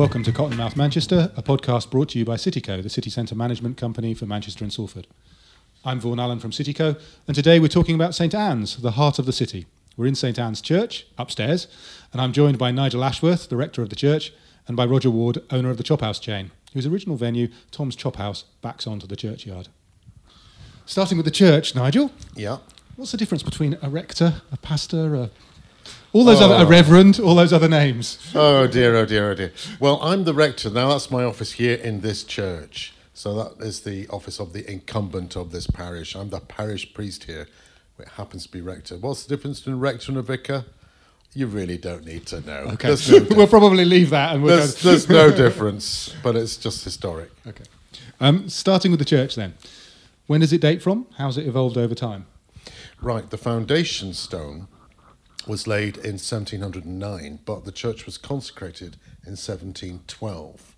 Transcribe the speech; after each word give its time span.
Welcome 0.00 0.22
to 0.22 0.32
Cottonmouth 0.32 0.76
Manchester, 0.76 1.30
a 1.36 1.42
podcast 1.42 1.90
brought 1.90 2.08
to 2.08 2.18
you 2.18 2.24
by 2.24 2.36
Cityco, 2.36 2.82
the 2.82 2.88
city 2.88 3.10
centre 3.10 3.34
management 3.34 3.76
company 3.76 4.14
for 4.14 4.24
Manchester 4.24 4.64
and 4.64 4.72
Salford. 4.72 5.06
I'm 5.84 6.00
Vaughan 6.00 6.18
Allen 6.18 6.40
from 6.40 6.52
Cityco, 6.52 6.98
and 7.26 7.34
today 7.34 7.60
we're 7.60 7.68
talking 7.68 7.96
about 7.96 8.14
St 8.14 8.34
Ann's, 8.34 8.78
the 8.78 8.92
heart 8.92 9.18
of 9.18 9.26
the 9.26 9.32
city. 9.32 9.66
We're 9.98 10.06
in 10.06 10.14
St 10.14 10.38
Ann's 10.38 10.62
Church, 10.62 11.06
upstairs, 11.18 11.66
and 12.14 12.22
I'm 12.22 12.32
joined 12.32 12.56
by 12.56 12.70
Nigel 12.70 13.04
Ashworth, 13.04 13.50
the 13.50 13.58
rector 13.58 13.82
of 13.82 13.90
the 13.90 13.94
church, 13.94 14.32
and 14.66 14.74
by 14.74 14.86
Roger 14.86 15.10
Ward, 15.10 15.42
owner 15.50 15.68
of 15.68 15.76
the 15.76 15.82
Chop 15.82 16.00
House 16.00 16.18
chain, 16.18 16.50
whose 16.72 16.86
original 16.86 17.16
venue, 17.16 17.48
Tom's 17.70 17.94
Chop 17.94 18.16
House, 18.16 18.44
backs 18.62 18.86
onto 18.86 19.06
the 19.06 19.16
churchyard. 19.16 19.68
Starting 20.86 21.18
with 21.18 21.26
the 21.26 21.30
church, 21.30 21.74
Nigel, 21.74 22.10
Yeah. 22.34 22.56
what's 22.96 23.12
the 23.12 23.18
difference 23.18 23.42
between 23.42 23.76
a 23.82 23.90
rector, 23.90 24.40
a 24.50 24.56
pastor, 24.56 25.14
a 25.14 25.30
all 26.12 26.24
those 26.24 26.40
other 26.40 26.54
Oh. 26.54 26.62
a 26.62 26.66
reverend, 26.66 27.20
all 27.20 27.34
those 27.34 27.52
other 27.52 27.68
names? 27.68 28.18
Oh 28.34 28.66
dear, 28.66 28.96
oh 28.96 29.06
dear, 29.06 29.30
oh 29.30 29.34
dear. 29.34 29.52
Well, 29.78 30.00
I'm 30.02 30.24
the 30.24 30.34
rector. 30.34 30.70
Now 30.70 30.88
that's 30.90 31.10
my 31.10 31.24
office 31.24 31.52
here 31.52 31.76
in 31.76 32.00
this 32.00 32.24
church. 32.24 32.92
So 33.14 33.34
that 33.34 33.64
is 33.64 33.80
the 33.80 34.08
office 34.08 34.40
of 34.40 34.52
the 34.52 34.68
incumbent 34.70 35.36
of 35.36 35.52
this 35.52 35.66
parish. 35.66 36.14
I'm 36.14 36.30
the 36.30 36.40
parish 36.40 36.94
priest 36.94 37.24
here. 37.24 37.46
It 37.98 38.08
happens 38.16 38.46
to 38.46 38.52
be 38.52 38.60
rector. 38.62 38.96
What's 38.96 39.24
the 39.24 39.36
difference 39.36 39.60
between 39.60 39.74
a 39.76 39.78
rector 39.78 40.10
and 40.12 40.18
a 40.18 40.22
vicar? 40.22 40.64
You 41.34 41.46
really 41.46 41.76
don't 41.76 42.04
need 42.06 42.26
to 42.26 42.40
know. 42.40 42.70
Okay, 42.72 42.88
no, 43.10 43.26
we'll 43.36 43.46
probably 43.46 43.84
leave 43.84 44.10
that 44.10 44.34
and 44.34 44.42
we'll 44.42 44.56
there's, 44.56 44.82
there's 44.82 45.08
no 45.08 45.30
difference, 45.44 46.14
but 46.22 46.34
it's 46.34 46.56
just 46.56 46.82
historic. 46.82 47.30
Okay. 47.46 47.64
Um, 48.20 48.48
starting 48.48 48.90
with 48.90 48.98
the 49.00 49.04
church 49.06 49.34
then. 49.36 49.54
When 50.26 50.40
does 50.40 50.52
it 50.52 50.60
date 50.60 50.80
from? 50.82 51.06
How's 51.18 51.36
it 51.38 51.46
evolved 51.46 51.76
over 51.76 51.94
time? 51.94 52.26
Right, 53.02 53.28
the 53.28 53.38
foundation 53.38 54.12
stone 54.14 54.66
was 55.46 55.66
laid 55.66 55.96
in 55.96 56.18
1709, 56.18 57.40
but 57.44 57.64
the 57.64 57.72
church 57.72 58.06
was 58.06 58.18
consecrated 58.18 58.96
in 59.24 59.32
1712. 59.32 60.76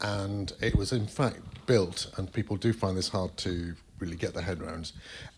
And 0.00 0.52
it 0.60 0.76
was, 0.76 0.92
in 0.92 1.06
fact, 1.06 1.66
built, 1.66 2.10
and 2.16 2.32
people 2.32 2.56
do 2.56 2.72
find 2.72 2.96
this 2.96 3.10
hard 3.10 3.36
to 3.38 3.74
really 3.98 4.16
get 4.16 4.34
their 4.34 4.42
head 4.42 4.60
around, 4.60 4.92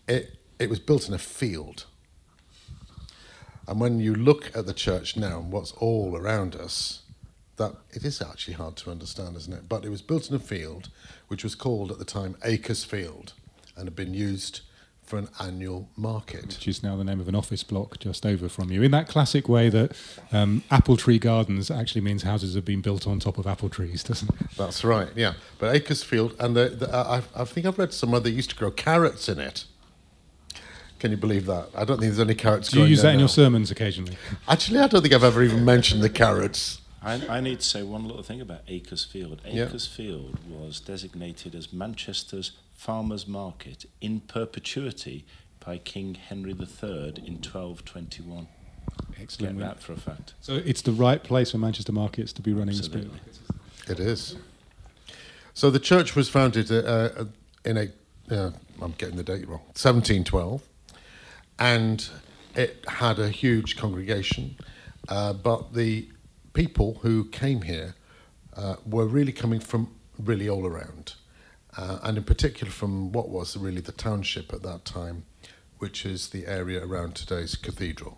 it, 0.07 0.37
it 0.57 0.69
was 0.69 0.79
built 0.79 1.07
in 1.07 1.13
a 1.13 1.19
field. 1.19 1.85
And 3.67 3.79
when 3.79 3.99
you 3.99 4.15
look 4.15 4.55
at 4.55 4.65
the 4.65 4.73
church 4.73 5.15
now 5.15 5.39
and 5.39 5.51
what's 5.51 5.71
all 5.73 6.17
around 6.17 6.55
us, 6.55 7.03
that 7.57 7.75
it 7.91 8.03
is 8.03 8.21
actually 8.21 8.55
hard 8.55 8.75
to 8.77 8.89
understand, 8.89 9.35
isn't 9.35 9.53
it? 9.53 9.69
But 9.69 9.85
it 9.85 9.89
was 9.89 10.01
built 10.01 10.29
in 10.29 10.35
a 10.35 10.39
field 10.39 10.89
which 11.27 11.43
was 11.43 11.55
called 11.55 11.91
at 11.91 11.99
the 11.99 12.05
time 12.05 12.35
Acres 12.43 12.83
Field 12.83 13.33
and 13.75 13.85
had 13.85 13.95
been 13.95 14.13
used 14.13 14.61
for 15.09 15.17
an 15.17 15.27
annual 15.39 15.89
market. 15.97 16.45
Which 16.45 16.67
is 16.67 16.83
now 16.83 16.95
the 16.95 17.03
name 17.03 17.19
of 17.19 17.27
an 17.27 17.33
office 17.33 17.63
block 17.63 17.97
just 17.97 18.27
over 18.27 18.47
from 18.47 18.71
you. 18.71 18.83
In 18.83 18.91
that 18.91 19.07
classic 19.07 19.49
way 19.49 19.67
that 19.69 19.97
um, 20.31 20.63
apple 20.69 20.97
tree 20.97 21.17
gardens 21.17 21.71
actually 21.71 22.01
means 22.01 22.21
houses 22.21 22.53
have 22.53 22.63
been 22.63 22.81
built 22.81 23.07
on 23.07 23.19
top 23.19 23.39
of 23.39 23.47
apple 23.47 23.69
trees, 23.69 24.03
doesn't 24.03 24.29
it? 24.29 24.47
That's 24.55 24.83
right, 24.83 25.09
yeah. 25.15 25.33
But 25.57 25.75
Acres 25.75 26.03
Field, 26.03 26.35
and 26.39 26.55
the, 26.55 26.69
the, 26.69 26.95
I, 26.95 27.23
I 27.35 27.43
think 27.43 27.65
I've 27.65 27.79
read 27.79 27.91
somewhere 27.91 28.19
they 28.21 28.29
used 28.29 28.51
to 28.51 28.55
grow 28.55 28.69
carrots 28.69 29.27
in 29.27 29.39
it. 29.39 29.65
Can 30.99 31.09
you 31.09 31.17
believe 31.17 31.47
that? 31.47 31.69
I 31.75 31.85
don't 31.85 31.99
think 31.99 32.13
there's 32.13 32.19
any 32.19 32.35
carrots 32.35 32.69
Do 32.69 32.81
you 32.81 32.85
use 32.85 33.01
that 33.01 33.09
in 33.11 33.15
now. 33.15 33.21
your 33.21 33.29
sermons 33.29 33.71
occasionally? 33.71 34.15
Actually, 34.47 34.79
I 34.79 34.87
don't 34.87 35.01
think 35.01 35.13
I've 35.13 35.23
ever 35.23 35.41
even 35.41 35.65
mentioned 35.65 36.03
the 36.03 36.09
carrots. 36.09 36.81
I, 37.01 37.13
I 37.27 37.39
need 37.39 37.61
to 37.61 37.65
say 37.65 37.81
one 37.81 38.05
little 38.05 38.21
thing 38.21 38.41
about 38.41 38.61
Acres 38.67 39.05
Field. 39.05 39.41
Yeah. 39.45 39.65
Acres 39.65 39.87
Field 39.87 40.37
was 40.47 40.81
designated 40.81 41.55
as 41.55 41.73
Manchester's 41.73 42.51
farmers' 42.79 43.27
market 43.27 43.85
in 43.99 44.21
perpetuity 44.21 45.25
by 45.59 45.77
King 45.77 46.15
Henry 46.15 46.51
III 46.51 47.13
in 47.25 47.35
1221. 47.43 48.47
Excellent. 49.21 49.57
Get 49.59 49.67
that 49.67 49.83
for 49.83 49.91
a 49.91 49.97
fact. 49.97 50.33
So 50.39 50.53
it's 50.53 50.81
the 50.81 50.93
right 50.93 51.21
place 51.21 51.51
for 51.51 51.57
Manchester 51.57 51.91
markets 51.91 52.31
to 52.33 52.41
be 52.41 52.53
running 52.53 52.75
the 52.75 52.85
Absolutely. 52.85 53.19
spirit. 53.19 53.99
It 53.99 53.99
is. 53.99 54.37
So 55.53 55.69
the 55.69 55.79
church 55.79 56.15
was 56.15 56.29
founded 56.29 56.71
uh, 56.71 56.75
uh, 56.75 57.25
in 57.65 57.77
a, 57.77 57.89
uh, 58.33 58.51
I'm 58.81 58.93
getting 58.97 59.17
the 59.17 59.23
date 59.23 59.45
wrong, 59.45 59.59
1712, 59.75 60.63
and 61.59 62.09
it 62.55 62.85
had 62.87 63.19
a 63.19 63.27
huge 63.27 63.75
congregation, 63.75 64.55
uh, 65.09 65.33
but 65.33 65.73
the 65.73 66.07
people 66.53 66.99
who 67.01 67.25
came 67.25 67.63
here 67.63 67.95
uh, 68.55 68.77
were 68.85 69.05
really 69.05 69.33
coming 69.33 69.59
from 69.59 69.93
really 70.17 70.47
all 70.47 70.65
around, 70.65 71.15
uh, 71.77 71.99
and 72.03 72.17
in 72.17 72.23
particular 72.23 72.71
from 72.71 73.11
what 73.11 73.29
was 73.29 73.55
really 73.57 73.81
the 73.81 73.91
township 73.91 74.53
at 74.53 74.63
that 74.63 74.85
time, 74.85 75.25
which 75.77 76.05
is 76.05 76.29
the 76.29 76.45
area 76.47 76.85
around 76.85 77.15
today's 77.15 77.55
cathedral. 77.55 78.17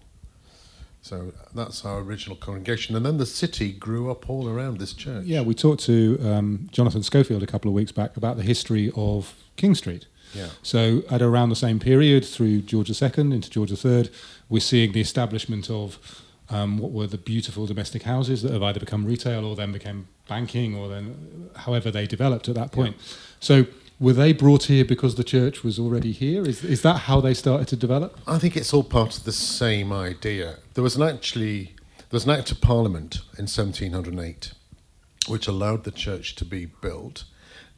So 1.01 1.33
that's 1.55 1.83
our 1.83 1.99
original 1.99 2.35
congregation, 2.35 2.95
and 2.95 3.03
then 3.03 3.17
the 3.17 3.25
city 3.25 3.71
grew 3.71 4.11
up 4.11 4.29
all 4.29 4.47
around 4.47 4.77
this 4.77 4.93
church. 4.93 5.25
Yeah, 5.25 5.41
we 5.41 5.55
talked 5.55 5.83
to 5.85 6.19
um, 6.23 6.69
Jonathan 6.71 7.01
Schofield 7.01 7.41
a 7.41 7.47
couple 7.47 7.69
of 7.69 7.73
weeks 7.73 7.91
back 7.91 8.15
about 8.17 8.37
the 8.37 8.43
history 8.43 8.91
of 8.95 9.33
King 9.55 9.73
Street. 9.73 10.05
Yeah. 10.35 10.49
So 10.61 11.01
at 11.09 11.21
around 11.21 11.49
the 11.49 11.55
same 11.55 11.79
period, 11.79 12.23
through 12.23 12.61
George 12.61 12.89
II 13.01 13.09
into 13.17 13.49
George 13.49 13.83
III, 13.83 14.09
we're 14.47 14.59
seeing 14.59 14.91
the 14.91 15.01
establishment 15.01 15.69
of 15.71 15.97
um, 16.51 16.77
what 16.77 16.91
were 16.91 17.07
the 17.07 17.17
beautiful 17.17 17.65
domestic 17.65 18.03
houses 18.03 18.43
that 18.43 18.51
have 18.51 18.63
either 18.63 18.79
become 18.79 19.05
retail 19.05 19.45
or 19.45 19.55
then 19.55 19.71
became 19.71 20.07
banking 20.31 20.75
or 20.75 20.87
then 20.87 21.49
however 21.65 21.91
they 21.91 22.07
developed 22.07 22.47
at 22.47 22.55
that 22.55 22.71
point. 22.71 22.95
So 23.39 23.65
were 23.99 24.13
they 24.13 24.31
brought 24.31 24.63
here 24.63 24.85
because 24.85 25.15
the 25.15 25.23
church 25.35 25.61
was 25.63 25.77
already 25.77 26.13
here? 26.13 26.41
Is, 26.51 26.63
is 26.63 26.81
that 26.83 26.97
how 27.07 27.19
they 27.19 27.33
started 27.33 27.67
to 27.67 27.75
develop? 27.75 28.17
I 28.25 28.39
think 28.39 28.55
it's 28.55 28.73
all 28.73 28.83
part 28.83 29.17
of 29.17 29.23
the 29.25 29.33
same 29.33 29.91
idea. 29.91 30.57
There 30.73 30.83
was 30.83 30.95
an 30.95 31.03
actually 31.03 31.75
there 31.97 32.17
was 32.19 32.25
an 32.25 32.31
act 32.31 32.51
of 32.51 32.61
parliament 32.61 33.15
in 33.37 33.47
1708 33.47 34.53
which 35.27 35.47
allowed 35.47 35.83
the 35.83 35.91
church 35.91 36.35
to 36.35 36.45
be 36.45 36.65
built, 36.65 37.25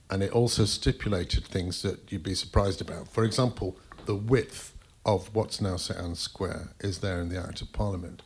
and 0.09 0.23
it 0.23 0.31
also 0.31 0.63
stipulated 0.63 1.43
things 1.45 1.81
that 1.81 2.09
you'd 2.09 2.23
be 2.23 2.35
surprised 2.35 2.79
about. 2.79 3.09
For 3.09 3.25
example, 3.25 3.77
the 4.05 4.15
width 4.15 4.73
of 5.05 5.33
what's 5.35 5.59
now 5.59 5.75
St 5.75 5.99
Ann's 5.99 6.19
Square 6.19 6.69
is 6.79 6.99
there 6.99 7.19
in 7.19 7.27
the 7.29 7.37
Act 7.37 7.61
of 7.61 7.73
Parliament. 7.73 8.21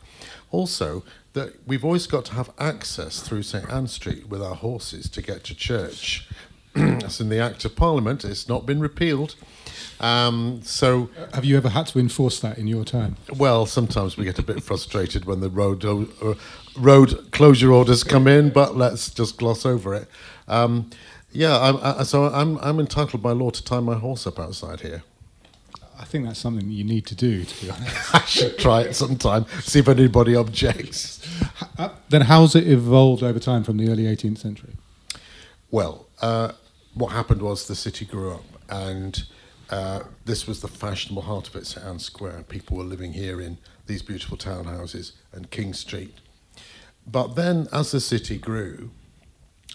Also, 0.51 1.03
that 1.37 1.53
we've 1.67 1.85
always 1.85 2.07
got 2.07 2.25
to 2.25 2.33
have 2.33 2.49
access 2.57 3.21
through 3.21 3.43
St 3.43 3.69
Ann 3.71 3.87
Street 3.87 4.27
with 4.27 4.41
our 4.41 4.55
horses 4.55 5.07
to 5.09 5.21
get 5.21 5.43
to 5.45 5.55
church. 5.55 6.27
That's 6.73 7.19
in 7.19 7.29
the 7.29 7.39
Act 7.39 7.63
of 7.63 7.75
Parliament. 7.75 8.25
It's 8.25 8.49
not 8.49 8.65
been 8.65 8.79
repealed. 8.79 9.35
Um, 9.99 10.61
so 10.63 11.09
Have 11.33 11.45
you 11.45 11.55
ever 11.57 11.69
had 11.69 11.87
to 11.87 11.99
enforce 11.99 12.39
that 12.39 12.57
in 12.57 12.67
your 12.67 12.83
time? 12.83 13.15
well, 13.37 13.65
sometimes 13.65 14.17
we 14.17 14.25
get 14.25 14.39
a 14.39 14.43
bit 14.43 14.63
frustrated 14.63 15.25
when 15.25 15.39
the 15.39 15.49
road 15.49 15.85
uh, 15.85 16.33
road 16.75 17.31
closure 17.31 17.71
orders 17.71 18.03
come 18.03 18.27
in, 18.27 18.49
but 18.49 18.75
let's 18.75 19.09
just 19.09 19.37
gloss 19.37 19.65
over 19.65 19.93
it. 19.95 20.07
Um, 20.47 20.89
yeah, 21.31 21.59
I'm, 21.59 21.77
I, 21.81 22.03
so 22.03 22.25
I'm 22.25 22.57
I'm 22.59 22.79
entitled 22.79 23.21
by 23.21 23.31
law 23.31 23.49
to 23.51 23.63
tie 23.63 23.79
my 23.79 23.95
horse 23.95 24.25
up 24.27 24.39
outside 24.39 24.81
here. 24.81 25.03
I 25.99 26.05
think 26.05 26.25
that's 26.25 26.39
something 26.39 26.67
that 26.67 26.73
you 26.73 26.83
need 26.83 27.05
to 27.07 27.15
do, 27.15 27.43
to 27.43 27.65
be 27.65 27.71
honest. 27.71 28.15
I 28.15 28.19
should 28.21 28.57
try 28.57 28.81
it 28.81 28.95
sometime. 28.95 29.45
See 29.61 29.79
if 29.79 29.87
anybody 29.87 30.35
objects. 30.35 31.25
Uh, 31.77 31.89
then 32.09 32.21
how's 32.21 32.55
it 32.55 32.67
evolved 32.67 33.23
over 33.23 33.39
time 33.39 33.63
from 33.63 33.77
the 33.77 33.89
early 33.89 34.03
18th 34.03 34.37
century? 34.37 34.73
Well, 35.71 36.07
uh, 36.21 36.53
what 36.93 37.11
happened 37.11 37.41
was 37.41 37.67
the 37.67 37.75
city 37.75 38.05
grew 38.05 38.31
up, 38.31 38.45
and 38.69 39.23
uh, 39.69 40.01
this 40.25 40.47
was 40.47 40.61
the 40.61 40.67
fashionable 40.67 41.23
heart 41.23 41.47
of 41.47 41.55
it, 41.55 41.65
St 41.65 41.85
Ann's 41.85 42.05
Square. 42.05 42.45
People 42.47 42.77
were 42.77 42.83
living 42.83 43.13
here 43.13 43.41
in 43.41 43.57
these 43.87 44.01
beautiful 44.01 44.37
townhouses 44.37 45.13
and 45.33 45.49
King 45.51 45.73
Street. 45.73 46.15
But 47.05 47.35
then, 47.35 47.67
as 47.71 47.91
the 47.91 48.01
city 48.01 48.37
grew, 48.37 48.91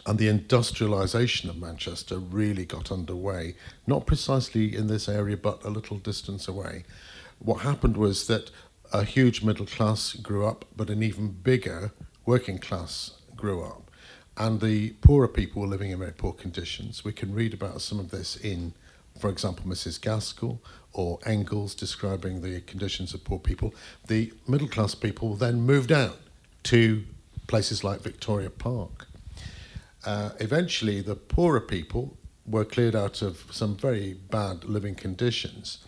and 0.06 0.18
the 0.18 0.28
industrialisation 0.28 1.48
of 1.48 1.56
Manchester 1.56 2.18
really 2.18 2.64
got 2.64 2.90
underway, 2.90 3.54
not 3.86 4.06
precisely 4.06 4.74
in 4.76 4.88
this 4.88 5.08
area, 5.08 5.36
but 5.36 5.64
a 5.64 5.70
little 5.70 5.98
distance 5.98 6.48
away. 6.48 6.84
What 7.38 7.62
happened 7.62 7.96
was 7.96 8.26
that 8.26 8.50
a 8.92 9.04
huge 9.04 9.42
middle 9.42 9.66
class 9.66 10.14
grew 10.14 10.44
up, 10.46 10.64
but 10.76 10.90
an 10.90 11.02
even 11.02 11.28
bigger 11.28 11.92
working 12.26 12.58
class 12.58 13.12
grew 13.36 13.62
up. 13.62 13.90
And 14.36 14.60
the 14.60 14.90
poorer 15.02 15.28
people 15.28 15.62
were 15.62 15.68
living 15.68 15.90
in 15.90 15.98
very 15.98 16.12
poor 16.12 16.32
conditions. 16.32 17.04
We 17.04 17.12
can 17.12 17.34
read 17.34 17.54
about 17.54 17.80
some 17.80 18.00
of 18.00 18.10
this 18.10 18.36
in, 18.36 18.72
for 19.18 19.30
example, 19.30 19.66
Mrs. 19.66 20.00
Gaskell 20.00 20.60
or 20.92 21.18
Engels 21.24 21.74
describing 21.74 22.42
the 22.42 22.60
conditions 22.62 23.14
of 23.14 23.24
poor 23.24 23.38
people. 23.38 23.74
The 24.08 24.32
middle 24.48 24.68
class 24.68 24.94
people 24.94 25.36
then 25.36 25.60
moved 25.60 25.92
out 25.92 26.18
to 26.64 27.04
places 27.46 27.84
like 27.84 28.00
Victoria 28.00 28.50
Park. 28.50 29.06
Uh, 30.04 30.30
eventually, 30.40 31.00
the 31.00 31.14
poorer 31.14 31.60
people 31.60 32.16
were 32.46 32.64
cleared 32.64 32.96
out 32.96 33.22
of 33.22 33.44
some 33.50 33.76
very 33.76 34.14
bad 34.14 34.64
living 34.64 34.94
conditions, 34.94 35.78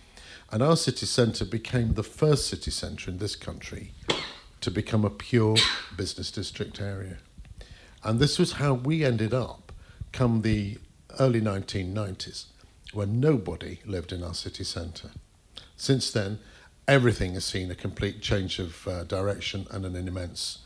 and 0.51 0.63
our 0.63 0.77
city 0.77 1.07
centre 1.07 1.45
became 1.45 1.95
the 1.95 2.03
first 2.03 2.47
city 2.47 2.71
centre 2.71 3.11
in 3.11 3.19
this 3.19 3.35
country 3.35 3.93
to 4.61 4.71
become 4.71 5.05
a 5.05 5.11
pure 5.11 5.57
business 5.97 6.31
district 6.31 6.81
area. 6.81 7.19
And 8.03 8.21
this 8.21 8.39
was 8.39 8.53
how 8.53 8.75
we 8.75 9.05
ended 9.05 9.35
up 9.35 9.73
come 10.13 10.43
the 10.43 10.79
early 11.19 11.41
1990s, 11.41 12.47
when 12.93 13.19
nobody 13.19 13.81
lived 13.85 14.13
in 14.13 14.23
our 14.23 14.35
city 14.35 14.63
centre. 14.63 15.11
Since 15.77 16.13
then, 16.13 16.39
everything 16.87 17.35
has 17.35 17.45
seen 17.45 17.71
a 17.71 17.75
complete 17.75 18.21
change 18.21 18.59
of 18.59 18.87
uh, 18.87 19.05
direction 19.05 19.67
and 19.71 19.85
an 19.85 19.97
immense 19.97 20.59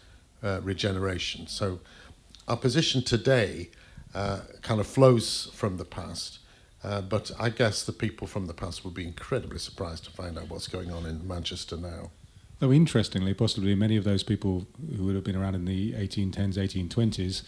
uh, 0.43 0.61
regeneration. 0.62 1.47
So 1.47 1.81
our 2.49 2.56
position 2.56 3.03
today 3.03 3.71
uh, 4.15 4.41
kind 4.62 4.81
of 4.81 4.87
flows 4.87 5.50
from 5.55 5.77
the 5.77 5.85
past. 5.85 6.39
Uh, 6.83 7.00
but 7.00 7.31
I 7.39 7.50
guess 7.50 7.85
the 7.85 7.93
people 7.93 8.27
from 8.27 8.47
the 8.47 8.55
past 8.55 8.85
would 8.85 8.95
be 8.95 9.06
incredibly 9.06 9.59
surprised 9.59 10.05
to 10.05 10.11
find 10.11 10.39
out 10.39 10.49
what's 10.49 10.69
going 10.69 10.91
on 10.91 11.06
in 11.06 11.27
Manchester 11.27 11.77
now. 11.77 12.11
Though 12.61 12.73
interestingly, 12.73 13.35
possibly 13.35 13.75
many 13.75 13.97
of 13.97 14.05
those 14.05 14.23
people 14.23 14.67
who 14.97 15.05
would 15.05 15.15
have 15.15 15.25
been 15.25 15.37
around 15.37 15.55
in 15.55 15.65
the 15.65 15.93
1810s, 15.93 16.55
1820s 16.55 17.43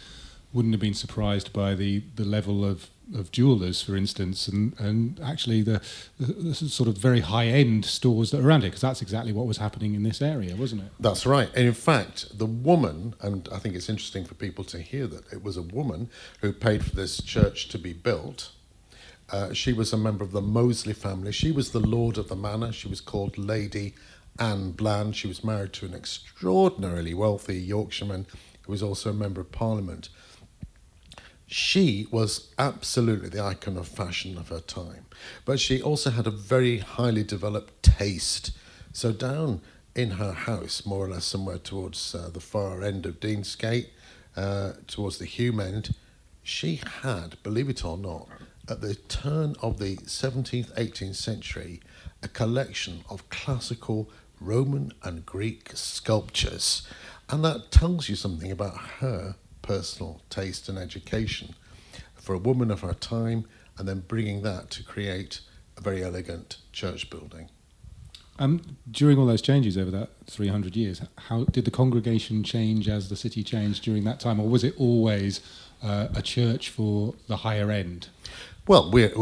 wouldn't 0.52 0.74
have 0.74 0.80
been 0.80 0.94
surprised 0.94 1.52
by 1.52 1.74
the, 1.74 2.02
the 2.16 2.24
level 2.24 2.64
of, 2.64 2.90
of 3.14 3.32
jewellers, 3.32 3.82
for 3.82 3.96
instance, 3.96 4.48
and, 4.48 4.78
and 4.78 5.20
actually 5.20 5.62
the, 5.62 5.80
the, 6.18 6.32
the 6.32 6.54
sort 6.54 6.88
of 6.88 6.96
very 6.96 7.20
high 7.20 7.46
end 7.46 7.84
stores 7.84 8.30
that 8.30 8.40
are 8.40 8.48
around 8.48 8.62
it, 8.62 8.68
because 8.68 8.80
that's 8.80 9.02
exactly 9.02 9.32
what 9.32 9.46
was 9.46 9.58
happening 9.58 9.94
in 9.94 10.02
this 10.02 10.22
area, 10.22 10.54
wasn't 10.56 10.82
it? 10.82 10.92
That's 11.00 11.26
right. 11.26 11.48
And 11.54 11.66
in 11.66 11.74
fact, 11.74 12.38
the 12.38 12.46
woman, 12.46 13.14
and 13.20 13.48
I 13.52 13.58
think 13.58 13.74
it's 13.74 13.88
interesting 13.88 14.24
for 14.24 14.34
people 14.34 14.64
to 14.64 14.78
hear 14.80 15.06
that 15.08 15.32
it 15.32 15.42
was 15.42 15.56
a 15.56 15.62
woman 15.62 16.08
who 16.40 16.52
paid 16.52 16.84
for 16.84 16.94
this 16.94 17.22
church 17.22 17.68
to 17.68 17.78
be 17.78 17.92
built. 17.92 18.52
Uh, 19.30 19.52
she 19.52 19.72
was 19.72 19.92
a 19.92 19.96
member 19.96 20.24
of 20.24 20.32
the 20.32 20.40
Mosley 20.40 20.92
family. 20.92 21.32
She 21.32 21.52
was 21.52 21.70
the 21.70 21.80
lord 21.80 22.18
of 22.18 22.28
the 22.28 22.36
manor. 22.36 22.72
She 22.72 22.88
was 22.88 23.00
called 23.00 23.38
Lady 23.38 23.94
Ann 24.38 24.72
Bland. 24.72 25.14
She 25.14 25.28
was 25.28 25.44
married 25.44 25.72
to 25.74 25.86
an 25.86 25.94
extraordinarily 25.94 27.14
wealthy 27.14 27.58
Yorkshireman 27.58 28.26
who 28.62 28.72
was 28.72 28.82
also 28.82 29.10
a 29.10 29.14
member 29.14 29.40
of 29.40 29.52
Parliament 29.52 30.08
she 31.52 32.06
was 32.12 32.54
absolutely 32.58 33.28
the 33.28 33.42
icon 33.42 33.76
of 33.76 33.88
fashion 33.88 34.38
of 34.38 34.50
her 34.50 34.60
time. 34.60 35.06
But 35.44 35.58
she 35.58 35.82
also 35.82 36.10
had 36.10 36.28
a 36.28 36.30
very 36.30 36.78
highly 36.78 37.24
developed 37.24 37.82
taste. 37.82 38.52
So, 38.92 39.10
down 39.10 39.60
in 39.96 40.12
her 40.12 40.32
house, 40.32 40.86
more 40.86 41.06
or 41.06 41.08
less 41.08 41.24
somewhere 41.24 41.58
towards 41.58 42.14
uh, 42.14 42.30
the 42.32 42.38
far 42.38 42.84
end 42.84 43.04
of 43.04 43.18
Deansgate, 43.18 43.88
uh, 44.36 44.74
towards 44.86 45.18
the 45.18 45.26
Hulme 45.26 45.60
end, 45.60 45.96
she 46.44 46.80
had, 47.02 47.42
believe 47.42 47.68
it 47.68 47.84
or 47.84 47.98
not, 47.98 48.28
at 48.68 48.80
the 48.80 48.94
turn 48.94 49.56
of 49.60 49.80
the 49.80 49.96
17th, 49.96 50.72
18th 50.74 51.16
century, 51.16 51.80
a 52.22 52.28
collection 52.28 53.04
of 53.10 53.28
classical 53.28 54.08
Roman 54.40 54.92
and 55.02 55.26
Greek 55.26 55.72
sculptures. 55.74 56.86
And 57.28 57.44
that 57.44 57.72
tells 57.72 58.08
you 58.08 58.14
something 58.14 58.52
about 58.52 58.78
her 59.00 59.34
personal 59.62 60.22
taste 60.30 60.68
and 60.68 60.78
education 60.78 61.54
for 62.14 62.34
a 62.34 62.38
woman 62.38 62.70
of 62.70 62.80
her 62.80 62.94
time, 62.94 63.46
and 63.78 63.88
then 63.88 64.00
bringing 64.06 64.42
that 64.42 64.70
to 64.70 64.82
create 64.82 65.40
a 65.76 65.80
very 65.80 66.02
elegant 66.04 66.58
church 66.72 67.08
building. 67.10 67.48
Um, 68.38 68.62
during 68.90 69.18
all 69.18 69.26
those 69.26 69.42
changes 69.42 69.76
over 69.76 69.90
that 69.90 70.10
300 70.26 70.74
years, 70.74 71.02
how 71.28 71.44
did 71.44 71.66
the 71.66 71.70
congregation 71.70 72.42
change 72.42 72.88
as 72.88 73.10
the 73.10 73.16
city 73.16 73.44
changed 73.44 73.84
during 73.84 74.04
that 74.04 74.18
time, 74.18 74.40
or 74.40 74.48
was 74.48 74.64
it 74.64 74.74
always 74.78 75.40
uh, 75.82 76.08
a 76.14 76.22
church 76.22 76.70
for 76.70 77.14
the 77.26 77.38
higher 77.38 77.70
end? 77.70 78.08
Well, 78.66 78.90
we're 78.90 79.12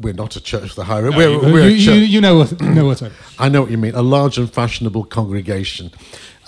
we're 0.00 0.12
not 0.12 0.36
a 0.36 0.40
church 0.40 0.70
for 0.70 0.74
the 0.76 0.84
higher 0.84 1.06
end. 1.06 1.12
No, 1.12 1.18
we're, 1.18 1.30
you, 1.30 1.52
we're 1.52 1.68
you, 1.68 1.92
you, 1.92 2.00
you, 2.00 2.20
know 2.20 2.36
what 2.36 2.60
know 2.60 2.86
what 2.86 3.02
I. 3.02 3.10
I 3.38 3.48
know 3.48 3.62
what 3.62 3.70
you 3.70 3.78
mean. 3.78 3.94
A 3.94 4.02
large 4.02 4.38
and 4.38 4.52
fashionable 4.52 5.04
congregation. 5.04 5.90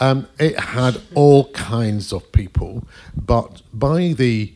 Um, 0.01 0.29
it 0.39 0.59
had 0.59 1.01
all 1.15 1.51
kinds 1.53 2.11
of 2.11 2.33
people, 2.33 2.89
but 3.15 3.61
by 3.73 4.15
the 4.15 4.55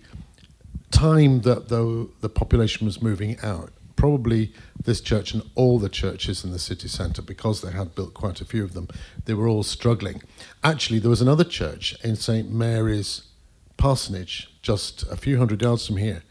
time 0.90 1.42
that 1.42 1.68
the, 1.68 2.08
the 2.22 2.30
population 2.30 2.86
was 2.86 3.02
moving 3.02 3.38
out, 3.42 3.70
probably 3.96 4.52
this 4.82 5.02
church 5.02 5.34
and 5.34 5.42
all 5.54 5.78
the 5.78 5.90
churches 5.90 6.44
in 6.44 6.50
the 6.50 6.58
city 6.58 6.88
centre, 6.88 7.20
because 7.20 7.60
they 7.60 7.72
had 7.72 7.94
built 7.94 8.14
quite 8.14 8.40
a 8.40 8.44
few 8.44 8.64
of 8.64 8.72
them, 8.72 8.88
they 9.26 9.34
were 9.34 9.46
all 9.46 9.62
struggling. 9.62 10.22
Actually, 10.62 10.98
there 10.98 11.10
was 11.10 11.20
another 11.20 11.44
church 11.44 11.94
in 12.02 12.16
St 12.16 12.50
Mary's 12.50 13.22
Parsonage, 13.76 14.50
just 14.62 15.02
a 15.10 15.16
few 15.16 15.36
hundred 15.36 15.60
yards 15.60 15.86
from 15.86 15.98
here, 15.98 16.22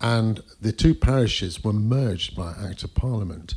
and 0.00 0.42
the 0.60 0.72
two 0.72 0.94
parishes 0.94 1.62
were 1.62 1.72
merged 1.72 2.34
by 2.34 2.54
Act 2.58 2.82
of 2.82 2.94
Parliament. 2.94 3.54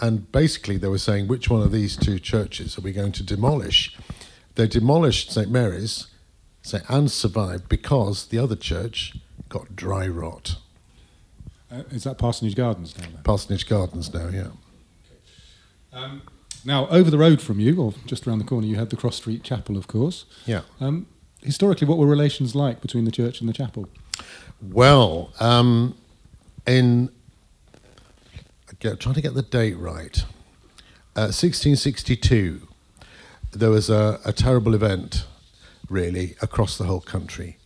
And 0.00 0.30
basically, 0.32 0.78
they 0.78 0.88
were 0.88 0.98
saying, 0.98 1.28
which 1.28 1.48
one 1.48 1.62
of 1.62 1.70
these 1.70 1.96
two 1.96 2.18
churches 2.18 2.76
are 2.76 2.80
we 2.80 2.92
going 2.92 3.12
to 3.12 3.22
demolish? 3.22 3.96
They 4.54 4.66
demolished 4.66 5.30
St 5.30 5.50
Mary's, 5.50 6.08
St 6.62 6.88
Ann's 6.90 7.14
survived 7.14 7.68
because 7.68 8.26
the 8.26 8.38
other 8.38 8.56
church 8.56 9.16
got 9.48 9.74
dry 9.74 10.06
rot. 10.06 10.56
Uh, 11.70 11.82
is 11.90 12.04
that 12.04 12.18
Parsonage 12.18 12.54
Gardens 12.54 12.96
now? 12.98 13.06
Then? 13.06 13.22
Parsonage 13.24 13.66
Gardens 13.66 14.12
now, 14.12 14.28
yeah. 14.28 14.48
Um, 15.92 16.22
now, 16.64 16.86
over 16.88 17.10
the 17.10 17.18
road 17.18 17.40
from 17.40 17.58
you, 17.58 17.80
or 17.80 17.94
just 18.06 18.26
around 18.26 18.38
the 18.38 18.44
corner, 18.44 18.66
you 18.66 18.76
had 18.76 18.90
the 18.90 18.96
Cross 18.96 19.16
Street 19.16 19.42
Chapel, 19.42 19.76
of 19.76 19.88
course. 19.88 20.26
Yeah. 20.46 20.62
Um, 20.80 21.06
historically, 21.42 21.86
what 21.86 21.98
were 21.98 22.06
relations 22.06 22.54
like 22.54 22.80
between 22.80 23.04
the 23.04 23.10
church 23.10 23.40
and 23.40 23.48
the 23.48 23.52
chapel? 23.52 23.88
Well, 24.60 25.32
um, 25.40 25.96
in 26.66 27.10
get, 28.78 29.00
trying 29.00 29.14
to 29.14 29.20
get 29.20 29.34
the 29.34 29.42
date 29.42 29.76
right, 29.76 30.18
uh, 31.16 31.30
1662 31.30 32.68
there 33.52 33.70
was 33.70 33.90
a, 33.90 34.20
a 34.24 34.32
terrible 34.32 34.74
event, 34.74 35.26
really, 35.88 36.36
across 36.42 36.78
the 36.78 36.84
whole 36.84 37.00
country. 37.00 37.58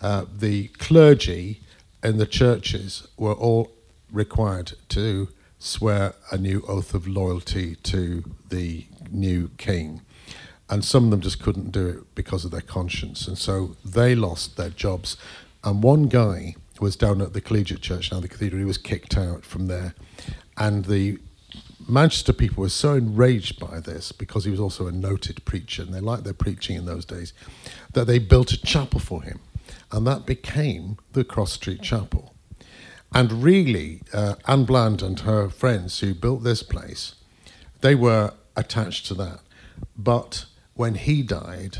Uh, 0.00 0.24
the 0.32 0.68
clergy 0.68 1.60
and 2.02 2.18
the 2.18 2.26
churches 2.26 3.06
were 3.16 3.34
all 3.34 3.70
required 4.10 4.72
to 4.88 5.28
swear 5.58 6.14
a 6.30 6.36
new 6.36 6.62
oath 6.66 6.94
of 6.94 7.06
loyalty 7.06 7.76
to 7.76 8.24
the 8.48 8.84
new 9.10 9.48
king. 9.58 10.02
And 10.68 10.84
some 10.84 11.04
of 11.04 11.10
them 11.10 11.20
just 11.20 11.42
couldn't 11.42 11.70
do 11.70 11.86
it 11.86 12.14
because 12.14 12.44
of 12.44 12.50
their 12.50 12.60
conscience. 12.62 13.28
And 13.28 13.38
so 13.38 13.76
they 13.84 14.14
lost 14.14 14.56
their 14.56 14.70
jobs. 14.70 15.16
And 15.62 15.82
one 15.82 16.08
guy 16.08 16.56
was 16.80 16.96
down 16.96 17.20
at 17.20 17.32
the 17.32 17.40
collegiate 17.40 17.80
church, 17.80 18.10
now 18.10 18.20
the 18.20 18.28
cathedral, 18.28 18.58
he 18.58 18.64
was 18.64 18.78
kicked 18.78 19.16
out 19.16 19.44
from 19.44 19.66
there. 19.66 19.94
And 20.56 20.86
the 20.86 21.18
Manchester 21.88 22.32
people 22.32 22.62
were 22.62 22.68
so 22.68 22.94
enraged 22.94 23.58
by 23.58 23.80
this 23.80 24.12
because 24.12 24.44
he 24.44 24.50
was 24.50 24.60
also 24.60 24.86
a 24.86 24.92
noted 24.92 25.44
preacher 25.44 25.82
and 25.82 25.92
they 25.92 26.00
liked 26.00 26.24
their 26.24 26.32
preaching 26.32 26.76
in 26.76 26.86
those 26.86 27.04
days 27.04 27.32
that 27.92 28.06
they 28.06 28.18
built 28.18 28.52
a 28.52 28.60
chapel 28.60 29.00
for 29.00 29.22
him. 29.22 29.40
And 29.90 30.06
that 30.06 30.26
became 30.26 30.98
the 31.12 31.24
Cross 31.24 31.52
Street 31.52 31.82
Chapel. 31.82 32.34
And 33.14 33.42
really, 33.42 34.02
uh, 34.12 34.36
Ann 34.46 34.64
Bland 34.64 35.02
and 35.02 35.20
her 35.20 35.48
friends 35.48 36.00
who 36.00 36.14
built 36.14 36.42
this 36.42 36.62
place, 36.62 37.14
they 37.82 37.94
were 37.94 38.32
attached 38.56 39.06
to 39.06 39.14
that. 39.14 39.40
But 39.96 40.46
when 40.74 40.94
he 40.94 41.22
died, 41.22 41.78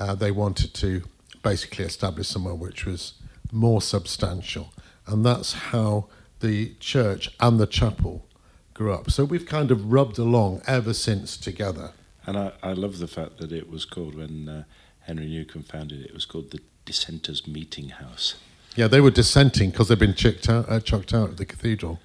uh, 0.00 0.14
they 0.14 0.30
wanted 0.30 0.74
to 0.74 1.02
basically 1.42 1.84
establish 1.84 2.28
somewhere 2.28 2.54
which 2.54 2.84
was 2.84 3.14
more 3.52 3.80
substantial. 3.80 4.72
And 5.06 5.24
that's 5.24 5.52
how 5.52 6.08
the 6.40 6.74
church 6.80 7.30
and 7.38 7.60
the 7.60 7.66
chapel 7.66 8.26
grew 8.74 8.92
up. 8.92 9.10
So 9.10 9.24
we've 9.24 9.46
kind 9.46 9.70
of 9.70 9.92
rubbed 9.92 10.18
along 10.18 10.62
ever 10.66 10.92
since 10.92 11.36
together. 11.36 11.92
And 12.26 12.36
I, 12.36 12.52
I 12.62 12.72
love 12.72 12.98
the 12.98 13.06
fact 13.06 13.38
that 13.38 13.52
it 13.52 13.70
was 13.70 13.84
called, 13.84 14.14
when 14.14 14.48
uh, 14.48 14.64
Henry 15.00 15.26
Newcome 15.26 15.62
founded 15.62 16.00
it, 16.00 16.06
it 16.06 16.14
was 16.14 16.26
called 16.26 16.50
the 16.50 16.60
Dissenters 16.84 17.46
Meeting 17.46 17.90
House. 17.90 18.34
Yeah, 18.76 18.88
they 18.88 19.00
were 19.00 19.10
dissenting 19.10 19.70
because 19.70 19.88
they'd 19.88 19.98
been 19.98 20.14
chucked 20.14 20.48
out, 20.48 20.68
uh, 20.68 20.80
chucked 20.80 21.14
out 21.14 21.30
of 21.30 21.36
the 21.36 21.46
cathedral. 21.46 22.00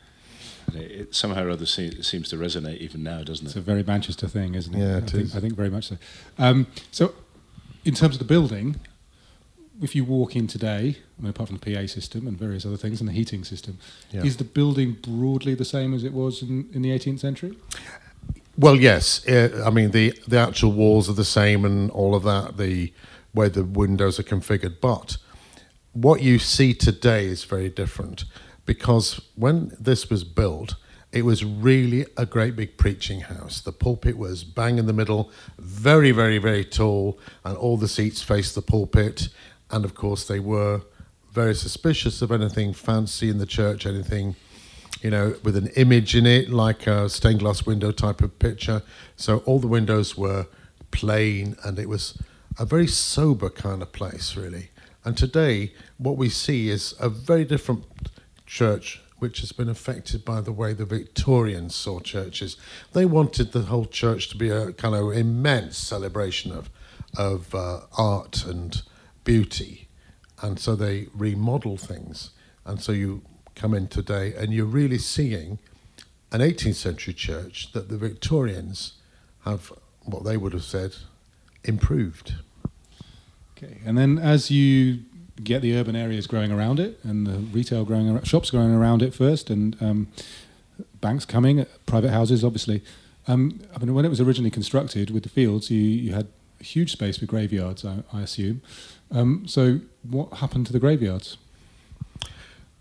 It, 0.75 0.91
it, 0.91 1.15
somehow 1.15 1.45
or 1.45 1.49
other 1.49 1.65
se- 1.65 2.01
seems 2.01 2.29
to 2.29 2.35
resonate 2.35 2.77
even 2.77 3.01
now, 3.01 3.23
doesn't 3.23 3.45
it? 3.45 3.49
It's 3.49 3.55
a 3.55 3.61
very 3.61 3.81
Manchester 3.81 4.27
thing, 4.27 4.53
isn't 4.53 4.75
it? 4.75 4.79
Yeah, 4.79 4.97
it 4.97 5.03
I 5.03 5.07
think. 5.07 5.35
I 5.35 5.39
think 5.39 5.55
very 5.55 5.69
much 5.71 5.87
so. 5.87 5.97
Um, 6.37 6.67
so, 6.91 7.15
in 7.85 7.95
terms 7.95 8.15
of 8.15 8.19
the 8.19 8.25
building, 8.25 8.75
if 9.81 9.95
you 9.95 10.03
walk 10.03 10.35
in 10.35 10.47
today, 10.47 10.97
I 11.17 11.21
mean, 11.21 11.29
apart 11.29 11.49
from 11.49 11.57
the 11.57 11.73
PA 11.75 11.87
system 11.87 12.27
and 12.27 12.37
various 12.37 12.65
other 12.65 12.77
things 12.77 12.99
and 12.99 13.07
the 13.09 13.13
heating 13.13 13.43
system, 13.43 13.77
Yeah. 14.11 14.23
is 14.23 14.37
the 14.37 14.43
building 14.43 14.97
broadly 15.01 15.55
the 15.55 15.65
same 15.65 15.93
as 15.93 16.03
it 16.03 16.13
was 16.13 16.41
in, 16.41 16.69
in 16.73 16.81
the 16.81 16.89
18th 16.91 17.19
century? 17.19 17.57
Well, 18.57 18.75
yes. 18.75 19.25
Uh, 19.27 19.63
I 19.65 19.69
mean, 19.69 19.91
the, 19.91 20.13
the 20.27 20.37
actual 20.37 20.71
walls 20.73 21.09
are 21.09 21.13
the 21.13 21.23
same 21.23 21.63
and 21.63 21.89
all 21.91 22.13
of 22.13 22.23
that, 22.23 22.57
the 22.57 22.91
way 23.33 23.47
the 23.47 23.63
windows 23.63 24.19
are 24.19 24.23
configured. 24.23 24.81
But 24.81 25.17
what 25.93 26.21
you 26.21 26.39
see 26.39 26.73
today 26.73 27.25
is 27.27 27.43
very 27.45 27.69
different 27.69 28.25
because 28.65 29.21
when 29.35 29.71
this 29.79 30.09
was 30.09 30.23
built, 30.23 30.75
it 31.11 31.25
was 31.25 31.43
really 31.43 32.05
a 32.17 32.25
great 32.25 32.55
big 32.55 32.77
preaching 32.77 33.21
house. 33.21 33.61
The 33.61 33.71
pulpit 33.71 34.17
was 34.17 34.43
bang 34.43 34.77
in 34.77 34.85
the 34.85 34.93
middle, 34.93 35.31
very, 35.57 36.11
very, 36.11 36.37
very 36.37 36.63
tall, 36.63 37.17
and 37.43 37.57
all 37.57 37.77
the 37.77 37.87
seats 37.87 38.21
faced 38.21 38.53
the 38.53 38.61
pulpit. 38.61 39.29
And 39.71 39.85
of 39.85 39.95
course, 39.95 40.25
they 40.25 40.39
were 40.39 40.81
very 41.31 41.55
suspicious 41.55 42.21
of 42.21 42.31
anything 42.31 42.73
fancy 42.73 43.29
in 43.29 43.37
the 43.37 43.45
church, 43.45 43.85
anything 43.85 44.35
you 45.01 45.09
know, 45.09 45.35
with 45.43 45.55
an 45.55 45.67
image 45.75 46.15
in 46.15 46.25
it, 46.25 46.49
like 46.49 46.85
a 46.87 47.07
stained 47.09 47.39
glass 47.39 47.65
window 47.65 47.91
type 47.91 48.21
of 48.21 48.37
picture. 48.39 48.81
So 49.15 49.37
all 49.39 49.59
the 49.59 49.67
windows 49.67 50.17
were 50.17 50.47
plain, 50.91 51.55
and 51.63 51.79
it 51.79 51.87
was 51.87 52.21
a 52.57 52.65
very 52.65 52.87
sober 52.87 53.49
kind 53.49 53.81
of 53.81 53.91
place, 53.93 54.35
really. 54.35 54.71
And 55.05 55.17
today, 55.17 55.73
what 55.97 56.17
we 56.17 56.29
see 56.29 56.69
is 56.69 56.93
a 56.99 57.07
very 57.07 57.45
different 57.45 57.85
church, 58.45 59.01
which 59.19 59.39
has 59.39 59.51
been 59.53 59.69
affected 59.69 60.25
by 60.25 60.41
the 60.41 60.51
way 60.51 60.73
the 60.73 60.85
Victorians 60.85 61.75
saw 61.75 61.99
churches. 61.99 62.57
They 62.91 63.05
wanted 63.05 63.53
the 63.53 63.61
whole 63.61 63.85
church 63.85 64.27
to 64.29 64.37
be 64.37 64.49
a 64.49 64.73
kind 64.73 64.95
of 64.95 65.13
immense 65.13 65.77
celebration 65.77 66.51
of 66.51 66.69
of 67.17 67.55
uh, 67.55 67.79
art 67.97 68.45
and 68.45 68.83
beauty. 69.29 69.87
and 70.41 70.59
so 70.59 70.75
they 70.75 71.07
remodel 71.13 71.77
things. 71.77 72.31
And 72.65 72.81
so 72.81 72.91
you 72.91 73.21
come 73.55 73.73
in 73.73 73.87
today 73.87 74.33
and 74.33 74.53
you're 74.53 74.65
really 74.81 74.97
seeing 74.97 75.59
an 76.31 76.39
18th 76.39 76.75
century 76.75 77.13
church 77.13 77.71
that 77.73 77.89
the 77.89 77.97
Victorians 77.97 78.93
have, 79.43 79.73
what 80.03 80.23
they 80.23 80.37
would 80.37 80.53
have 80.53 80.63
said, 80.63 80.95
improved. 81.63 82.35
Okay, 83.57 83.79
and 83.85 83.97
then 83.97 84.17
as 84.17 84.49
you 84.49 84.99
get 85.43 85.61
the 85.61 85.75
urban 85.77 85.95
areas 85.95 86.25
growing 86.25 86.51
around 86.51 86.79
it 86.79 86.99
and 87.03 87.27
the 87.27 87.39
retail 87.57 87.83
growing, 87.83 88.21
shops 88.23 88.49
growing 88.49 88.73
around 88.73 89.01
it 89.01 89.13
first, 89.13 89.49
and 89.49 89.75
um, 89.81 90.07
banks 91.01 91.25
coming, 91.25 91.65
private 91.85 92.11
houses, 92.11 92.43
obviously. 92.43 92.81
Um, 93.27 93.59
I 93.75 93.79
mean, 93.79 93.93
when 93.93 94.05
it 94.05 94.09
was 94.09 94.21
originally 94.21 94.51
constructed 94.51 95.11
with 95.11 95.23
the 95.23 95.29
fields, 95.29 95.69
you, 95.69 95.81
you 95.81 96.13
had 96.13 96.27
huge 96.61 96.91
space 96.91 97.17
for 97.17 97.25
graveyards, 97.25 97.85
I, 97.85 98.03
I 98.13 98.21
assume. 98.21 98.61
Um, 99.11 99.47
so, 99.47 99.81
what 100.03 100.33
happened 100.35 100.67
to 100.67 100.73
the 100.73 100.79
graveyards? 100.79 101.37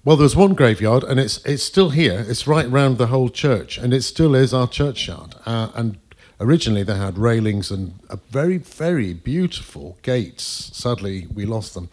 Well, 0.04 0.16
there's 0.16 0.36
one 0.36 0.54
graveyard, 0.54 1.04
and 1.04 1.18
it's 1.18 1.44
it's 1.44 1.62
still 1.62 1.90
here. 1.90 2.24
It's 2.28 2.46
right 2.46 2.70
round 2.70 2.98
the 2.98 3.08
whole 3.08 3.28
church, 3.28 3.78
and 3.78 3.92
it 3.92 4.02
still 4.02 4.34
is 4.34 4.54
our 4.54 4.68
churchyard. 4.68 5.34
Uh, 5.44 5.70
and 5.74 5.98
originally, 6.40 6.82
they 6.82 6.96
had 6.96 7.18
railings 7.18 7.70
and 7.70 7.98
very, 8.30 8.58
very 8.58 9.12
beautiful 9.12 9.98
gates. 10.02 10.70
Sadly, 10.72 11.26
we 11.34 11.44
lost 11.44 11.74
them. 11.74 11.88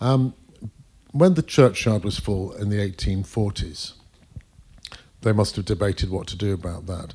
Um, 0.00 0.34
when 1.12 1.34
the 1.34 1.42
churchyard 1.42 2.04
was 2.04 2.18
full 2.18 2.52
in 2.52 2.68
the 2.68 2.76
1840s, 2.76 3.94
they 5.22 5.32
must 5.32 5.56
have 5.56 5.64
debated 5.64 6.10
what 6.10 6.26
to 6.28 6.36
do 6.36 6.52
about 6.52 6.86
that. 6.86 7.14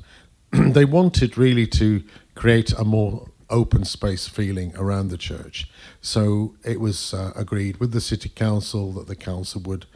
they 0.74 0.84
wanted 0.84 1.38
really 1.38 1.66
to 1.68 2.02
create 2.34 2.72
a 2.72 2.84
more 2.84 3.28
open 3.54 3.84
space 3.84 4.26
feeling 4.26 4.76
around 4.76 5.08
the 5.08 5.16
church. 5.16 5.70
So 6.00 6.56
it 6.64 6.80
was 6.80 7.14
uh, 7.14 7.32
agreed 7.36 7.76
with 7.78 7.92
the 7.92 8.00
city 8.00 8.28
council 8.28 8.92
that 8.94 9.06
the 9.06 9.14
council 9.14 9.62
would 9.64 9.86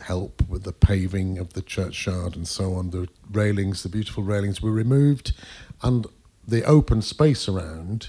help 0.00 0.42
with 0.48 0.64
the 0.64 0.72
paving 0.72 1.38
of 1.38 1.52
the 1.52 1.60
churchyard 1.60 2.34
and 2.34 2.48
so 2.48 2.74
on. 2.74 2.90
The 2.90 3.06
railings, 3.30 3.82
the 3.82 3.90
beautiful 3.90 4.22
railings, 4.22 4.62
were 4.62 4.72
removed, 4.72 5.34
and 5.82 6.06
the 6.46 6.64
open 6.64 7.02
space 7.02 7.46
around, 7.46 8.08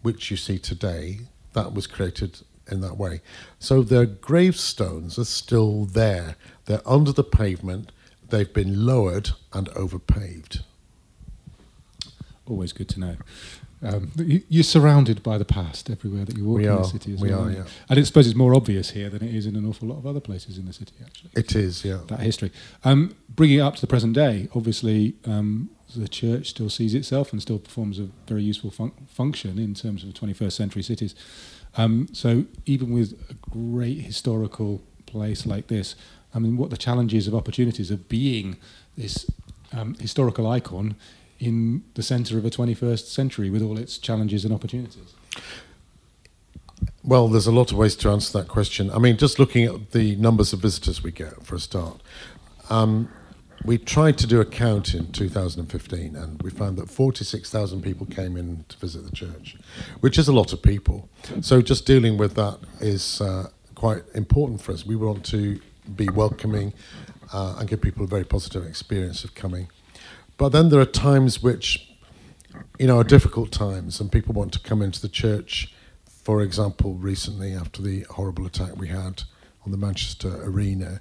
which 0.00 0.30
you 0.30 0.38
see 0.38 0.58
today, 0.58 1.20
that 1.52 1.74
was 1.74 1.86
created 1.86 2.40
in 2.70 2.80
that 2.80 2.96
way. 2.96 3.20
So 3.58 3.82
the 3.82 4.06
gravestones 4.06 5.18
are 5.18 5.26
still 5.26 5.84
there. 5.84 6.36
They're 6.64 6.88
under 6.88 7.12
the 7.12 7.24
pavement. 7.24 7.92
They've 8.30 8.52
been 8.52 8.86
lowered 8.86 9.30
and 9.52 9.68
overpaved. 9.68 10.62
Always 12.46 12.72
good 12.72 12.88
to 12.90 13.00
know. 13.00 13.16
Um, 13.86 14.10
you, 14.16 14.42
you're 14.48 14.64
surrounded 14.64 15.22
by 15.22 15.38
the 15.38 15.44
past 15.44 15.90
everywhere 15.90 16.24
that 16.24 16.36
you 16.36 16.44
walk 16.44 16.58
We 16.58 16.64
in 16.64 16.70
are, 16.70 16.78
the 16.78 16.84
city 16.84 17.14
as 17.14 17.20
we 17.20 17.30
well. 17.30 17.44
are, 17.44 17.50
yeah. 17.50 17.64
And 17.88 17.98
I 17.98 18.02
suppose 18.02 18.26
it's 18.26 18.36
more 18.36 18.54
obvious 18.54 18.90
here 18.90 19.08
than 19.08 19.22
it 19.22 19.34
is 19.34 19.46
in 19.46 19.54
an 19.56 19.64
awful 19.66 19.88
lot 19.88 19.98
of 19.98 20.06
other 20.06 20.20
places 20.20 20.58
in 20.58 20.66
the 20.66 20.72
city, 20.72 20.94
actually. 21.04 21.30
It 21.36 21.54
is, 21.54 21.84
yeah. 21.84 22.00
that 22.08 22.20
history. 22.20 22.50
Um, 22.84 23.14
bringing 23.28 23.58
it 23.58 23.62
up 23.62 23.76
to 23.76 23.80
the 23.80 23.86
present 23.86 24.14
day, 24.14 24.48
obviously, 24.54 25.14
um, 25.24 25.70
the 25.94 26.08
church 26.08 26.48
still 26.50 26.68
sees 26.68 26.94
itself 26.94 27.32
and 27.32 27.40
still 27.40 27.58
performs 27.58 27.98
a 27.98 28.08
very 28.26 28.42
useful 28.42 28.70
fun- 28.70 28.92
function 29.08 29.58
in 29.58 29.74
terms 29.74 30.02
of 30.02 30.10
21st 30.10 30.52
century 30.52 30.82
cities. 30.82 31.14
Um, 31.76 32.08
so, 32.12 32.44
even 32.64 32.90
with 32.92 33.12
a 33.30 33.34
great 33.50 34.00
historical 34.00 34.82
place 35.06 35.46
like 35.46 35.68
this, 35.68 35.94
I 36.34 36.38
mean, 36.38 36.56
what 36.56 36.70
the 36.70 36.76
challenges 36.76 37.28
of 37.28 37.34
opportunities 37.34 37.90
of 37.90 38.08
being 38.08 38.56
this 38.96 39.30
um, 39.72 39.94
historical 39.94 40.46
icon 40.46 40.96
in 41.38 41.84
the 41.94 42.02
centre 42.02 42.38
of 42.38 42.44
a 42.44 42.50
21st 42.50 43.06
century 43.06 43.50
with 43.50 43.62
all 43.62 43.78
its 43.78 43.98
challenges 43.98 44.44
and 44.44 44.52
opportunities? 44.52 45.14
Well, 47.02 47.28
there's 47.28 47.46
a 47.46 47.52
lot 47.52 47.70
of 47.70 47.78
ways 47.78 47.94
to 47.96 48.10
answer 48.10 48.38
that 48.38 48.48
question. 48.48 48.90
I 48.90 48.98
mean, 48.98 49.16
just 49.16 49.38
looking 49.38 49.64
at 49.64 49.92
the 49.92 50.16
numbers 50.16 50.52
of 50.52 50.60
visitors 50.60 51.02
we 51.02 51.12
get 51.12 51.44
for 51.44 51.54
a 51.54 51.60
start. 51.60 52.02
Um, 52.68 53.08
we 53.64 53.78
tried 53.78 54.18
to 54.18 54.26
do 54.26 54.40
a 54.40 54.44
count 54.44 54.94
in 54.94 55.12
2015 55.12 56.14
and 56.14 56.42
we 56.42 56.50
found 56.50 56.76
that 56.78 56.90
46,000 56.90 57.82
people 57.82 58.06
came 58.06 58.36
in 58.36 58.64
to 58.68 58.76
visit 58.78 59.04
the 59.04 59.10
church, 59.10 59.56
which 60.00 60.18
is 60.18 60.28
a 60.28 60.32
lot 60.32 60.52
of 60.52 60.62
people. 60.62 61.08
So 61.40 61.62
just 61.62 61.86
dealing 61.86 62.16
with 62.16 62.34
that 62.34 62.58
is 62.80 63.20
uh, 63.20 63.50
quite 63.74 64.02
important 64.14 64.60
for 64.60 64.72
us. 64.72 64.84
We 64.84 64.96
want 64.96 65.24
to 65.26 65.60
be 65.94 66.08
welcoming 66.08 66.74
uh, 67.32 67.56
and 67.58 67.68
give 67.68 67.80
people 67.80 68.04
a 68.04 68.08
very 68.08 68.24
positive 68.24 68.66
experience 68.66 69.24
of 69.24 69.34
coming. 69.34 69.68
But 70.36 70.50
then 70.50 70.68
there 70.68 70.80
are 70.80 70.86
times 70.86 71.42
which, 71.42 71.88
you 72.78 72.86
know, 72.86 72.98
are 72.98 73.04
difficult 73.04 73.52
times 73.52 74.00
and 74.00 74.12
people 74.12 74.34
want 74.34 74.52
to 74.52 74.60
come 74.60 74.82
into 74.82 75.00
the 75.00 75.08
church. 75.08 75.72
For 76.06 76.42
example, 76.42 76.94
recently 76.94 77.54
after 77.54 77.80
the 77.82 78.02
horrible 78.10 78.46
attack 78.46 78.76
we 78.76 78.88
had 78.88 79.22
on 79.64 79.70
the 79.70 79.78
Manchester 79.78 80.42
Arena, 80.42 81.00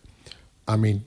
I 0.68 0.78
mean, 0.78 1.06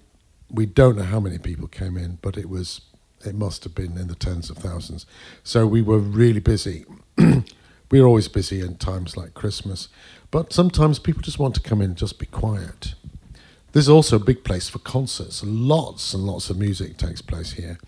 we 0.50 0.66
don't 0.66 0.96
know 0.96 1.04
how 1.04 1.20
many 1.20 1.38
people 1.38 1.68
came 1.68 1.96
in, 1.96 2.18
but 2.22 2.36
it 2.36 2.48
was 2.48 2.82
it 3.24 3.34
must 3.34 3.64
have 3.64 3.74
been 3.74 3.96
in 3.98 4.08
the 4.08 4.14
tens 4.14 4.48
of 4.48 4.58
thousands. 4.58 5.04
So 5.42 5.66
we 5.66 5.82
were 5.82 5.98
really 5.98 6.40
busy. 6.40 6.84
we're 7.90 8.04
always 8.04 8.28
busy 8.28 8.60
in 8.60 8.76
times 8.76 9.16
like 9.16 9.34
Christmas, 9.34 9.88
but 10.30 10.52
sometimes 10.52 10.98
people 10.98 11.22
just 11.22 11.38
want 11.38 11.54
to 11.56 11.60
come 11.60 11.80
in 11.80 11.90
and 11.90 11.96
just 11.96 12.18
be 12.18 12.26
quiet. 12.26 12.94
This 13.72 13.84
is 13.84 13.88
also 13.88 14.16
a 14.16 14.20
big 14.20 14.44
place 14.44 14.68
for 14.68 14.78
concerts. 14.78 15.42
Lots 15.44 16.14
and 16.14 16.24
lots 16.24 16.48
of 16.48 16.58
music 16.58 16.96
takes 16.96 17.20
place 17.20 17.52
here, 17.52 17.78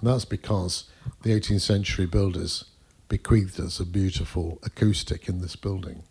and 0.00 0.08
that's 0.08 0.24
because 0.24 0.84
the 1.22 1.30
18th 1.30 1.60
century 1.60 2.06
builders 2.06 2.64
bequeathed 3.08 3.60
us 3.60 3.80
a 3.80 3.86
beautiful 3.86 4.58
acoustic 4.62 5.28
in 5.28 5.40
this 5.40 5.56
building. 5.56 6.02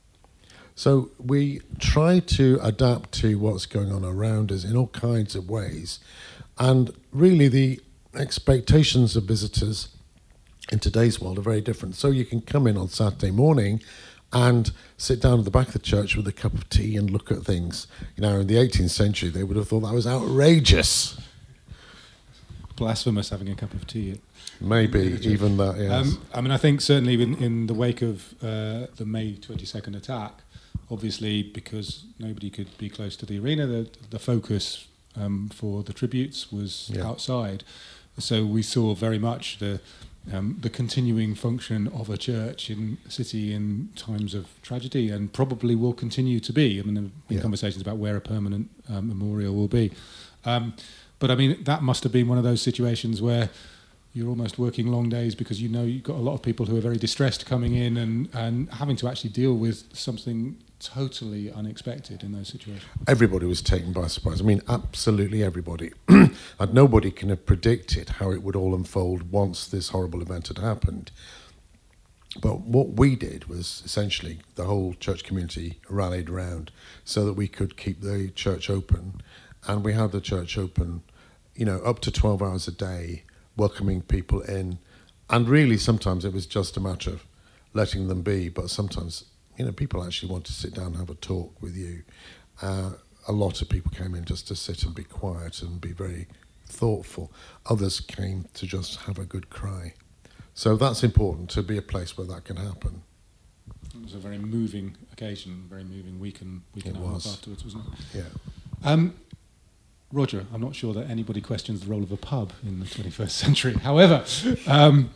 So 0.76 1.12
we 1.20 1.62
try 1.80 2.20
to 2.20 2.60
adapt 2.62 3.12
to 3.22 3.38
what's 3.38 3.66
going 3.66 3.92
on 3.92 4.04
around 4.04 4.52
us 4.52 4.64
in 4.64 4.76
all 4.76 4.88
kinds 4.88 5.36
of 5.36 5.50
ways. 5.50 6.00
And 6.58 6.92
really, 7.12 7.48
the 7.48 7.80
expectations 8.16 9.16
of 9.16 9.26
visitors 9.26 9.90
in 10.72 10.80
today's 10.80 11.20
world 11.20 11.38
are 11.38 11.44
very 11.44 11.62
different. 11.62 11.96
So 11.96 12.10
you 12.10 12.26
can 12.26 12.42
come 12.42 12.68
in 12.68 12.78
on 12.78 12.88
Saturday 12.88 13.32
morning 13.32 13.82
and 14.32 14.72
sit 14.98 15.22
down 15.22 15.40
at 15.40 15.46
the 15.46 15.52
back 15.52 15.68
of 15.68 15.74
the 15.74 15.80
church 15.80 16.16
with 16.16 16.28
a 16.28 16.32
cup 16.32 16.54
of 16.54 16.68
tea 16.70 16.98
and 16.98 17.12
look 17.12 17.32
at 17.32 17.44
things. 17.44 17.86
You 18.16 18.22
know, 18.22 18.40
in 18.40 18.48
the 18.48 18.56
18th 18.56 18.90
century, 18.90 19.30
they 19.30 19.44
would 19.44 19.58
have 19.58 19.68
thought 19.68 19.82
that 19.82 19.94
was 19.94 20.08
outrageous. 20.08 21.20
Blasphemous 22.76 23.30
having 23.30 23.50
a 23.50 23.56
cup 23.56 23.74
of 23.74 23.86
tea. 23.88 24.20
Maybe 24.60 25.00
even 25.24 25.58
that, 25.58 25.78
yes. 25.78 25.92
Um, 25.92 26.22
I 26.34 26.42
mean, 26.42 26.52
I 26.52 26.58
think 26.58 26.82
certainly 26.82 27.22
in, 27.22 27.36
in 27.44 27.68
the 27.68 27.74
wake 27.74 28.02
of 28.02 28.34
uh, 28.44 28.88
the 28.96 29.06
May 29.06 29.34
22nd 29.34 29.96
attack, 29.96 30.42
obviously 30.90 31.44
because 31.44 32.06
nobody 32.20 32.50
could 32.50 32.76
be 32.78 32.90
close 32.90 33.16
to 33.18 33.26
the 33.26 33.40
arena, 33.40 33.68
the, 33.68 33.90
the 34.10 34.20
focus 34.20 34.88
um, 35.16 35.50
for 35.54 35.84
the 35.84 35.94
tributes 35.94 36.52
was 36.52 36.90
Yeah. 36.94 37.06
outside. 37.08 37.64
So 38.20 38.46
we 38.46 38.62
saw 38.62 38.94
very 38.96 39.20
much 39.20 39.60
the 39.60 39.80
um, 40.32 40.58
the 40.62 40.70
continuing 40.70 41.36
function 41.36 41.90
of 41.90 42.10
a 42.10 42.16
church 42.16 42.70
in 42.70 42.98
a 43.06 43.12
city 43.12 43.54
in 43.54 43.90
times 43.98 44.34
of 44.34 44.46
tragedy, 44.62 45.10
and 45.10 45.34
probably 45.34 45.76
will 45.76 45.92
continue 45.94 46.40
to 46.40 46.54
be. 46.54 46.80
I 46.80 46.84
mean, 46.84 46.94
there 46.94 47.04
have 47.04 47.28
been 47.28 47.38
Yeah. 47.38 47.42
conversations 47.42 47.82
about 47.82 47.98
where 47.98 48.16
a 48.16 48.22
permanent 48.22 48.70
um, 48.88 49.10
memorial 49.10 49.54
will 49.54 49.68
be. 49.68 49.92
Um, 50.46 50.76
but 51.24 51.32
I 51.32 51.36
mean, 51.36 51.64
that 51.64 51.82
must 51.82 52.04
have 52.04 52.12
been 52.12 52.28
one 52.28 52.38
of 52.38 52.44
those 52.44 52.62
situations 52.62 53.22
where 53.22 53.50
you're 54.12 54.28
almost 54.28 54.60
working 54.60 54.88
long 54.88 55.08
days 55.08 55.36
because 55.36 55.62
you 55.62 55.70
know 55.70 55.84
you've 55.84 56.04
got 56.04 56.18
a 56.18 56.26
lot 56.28 56.34
of 56.34 56.42
people 56.42 56.66
who 56.66 56.76
are 56.76 56.82
very 56.82 56.98
distressed 56.98 57.46
coming 57.46 57.76
in 57.76 57.96
and, 57.96 58.28
and 58.34 58.70
having 58.74 58.98
to 58.98 59.08
actually 59.08 59.30
deal 59.30 59.54
with 59.56 59.86
something 59.96 60.62
totally 60.82 61.50
unexpected 61.50 62.24
in 62.24 62.34
those 62.34 62.50
situations. 62.50 62.84
everybody 63.08 63.46
was 63.46 63.62
taken 63.62 63.94
by 63.94 64.08
surprise. 64.08 64.42
I 64.42 64.44
mean, 64.44 64.62
absolutely 64.68 65.42
everybody. 65.42 65.94
and 66.10 66.74
nobody 66.74 67.10
can 67.10 67.30
have 67.30 67.46
predicted 67.46 68.10
how 68.20 68.32
it 68.32 68.44
would 68.44 68.58
all 68.58 68.76
unfold 68.76 69.32
once 69.32 69.66
this 69.66 69.88
horrible 69.92 70.22
event 70.22 70.50
had 70.50 70.58
happened. 70.58 71.10
But 72.42 72.64
what 72.64 73.00
we 73.00 73.16
did 73.16 73.46
was 73.46 73.82
essentially 73.86 74.40
the 74.56 74.66
whole 74.66 74.94
church 74.96 75.24
community 75.24 75.80
rallied 75.90 76.30
around 76.30 76.72
so 77.06 77.24
that 77.24 77.36
we 77.36 77.48
could 77.48 77.78
keep 77.78 78.02
the 78.02 78.30
church 78.36 78.70
open. 78.70 79.22
And 79.66 79.86
we 79.86 79.94
had 79.94 80.12
the 80.12 80.20
church 80.20 80.58
open, 80.58 81.04
you 81.56 81.66
know, 81.66 81.80
up 81.80 82.00
to 82.00 82.12
12 82.12 82.42
hours 82.42 82.68
a 82.68 82.72
day, 82.72 83.24
welcoming 83.56 84.02
people 84.02 84.42
in. 84.42 84.80
And 85.30 85.48
really, 85.48 85.78
sometimes 85.78 86.26
it 86.26 86.34
was 86.34 86.46
just 86.46 86.78
a 86.78 86.80
matter 86.80 87.12
of 87.12 87.26
letting 87.74 88.08
them 88.08 88.22
be, 88.22 88.50
but 88.50 88.70
sometimes, 88.70 89.26
you 89.58 89.66
know, 89.66 89.72
people 89.72 90.04
actually 90.04 90.32
want 90.32 90.46
to 90.46 90.54
sit 90.54 90.74
down 90.74 90.88
and 90.88 90.98
have 90.98 91.10
a 91.10 91.16
talk 91.16 91.62
with 91.62 91.76
you. 91.76 92.04
Uh, 92.62 92.92
a 93.28 93.32
lot 93.32 93.62
of 93.62 93.70
people 93.70 93.92
came 93.92 94.16
in 94.16 94.26
just 94.26 94.48
to 94.50 94.56
sit 94.56 94.84
and 94.84 94.94
be 94.94 95.04
quiet 95.04 95.62
and 95.62 95.80
be 95.80 95.92
very 95.92 96.28
thoughtful. 96.68 97.32
Others 97.68 98.02
came 98.02 98.46
to 98.54 98.68
just 98.68 99.02
have 99.02 99.18
a 99.18 99.26
good 99.26 99.50
cry. 99.50 99.94
So 100.54 100.76
that's 100.76 101.04
important 101.04 101.50
to 101.52 101.64
be 101.64 101.78
a 101.78 101.82
place 101.82 102.18
where 102.18 102.28
that 102.28 102.46
can 102.46 102.58
happen. 102.58 103.04
It 103.96 104.04
was 104.04 104.14
a 104.14 104.20
very 104.20 104.38
moving 104.38 104.98
occasion, 105.12 105.66
very 105.70 105.84
moving 105.84 106.20
week 106.20 106.42
and 106.42 106.62
week 106.76 106.86
and 106.86 106.98
a 106.98 107.00
half 107.00 107.26
afterwards, 107.26 107.64
wasn't 107.64 107.86
it? 107.88 108.00
Yeah. 108.14 108.24
Um, 108.84 109.16
Roger, 110.14 110.46
I'm 110.54 110.62
not 110.62 110.76
sure 110.76 110.94
that 110.94 111.10
anybody 111.10 111.42
questions 111.42 111.82
the 111.82 111.88
role 111.88 112.04
of 112.04 112.12
a 112.12 112.18
pub 112.18 112.54
in 112.64 112.80
the 112.80 112.86
21st 112.86 113.30
century. 113.32 113.74
However, 113.74 114.24
um, 114.68 115.10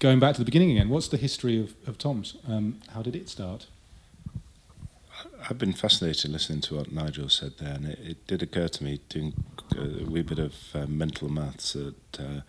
going 0.00 0.20
back 0.20 0.34
to 0.34 0.42
the 0.42 0.44
beginning 0.44 0.72
again, 0.72 0.90
what's 0.90 1.08
the 1.08 1.16
history 1.16 1.58
of, 1.58 1.72
of 1.86 1.96
Tom's? 1.96 2.36
Um, 2.46 2.80
how 2.92 3.00
did 3.00 3.16
it 3.16 3.26
start? 3.30 3.66
I've 5.48 5.56
been 5.56 5.72
fascinated 5.72 6.30
listening 6.30 6.60
to 6.62 6.76
what 6.76 6.92
Nigel 6.92 7.30
said 7.30 7.52
there, 7.58 7.72
and 7.72 7.86
it, 7.86 7.98
it 8.00 8.26
did 8.26 8.42
occur 8.42 8.68
to 8.68 8.84
me 8.84 9.00
doing 9.08 9.32
a 9.74 10.04
wee 10.04 10.20
bit 10.20 10.38
of 10.38 10.54
uh, 10.74 10.86
mental 10.86 11.30
maths 11.30 11.72
that 11.72 12.20
uh, 12.20 12.40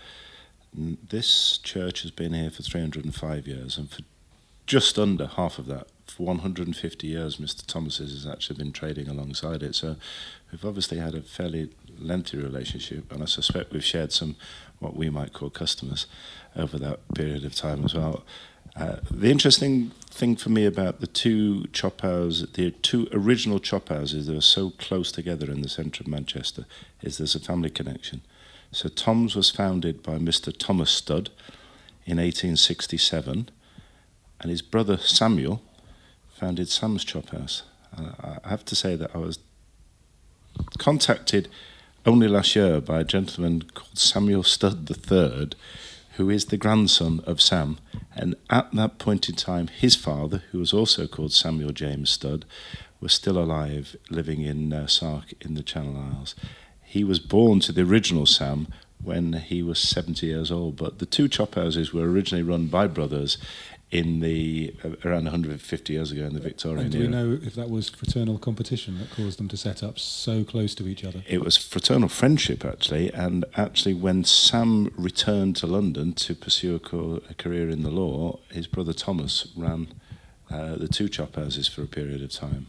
this 0.74 1.58
church 1.60 2.02
has 2.02 2.12
been 2.12 2.34
here 2.34 2.50
for 2.50 2.62
305 2.62 3.48
years, 3.48 3.78
and 3.78 3.90
for 3.90 4.02
just 4.66 5.00
under 5.00 5.28
half 5.28 5.60
of 5.60 5.68
that, 5.68 5.88
for 6.08 6.28
150 6.28 7.08
years, 7.08 7.38
Mr. 7.38 7.66
Thomas's 7.66 8.12
has 8.12 8.32
actually 8.32 8.58
been 8.58 8.72
trading 8.72 9.08
alongside 9.08 9.64
it. 9.64 9.76
So 9.76 9.96
we've 10.52 10.66
obviously 10.66 11.00
had 11.00 11.16
a 11.16 11.22
fairly 11.22 11.70
lengthy 12.00 12.38
relationship, 12.38 13.12
and 13.12 13.22
I 13.22 13.26
suspect 13.26 13.74
we've 13.74 13.84
shared 13.84 14.12
some 14.12 14.36
what 14.80 14.96
we 14.96 15.10
might 15.10 15.34
call 15.34 15.50
customers 15.50 16.06
over 16.56 16.78
that 16.78 17.00
period 17.16 17.44
of 17.46 17.56
time 17.56 17.84
as 17.86 17.94
well. 17.94 18.24
Uh, 18.76 18.98
the 19.10 19.32
interesting 19.32 19.92
thing 20.10 20.36
for 20.36 20.50
me 20.50 20.66
about 20.66 21.00
the 21.00 21.08
two 21.08 21.66
chop 21.68 22.02
houses, 22.02 22.50
the 22.54 22.72
two 22.72 23.08
original 23.14 23.60
chop 23.60 23.90
houses 23.90 24.28
that 24.28 24.38
are 24.38 24.42
so 24.42 24.72
close 24.72 25.12
together 25.12 25.50
in 25.50 25.62
the 25.62 25.70
centre 25.70 26.04
of 26.04 26.08
Manchester, 26.08 26.66
is 27.02 27.18
there's 27.18 27.36
a 27.36 27.40
family 27.40 27.70
connection. 27.70 28.22
So 28.72 28.90
Tom's 28.90 29.36
was 29.36 29.50
founded 29.50 30.04
by 30.04 30.18
Mr. 30.18 30.56
Thomas 30.56 30.92
Studd 30.92 31.30
in 32.06 32.18
1867, 32.18 33.50
and 34.42 34.52
his 34.52 34.62
brother 34.62 34.98
Samuel 34.98 35.62
founded 36.36 36.68
Sam's 36.68 37.06
Chop 37.06 37.30
House. 37.30 37.64
Uh, 37.98 38.38
I 38.44 38.50
have 38.50 38.66
to 38.66 38.76
say 38.76 38.98
that 38.98 39.16
I 39.16 39.20
was 39.20 39.40
contacted 40.78 41.48
only 42.06 42.28
last 42.28 42.56
year 42.58 42.82
by 42.82 43.00
a 43.00 43.06
gentleman 43.06 43.64
called 43.74 43.98
Samuel 43.98 44.44
Studd 44.44 44.90
III, 44.90 45.52
who 46.18 46.30
is 46.30 46.46
the 46.46 46.58
grandson 46.58 47.22
of 47.26 47.42
Sam. 47.42 47.78
And 48.14 48.36
at 48.50 48.74
that 48.74 49.00
point 49.00 49.30
in 49.30 49.36
time, 49.36 49.68
his 49.68 49.96
father, 49.96 50.44
who 50.52 50.60
was 50.60 50.74
also 50.74 51.08
called 51.08 51.32
Samuel 51.32 51.72
James 51.72 52.10
Studd, 52.10 52.44
was 53.00 53.14
still 53.14 53.38
alive, 53.38 53.96
living 54.10 54.42
in 54.42 54.74
uh, 54.74 54.88
Sark 54.88 55.34
in 55.40 55.54
the 55.54 55.64
Channel 55.64 55.98
Isles. 55.98 56.36
He 56.84 57.06
was 57.06 57.20
born 57.20 57.62
to 57.62 57.72
the 57.72 57.84
original 57.84 58.26
Sam 58.26 58.68
when 59.02 59.34
he 59.34 59.64
was 59.64 59.80
70 59.80 60.26
years 60.26 60.52
old, 60.52 60.76
but 60.76 61.00
the 61.00 61.06
two 61.06 61.28
chop 61.28 61.56
houses 61.56 61.94
were 61.94 62.10
originally 62.10 62.44
run 62.44 62.68
by 62.68 62.88
brothers 62.88 63.38
in 64.00 64.20
the 64.20 64.74
uh, 64.84 64.90
around 65.06 65.24
150 65.24 65.94
years 65.94 66.12
ago 66.12 66.24
in 66.26 66.34
the 66.34 66.40
Victorian 66.42 66.84
And 66.86 66.92
do 66.92 66.98
era. 67.00 67.08
we 67.08 67.12
know 67.14 67.40
if 67.42 67.56
that 67.56 67.70
was 67.70 67.90
fraternal 67.90 68.38
competition 68.38 68.98
that 69.00 69.10
caused 69.12 69.40
them 69.40 69.48
to 69.48 69.58
set 69.58 69.82
up 69.84 69.98
so 69.98 70.44
close 70.44 70.76
to 70.76 70.88
each 70.88 71.04
other? 71.06 71.24
It 71.28 71.42
was 71.42 71.56
fraternal 71.58 72.10
friendship, 72.10 72.66
actually, 72.66 73.12
and 73.14 73.46
actually, 73.56 73.94
when 73.94 74.24
Sam 74.26 74.92
returned 74.98 75.56
to 75.58 75.68
London 75.68 76.14
to 76.14 76.36
pursue 76.36 76.76
a, 76.76 76.80
co- 76.80 77.22
a 77.30 77.34
career 77.36 77.70
in 77.70 77.84
the 77.84 77.90
law, 77.90 78.40
his 78.52 78.68
brother 78.68 78.94
Thomas 78.94 79.48
ran 79.56 79.88
uh, 80.52 80.76
the 80.76 80.88
two 80.88 81.10
chop 81.10 81.36
houses 81.36 81.68
for 81.68 81.82
a 81.82 81.88
period 81.88 82.22
of 82.22 82.32
time. 82.32 82.68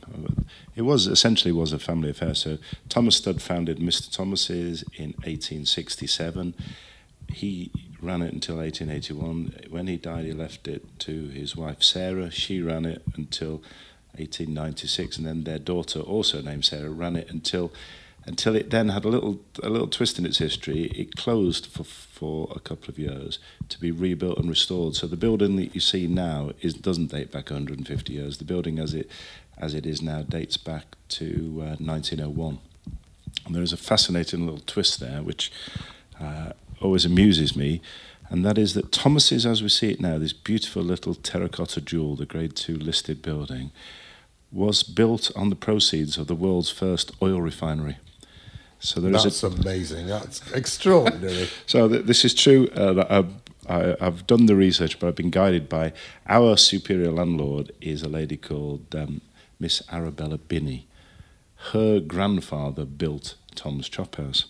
It 0.76 0.82
was 0.82 1.06
essentially 1.06 1.52
was 1.52 1.72
a 1.72 1.78
family 1.78 2.10
affair. 2.10 2.34
So 2.34 2.58
Thomas 2.88 3.16
Studd 3.16 3.42
founded 3.42 3.78
Mr. 3.78 4.10
Thomas's 4.10 4.82
in 4.94 5.10
1867. 5.24 6.54
He 7.28 7.70
ran 8.00 8.22
it 8.22 8.32
until 8.32 8.56
1881. 8.56 9.68
When 9.70 9.86
he 9.86 9.96
died, 9.96 10.24
he 10.24 10.32
left 10.32 10.68
it 10.68 10.98
to 11.00 11.28
his 11.28 11.56
wife 11.56 11.82
Sarah. 11.82 12.30
She 12.30 12.60
ran 12.60 12.84
it 12.84 13.02
until 13.16 13.62
1896, 14.18 15.18
and 15.18 15.26
then 15.26 15.44
their 15.44 15.58
daughter, 15.58 16.00
also 16.00 16.40
named 16.40 16.64
Sarah, 16.64 16.90
ran 16.90 17.16
it 17.16 17.30
until 17.30 17.72
until 18.28 18.56
it 18.56 18.70
then 18.70 18.88
had 18.88 19.04
a 19.04 19.08
little 19.08 19.38
a 19.62 19.68
little 19.68 19.86
twist 19.86 20.18
in 20.18 20.26
its 20.26 20.38
history. 20.38 20.84
It 20.86 21.16
closed 21.16 21.66
for 21.66 21.84
for 21.84 22.52
a 22.54 22.60
couple 22.60 22.88
of 22.88 22.98
years 22.98 23.38
to 23.68 23.78
be 23.78 23.90
rebuilt 23.90 24.38
and 24.38 24.48
restored. 24.48 24.96
So 24.96 25.06
the 25.06 25.16
building 25.16 25.56
that 25.56 25.74
you 25.74 25.80
see 25.80 26.06
now 26.06 26.50
is 26.60 26.74
doesn't 26.74 27.12
date 27.12 27.30
back 27.30 27.50
150 27.50 28.12
years. 28.12 28.38
The 28.38 28.44
building 28.44 28.78
as 28.78 28.94
it 28.94 29.10
as 29.58 29.74
it 29.74 29.86
is 29.86 30.02
now 30.02 30.22
dates 30.22 30.56
back 30.56 30.96
to 31.08 31.58
uh, 31.60 31.76
1901. 31.78 32.58
And 33.46 33.54
there 33.54 33.62
is 33.62 33.72
a 33.72 33.76
fascinating 33.76 34.44
little 34.44 34.60
twist 34.66 34.98
there, 34.98 35.22
which 35.22 35.52
uh, 36.20 36.52
always 36.80 37.04
amuses 37.04 37.56
me, 37.56 37.80
and 38.28 38.44
that 38.44 38.58
is 38.58 38.74
that 38.74 38.92
Thomas's, 38.92 39.46
as 39.46 39.62
we 39.62 39.68
see 39.68 39.90
it 39.90 40.00
now, 40.00 40.18
this 40.18 40.32
beautiful 40.32 40.82
little 40.82 41.14
terracotta 41.14 41.80
jewel, 41.80 42.16
the 42.16 42.26
Grade 42.26 42.56
Two 42.56 42.76
listed 42.76 43.22
building, 43.22 43.70
was 44.50 44.82
built 44.82 45.30
on 45.36 45.50
the 45.50 45.56
proceeds 45.56 46.16
of 46.18 46.26
the 46.26 46.34
world's 46.34 46.70
first 46.70 47.12
oil 47.22 47.40
refinery. 47.40 47.98
So 48.78 49.00
there 49.00 49.14
is 49.14 49.24
That's 49.24 49.42
a 49.42 49.48
amazing. 49.48 50.06
That's 50.06 50.52
extraordinary. 50.52 51.48
so 51.66 51.88
th- 51.88 52.04
this 52.04 52.24
is 52.24 52.34
true. 52.34 52.68
Uh, 52.68 53.04
I've, 53.08 53.32
I, 53.68 53.96
I've 54.04 54.26
done 54.26 54.46
the 54.46 54.56
research, 54.56 54.98
but 54.98 55.08
I've 55.08 55.16
been 55.16 55.30
guided 55.30 55.68
by 55.68 55.92
our 56.28 56.56
superior 56.56 57.10
landlord 57.10 57.72
is 57.80 58.02
a 58.02 58.08
lady 58.08 58.36
called 58.36 58.94
um, 58.94 59.22
Miss 59.58 59.82
Arabella 59.90 60.38
Binney. 60.38 60.86
Her 61.72 62.00
grandfather 62.00 62.84
built 62.84 63.36
Tom's 63.54 63.88
Chop 63.88 64.16
House. 64.16 64.44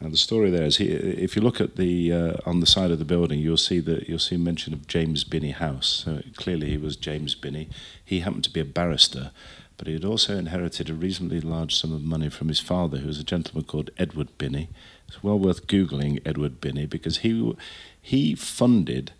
Now 0.00 0.08
the 0.10 0.16
story 0.16 0.50
there 0.50 0.64
is, 0.64 0.78
he, 0.78 0.88
if 0.88 1.36
you 1.36 1.42
look 1.42 1.60
at 1.60 1.76
the 1.76 2.12
uh, 2.12 2.32
on 2.44 2.60
the 2.60 2.66
side 2.66 2.90
of 2.90 2.98
the 2.98 3.04
building, 3.04 3.38
you'll 3.38 3.56
see 3.56 3.80
that 3.80 4.08
you'll 4.08 4.18
see 4.18 4.36
mention 4.36 4.72
of 4.72 4.86
James 4.86 5.24
Binney 5.24 5.52
House. 5.52 6.02
So 6.04 6.22
clearly 6.36 6.70
he 6.70 6.76
was 6.76 6.96
James 6.96 7.34
Binney. 7.34 7.68
He 8.04 8.20
happened 8.20 8.44
to 8.44 8.50
be 8.50 8.60
a 8.60 8.64
barrister, 8.64 9.30
but 9.76 9.86
he 9.86 9.92
had 9.92 10.04
also 10.04 10.36
inherited 10.36 10.90
a 10.90 10.94
reasonably 10.94 11.40
large 11.40 11.74
sum 11.74 11.92
of 11.92 12.02
money 12.02 12.28
from 12.28 12.48
his 12.48 12.60
father, 12.60 12.98
who 12.98 13.06
was 13.06 13.20
a 13.20 13.24
gentleman 13.24 13.64
called 13.64 13.90
Edward 13.96 14.36
Binney. 14.36 14.68
It's 15.08 15.22
well 15.22 15.38
worth 15.38 15.66
googling 15.66 16.20
Edward 16.26 16.60
Binney 16.60 16.86
because 16.86 17.18
he 17.18 17.54
he 18.00 18.34
funded 18.34 19.12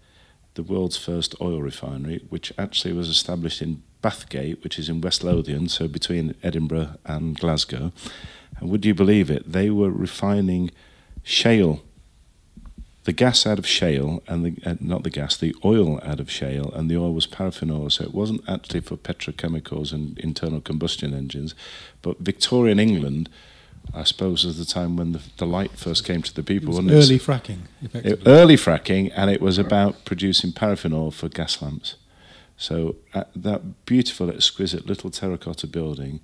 the 0.55 0.63
world's 0.63 0.97
first 0.97 1.35
oil 1.41 1.63
refinery, 1.63 2.25
which 2.29 2.53
actually 2.59 2.93
was 2.93 3.09
established 3.09 3.61
in 3.63 3.83
Bathgate, 4.03 4.63
which 4.63 4.79
is 4.79 4.89
in 4.89 5.01
West 5.01 5.25
Lothian, 5.25 5.69
so 5.69 5.89
between 5.89 6.35
Edinburgh 6.43 6.97
and 7.05 7.39
Glasgow. 7.39 7.93
And 8.61 8.71
would 8.71 8.85
you 8.85 8.95
believe 8.95 9.31
it? 9.31 9.51
They 9.51 9.71
were 9.71 9.91
refining 9.91 10.71
shale, 11.23 11.83
the 13.05 13.13
gas 13.13 13.47
out 13.47 13.59
of 13.59 13.67
shale, 13.67 14.23
and 14.27 14.45
the 14.45 14.71
uh, 14.71 14.77
not 14.81 15.03
the 15.03 15.11
gas, 15.11 15.37
the 15.37 15.55
oil 15.65 16.01
out 16.03 16.21
of 16.21 16.31
shale, 16.31 16.73
and 16.75 16.91
the 16.91 16.97
oil 16.97 17.13
was 17.13 17.27
paraffin 17.27 17.71
oil. 17.71 17.91
So 17.91 18.05
it 18.05 18.15
wasn't 18.15 18.43
actually 18.49 18.81
for 18.81 18.97
petrochemicals 18.97 19.93
and 19.93 20.19
internal 20.19 20.61
combustion 20.61 21.13
engines, 21.15 21.55
but 22.03 22.19
Victorian 22.21 22.79
England. 22.79 23.29
I 23.93 24.05
suppose 24.05 24.47
was 24.47 24.57
the 24.57 24.65
time 24.65 24.97
when 24.97 25.13
the, 25.13 25.21
the 25.37 25.45
light 25.45 25.73
first 25.73 26.07
came 26.07 26.23
to 26.23 26.33
the 26.33 26.41
It 26.41 26.47
people. 26.47 26.69
was 26.69 26.77
wasn't 26.77 26.93
early 26.93 27.17
it? 27.17 27.21
fracking, 27.23 27.59
It- 27.93 28.23
early 28.25 28.57
fracking, 28.57 29.13
and 29.15 29.31
it 29.31 29.43
was 29.43 29.59
about 29.59 30.07
producing 30.07 30.53
paraffin 30.53 30.95
oil 30.95 31.11
for 31.11 31.29
gas 31.29 31.61
lamps. 31.61 31.97
So 32.57 32.97
uh, 33.13 33.25
that 33.37 33.85
beautiful, 33.85 34.31
exquisite 34.31 34.87
little 34.87 35.11
terracotta 35.11 35.67
building 35.67 36.21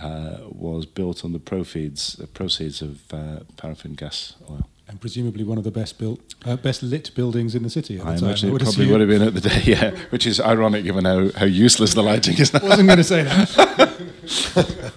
uh, 0.00 0.38
was 0.50 0.86
built 0.86 1.24
on 1.24 1.32
the 1.32 1.38
proceeds, 1.38 2.18
uh, 2.20 2.26
proceeds 2.26 2.82
of 2.82 3.00
uh, 3.12 3.40
paraffin 3.56 3.94
gas 3.94 4.34
oil. 4.50 4.68
and 4.88 5.00
presumably 5.00 5.42
one 5.44 5.58
of 5.58 5.64
the 5.64 5.70
best 5.70 5.98
built, 5.98 6.20
uh, 6.44 6.56
best 6.56 6.82
lit 6.82 7.10
buildings 7.14 7.54
in 7.54 7.62
the 7.62 7.70
city 7.70 7.98
at 7.98 8.04
the 8.04 8.10
I 8.10 8.14
time. 8.16 8.24
imagine 8.24 8.48
it 8.48 8.52
would 8.52 8.62
probably 8.62 8.84
assume. 8.84 8.92
would 8.92 9.00
have 9.00 9.08
been 9.10 9.22
at 9.28 9.34
the 9.34 9.40
day, 9.48 9.60
yeah. 9.64 9.90
Which 10.10 10.26
is 10.26 10.40
ironic 10.40 10.84
given 10.84 11.04
how, 11.04 11.30
how 11.36 11.44
useless 11.46 11.94
the 11.94 12.02
lighting 12.02 12.36
is 12.38 12.52
now. 12.52 12.60
wasn't 12.62 12.88
going 12.88 12.98
to 12.98 13.04
say 13.04 13.22
that. 13.24 14.92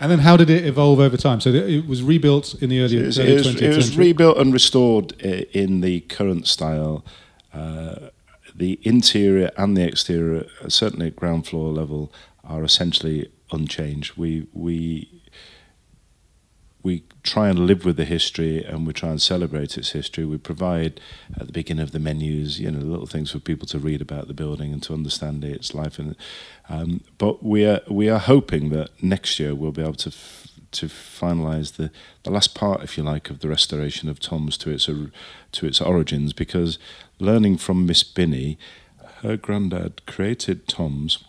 and 0.00 0.10
then 0.10 0.20
how 0.20 0.36
did 0.36 0.50
it 0.50 0.64
evolve 0.66 0.98
over 1.00 1.16
time? 1.16 1.40
So 1.40 1.50
it 1.50 1.86
was 1.86 2.02
rebuilt 2.02 2.54
in 2.62 2.70
the 2.70 2.80
early, 2.80 2.98
It 2.98 3.06
was, 3.06 3.18
early 3.18 3.32
it 3.32 3.36
was- 3.38 3.46
20th 3.56 3.62
it 3.62 3.76
was 3.76 3.86
century. 3.86 4.04
rebuilt 4.06 4.38
and 4.38 4.52
restored 4.52 5.12
in 5.20 5.80
the 5.80 6.00
current 6.00 6.46
style. 6.46 7.04
Uh, 7.52 8.08
the 8.54 8.78
interior 8.82 9.50
and 9.56 9.76
the 9.76 9.82
exterior, 9.86 10.44
uh, 10.62 10.68
certainly 10.68 11.06
at 11.08 11.16
ground 11.16 11.46
floor 11.46 11.72
level, 11.72 12.12
are 12.44 12.62
essentially 12.64 13.28
unchanged. 13.52 14.16
We 14.16 14.46
we 14.52 15.22
we 16.82 17.04
try 17.22 17.48
and 17.48 17.66
live 17.66 17.84
with 17.84 17.96
the 17.96 18.04
history 18.04 18.64
and 18.64 18.86
we 18.86 18.92
try 18.92 19.10
and 19.10 19.20
celebrate 19.20 19.76
its 19.76 19.90
history. 19.90 20.24
We 20.24 20.38
provide 20.38 21.00
at 21.38 21.46
the 21.46 21.52
beginning 21.52 21.82
of 21.82 21.92
the 21.92 21.98
menus, 21.98 22.58
you 22.58 22.70
know, 22.70 22.78
little 22.78 23.06
things 23.06 23.30
for 23.30 23.38
people 23.38 23.66
to 23.68 23.78
read 23.78 24.00
about 24.00 24.28
the 24.28 24.34
building 24.34 24.72
and 24.72 24.82
to 24.84 24.94
understand 24.94 25.44
its 25.44 25.74
life. 25.74 25.98
And 25.98 26.16
um, 26.68 27.02
but 27.18 27.42
we 27.42 27.66
are 27.66 27.80
we 27.88 28.08
are 28.08 28.18
hoping 28.18 28.70
that 28.70 28.90
next 29.02 29.38
year 29.38 29.54
we'll 29.54 29.72
be 29.72 29.82
able 29.82 29.94
to 29.94 30.10
f- 30.10 30.48
to 30.72 30.86
finalise 30.86 31.76
the, 31.76 31.90
the 32.22 32.30
last 32.30 32.54
part, 32.54 32.82
if 32.82 32.96
you 32.96 33.02
like, 33.02 33.28
of 33.28 33.40
the 33.40 33.48
restoration 33.48 34.08
of 34.08 34.20
Tom's 34.20 34.56
to 34.58 34.70
its 34.70 34.86
to 34.86 35.66
its 35.66 35.80
origins. 35.80 36.32
Because 36.32 36.78
learning 37.18 37.58
from 37.58 37.86
Miss 37.86 38.02
Binney, 38.02 38.58
her 39.22 39.36
granddad 39.36 40.06
created 40.06 40.66
Tom's 40.66 41.24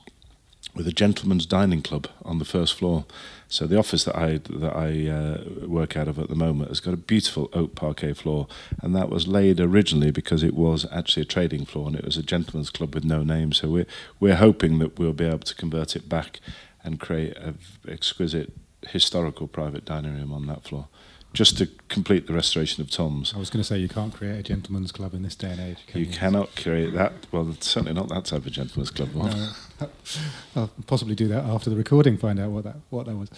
with 0.73 0.87
a 0.87 0.91
gentleman's 0.91 1.45
dining 1.45 1.81
club 1.81 2.07
on 2.23 2.39
the 2.39 2.45
first 2.45 2.73
floor. 2.75 3.05
So 3.49 3.67
the 3.67 3.77
office 3.77 4.05
that 4.05 4.15
I 4.15 4.37
that 4.49 4.75
I 4.75 5.09
uh, 5.09 5.67
work 5.67 5.97
out 5.97 6.07
of 6.07 6.17
at 6.17 6.29
the 6.29 6.35
moment 6.35 6.69
has 6.69 6.79
got 6.79 6.93
a 6.93 6.97
beautiful 6.97 7.49
oak 7.53 7.75
parquet 7.75 8.13
floor, 8.13 8.47
and 8.81 8.95
that 8.95 9.09
was 9.09 9.27
laid 9.27 9.59
originally 9.59 10.11
because 10.11 10.43
it 10.43 10.53
was 10.53 10.85
actually 10.91 11.23
a 11.23 11.25
trading 11.25 11.65
floor 11.65 11.87
and 11.87 11.95
it 11.97 12.05
was 12.05 12.17
a 12.17 12.23
gentleman's 12.23 12.69
club 12.69 12.95
with 12.95 13.03
no 13.03 13.23
name. 13.23 13.51
So 13.51 13.67
we're 13.67 13.87
we're 14.19 14.35
hoping 14.35 14.79
that 14.79 14.97
we'll 14.97 15.13
be 15.13 15.25
able 15.25 15.39
to 15.39 15.55
convert 15.55 15.95
it 15.95 16.07
back 16.07 16.39
and 16.83 16.99
create 16.99 17.35
an 17.37 17.59
exquisite 17.87 18.53
historical 18.87 19.47
private 19.47 19.85
dining 19.85 20.15
room 20.15 20.31
on 20.33 20.47
that 20.47 20.63
floor, 20.63 20.87
just 21.33 21.57
to 21.57 21.67
complete 21.89 22.27
the 22.27 22.33
restoration 22.33 22.81
of 22.81 22.89
Tom's. 22.89 23.33
I 23.35 23.37
was 23.37 23.49
going 23.49 23.61
to 23.61 23.67
say 23.67 23.77
you 23.77 23.89
can't 23.89 24.13
create 24.13 24.39
a 24.39 24.43
gentleman's 24.43 24.91
club 24.93 25.13
in 25.13 25.23
this 25.23 25.35
day 25.35 25.51
and 25.51 25.59
age. 25.59 25.77
Can 25.87 25.99
You 25.99 26.05
you, 26.07 26.13
cannot 26.13 26.55
create 26.55 26.93
that. 26.93 27.13
Well, 27.31 27.55
certainly 27.59 27.93
not 27.93 28.07
that 28.09 28.25
type 28.25 28.45
of 28.45 28.51
gentleman's 28.53 28.91
club 28.91 29.13
one. 29.13 29.31
No. 29.31 29.49
I'll 30.55 30.71
possibly 30.87 31.15
do 31.15 31.27
that 31.29 31.43
after 31.43 31.69
the 31.69 31.75
recording. 31.75 32.17
Find 32.17 32.39
out 32.39 32.51
what 32.51 32.63
that 32.63 32.77
what 32.89 33.05
that 33.05 33.15
was. 33.15 33.29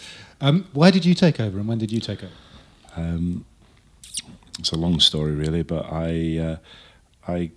Um, 0.42 0.68
why 0.74 0.92
did 0.92 1.06
you 1.06 1.14
take 1.14 1.40
over, 1.40 1.60
and 1.60 1.68
when 1.68 1.78
did 1.78 1.92
you 1.92 2.00
take 2.00 2.24
over? 2.24 2.34
Um, 2.96 3.46
it's 4.60 4.72
a 4.72 4.78
long 4.78 5.00
story, 5.00 5.32
really, 5.34 5.64
but 5.64 5.86
I, 5.92 6.38
uh, 6.38 6.58
I, 7.28 7.52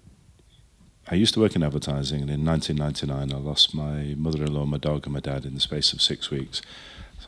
I 1.11 1.15
used 1.15 1.35
to 1.35 1.41
work 1.41 1.55
in 1.55 1.63
advertising, 1.63 2.23
and 2.23 2.31
in 2.31 2.45
1999, 2.45 3.33
I 3.33 3.43
lost 3.43 3.75
my 3.75 4.15
mother-in-law, 4.17 4.65
my 4.67 4.79
dog, 4.79 5.05
and 5.05 5.13
my 5.13 5.21
dad 5.21 5.45
in 5.45 5.55
the 5.55 5.61
space 5.61 5.93
of 5.93 6.01
six 6.01 6.31
weeks. 6.31 6.63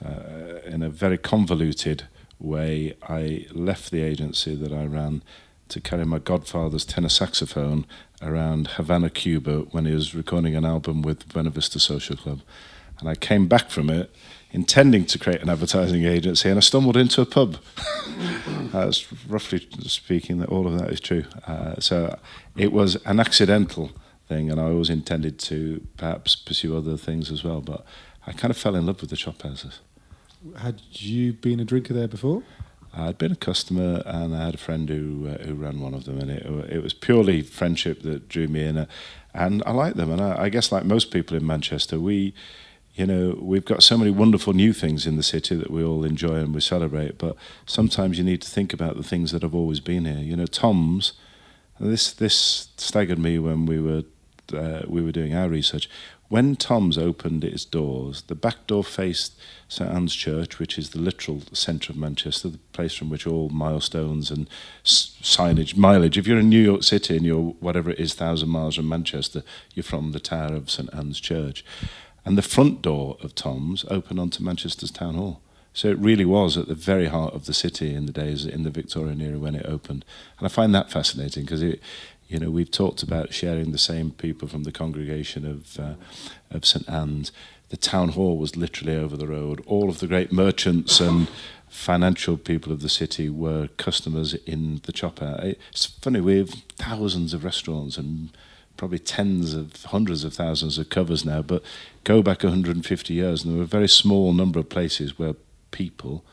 Uh, 0.05 0.61
in 0.64 0.83
a 0.83 0.88
very 0.88 1.18
convoluted 1.18 2.09
way, 2.38 2.97
I 3.09 3.47
left 3.53 3.90
the 3.90 4.03
agency 4.03 4.55
that 4.55 4.73
I 4.73 4.85
ran 4.85 5.23
to 5.69 5.81
carry 5.81 6.05
my 6.05 6.19
godfather's 6.19 6.85
tenor 6.85 7.09
saxophone 7.09 7.87
around 8.23 8.69
Havana, 8.69 9.11
Cuba, 9.11 9.61
when 9.71 9.87
he 9.87 9.93
was 9.93 10.15
recording 10.15 10.57
an 10.57 10.65
album 10.65 11.03
with 11.03 11.29
Buena 11.33 11.51
Vista 11.51 11.79
Social 11.79 12.17
Club. 12.17 12.41
And 13.01 13.09
I 13.09 13.15
came 13.15 13.47
back 13.47 13.71
from 13.71 13.91
it 13.91 14.11
intending 14.51 15.05
to 15.05 15.19
create 15.19 15.43
an 15.43 15.49
advertising 15.49 16.05
agency, 16.05 16.49
and 16.49 16.59
I 16.59 16.61
stumbled 16.61 16.97
into 16.97 17.21
a 17.21 17.27
pub. 17.27 17.59
That's 18.73 19.13
roughly 19.29 19.67
speaking 19.83 20.39
that 20.39 20.49
all 20.49 20.67
of 20.67 20.79
that 20.79 20.91
is 20.91 21.01
true. 21.01 21.25
Uh, 21.47 21.79
so 21.79 22.19
it 22.57 22.73
was 22.73 22.97
an 23.05 23.21
accidental 23.21 23.93
thing, 24.27 24.51
and 24.51 24.61
I 24.61 24.65
always 24.65 24.91
intended 24.91 25.39
to 25.41 25.87
perhaps 25.97 26.35
pursue 26.35 26.77
other 26.77 26.97
things 26.97 27.31
as 27.31 27.45
well. 27.45 27.61
But 27.61 27.85
I 28.27 28.33
kind 28.33 28.51
of 28.51 28.57
fell 28.57 28.75
in 28.75 28.87
love 28.87 29.01
with 29.01 29.11
the 29.11 29.17
chop 29.17 29.43
houses. 29.43 29.81
Had 30.57 30.81
you 30.93 31.33
been 31.33 31.61
a 31.61 31.65
drinker 31.65 31.95
there 31.95 32.09
before? 32.09 32.43
I'd 32.94 33.18
been 33.18 33.33
a 33.33 33.37
customer, 33.37 34.03
and 34.07 34.35
I 34.35 34.46
had 34.46 34.55
a 34.55 34.59
friend 34.59 34.88
who 34.88 35.29
uh, 35.29 35.44
who 35.44 35.55
ran 35.55 35.81
one 35.81 35.94
of 35.94 36.05
them, 36.05 36.18
and 36.18 36.31
it 36.31 36.44
it 36.70 36.83
was 36.83 36.94
purely 36.94 37.42
friendship 37.42 38.03
that 38.03 38.29
drew 38.29 38.48
me 38.48 38.64
in, 38.64 38.79
uh, 38.79 38.87
and 39.35 39.62
I 39.66 39.72
like 39.72 39.94
them. 39.94 40.11
And 40.11 40.20
I, 40.20 40.44
I 40.44 40.48
guess, 40.48 40.72
like 40.72 40.85
most 40.85 41.11
people 41.11 41.37
in 41.37 41.46
Manchester, 41.46 42.01
we 42.01 42.35
you 42.98 43.07
know, 43.07 43.38
we've 43.40 43.64
got 43.64 43.85
so 43.85 43.96
many 43.96 44.11
wonderful 44.11 44.53
new 44.53 44.72
things 44.72 45.07
in 45.07 45.16
the 45.16 45.22
city 45.22 45.55
that 45.55 45.70
we 45.70 45.85
all 45.85 46.03
enjoy 46.03 46.35
and 46.35 46.53
we 46.53 46.61
celebrate, 46.61 47.16
but 47.16 47.37
sometimes 47.64 48.18
you 48.18 48.24
need 48.24 48.42
to 48.42 48.51
think 48.51 48.72
about 48.72 48.96
the 48.96 49.05
things 49.05 49.31
that 49.31 49.42
have 49.42 49.55
always 49.55 49.79
been 49.79 50.05
here. 50.05 50.18
You 50.18 50.35
know, 50.35 50.46
Tom's, 50.46 51.12
this 51.79 52.12
this 52.12 52.70
staggered 52.77 53.20
me 53.20 53.38
when 53.38 53.66
we 53.66 53.81
were 53.81 54.03
uh, 54.53 54.83
we 54.88 55.01
were 55.01 55.12
doing 55.12 55.33
our 55.33 55.48
research. 55.48 55.88
When 56.29 56.57
Tom's 56.57 56.99
opened 56.99 57.43
its 57.43 57.64
doors, 57.64 58.23
the 58.23 58.35
back 58.35 58.67
door 58.67 58.85
faced 58.85 59.41
St 59.67 59.91
Ann's 59.91 60.14
Church, 60.14 60.59
which 60.59 60.77
is 60.77 60.91
the 60.91 60.99
literal 60.99 61.43
centre 61.53 61.91
of 61.91 61.99
Manchester, 61.99 62.51
the 62.51 62.59
place 62.75 62.93
from 62.93 63.09
which 63.09 63.27
all 63.27 63.49
milestones 63.49 64.31
and 64.31 64.49
signage, 64.85 65.75
mileage. 65.75 66.19
If 66.19 66.27
you're 66.27 66.38
in 66.38 66.51
New 66.51 66.62
York 66.62 66.83
City 66.83 67.17
and 67.17 67.25
you're 67.25 67.55
whatever 67.61 67.91
it 67.91 67.99
is, 67.99 68.12
thousand 68.12 68.51
miles 68.51 68.77
from 68.77 68.91
Manchester, 68.91 69.43
you're 69.75 69.85
from 69.85 70.12
the 70.12 70.21
tower 70.21 70.55
of 70.55 70.71
St 70.71 70.93
Ann's 70.93 71.19
Church. 71.19 71.64
And 72.27 72.37
the 72.37 72.43
front 72.43 72.83
door 72.83 73.17
of 73.23 73.35
Tom's 73.35 73.87
opened 73.88 74.21
onto 74.21 74.43
Manchester's 74.43 74.91
Town 74.91 75.14
Hall. 75.14 75.41
So 75.73 75.88
it 75.88 75.99
really 75.99 76.25
was 76.25 76.59
at 76.59 76.69
the 76.69 76.75
very 76.75 77.07
heart 77.07 77.35
of 77.35 77.47
the 77.47 77.55
city 77.55 77.95
in 77.95 78.07
the 78.07 78.12
days 78.12 78.45
in 78.45 78.64
the 78.64 78.71
Victorian 78.71 79.21
era 79.21 79.38
when 79.38 79.55
it 79.55 79.64
opened. 79.64 80.05
And 80.38 80.45
I 80.45 80.49
find 80.49 80.75
that 80.75 80.91
fascinating 80.91 81.45
because 81.45 81.62
it, 81.62 81.81
you 82.29 82.38
know, 82.38 82.51
we've 82.51 82.71
talked 82.71 83.03
about 83.03 83.33
sharing 83.33 83.73
the 83.73 83.79
same 83.79 84.11
people 84.11 84.49
from 84.49 84.64
the 84.64 84.73
congregation 84.73 85.47
of 85.47 85.79
uh, 85.81 85.95
of 86.51 86.64
St 86.64 86.88
Ann's. 86.88 87.33
The 87.71 87.77
town 87.77 88.11
hall 88.11 88.38
was 88.38 88.57
literally 88.57 88.97
over 88.97 89.17
the 89.17 89.27
road. 89.27 89.62
All 89.67 89.88
of 89.88 89.99
the 89.99 90.07
great 90.07 90.33
merchants 90.33 91.01
and 91.01 91.29
financial 91.69 92.37
people 92.37 92.73
of 92.73 92.81
the 92.81 92.88
city 92.88 93.29
were 93.29 93.69
customers 93.77 94.35
in 94.35 94.81
the 94.85 94.93
chopper. 94.93 95.55
It's 95.71 95.85
funny, 95.85 96.21
we 96.21 96.38
have 96.38 96.51
thousands 96.77 97.35
of 97.35 97.45
restaurants 97.45 97.99
and 97.99 98.31
probably 98.77 98.99
tens 98.99 99.55
of 99.55 99.85
hundreds 99.85 100.25
of 100.25 100.33
thousands 100.33 100.79
of 100.79 100.88
covers 100.88 101.25
now, 101.25 101.43
but 101.43 101.62
go 102.05 102.23
back 102.23 102.43
150 102.43 103.12
years 103.12 103.45
and 103.45 103.53
there 103.53 103.59
were 103.59 103.64
a 103.64 103.67
very 103.67 103.88
small 103.88 104.33
number 104.33 104.59
of 104.59 104.69
places 104.69 105.19
where 105.19 105.35
people, 105.71 106.25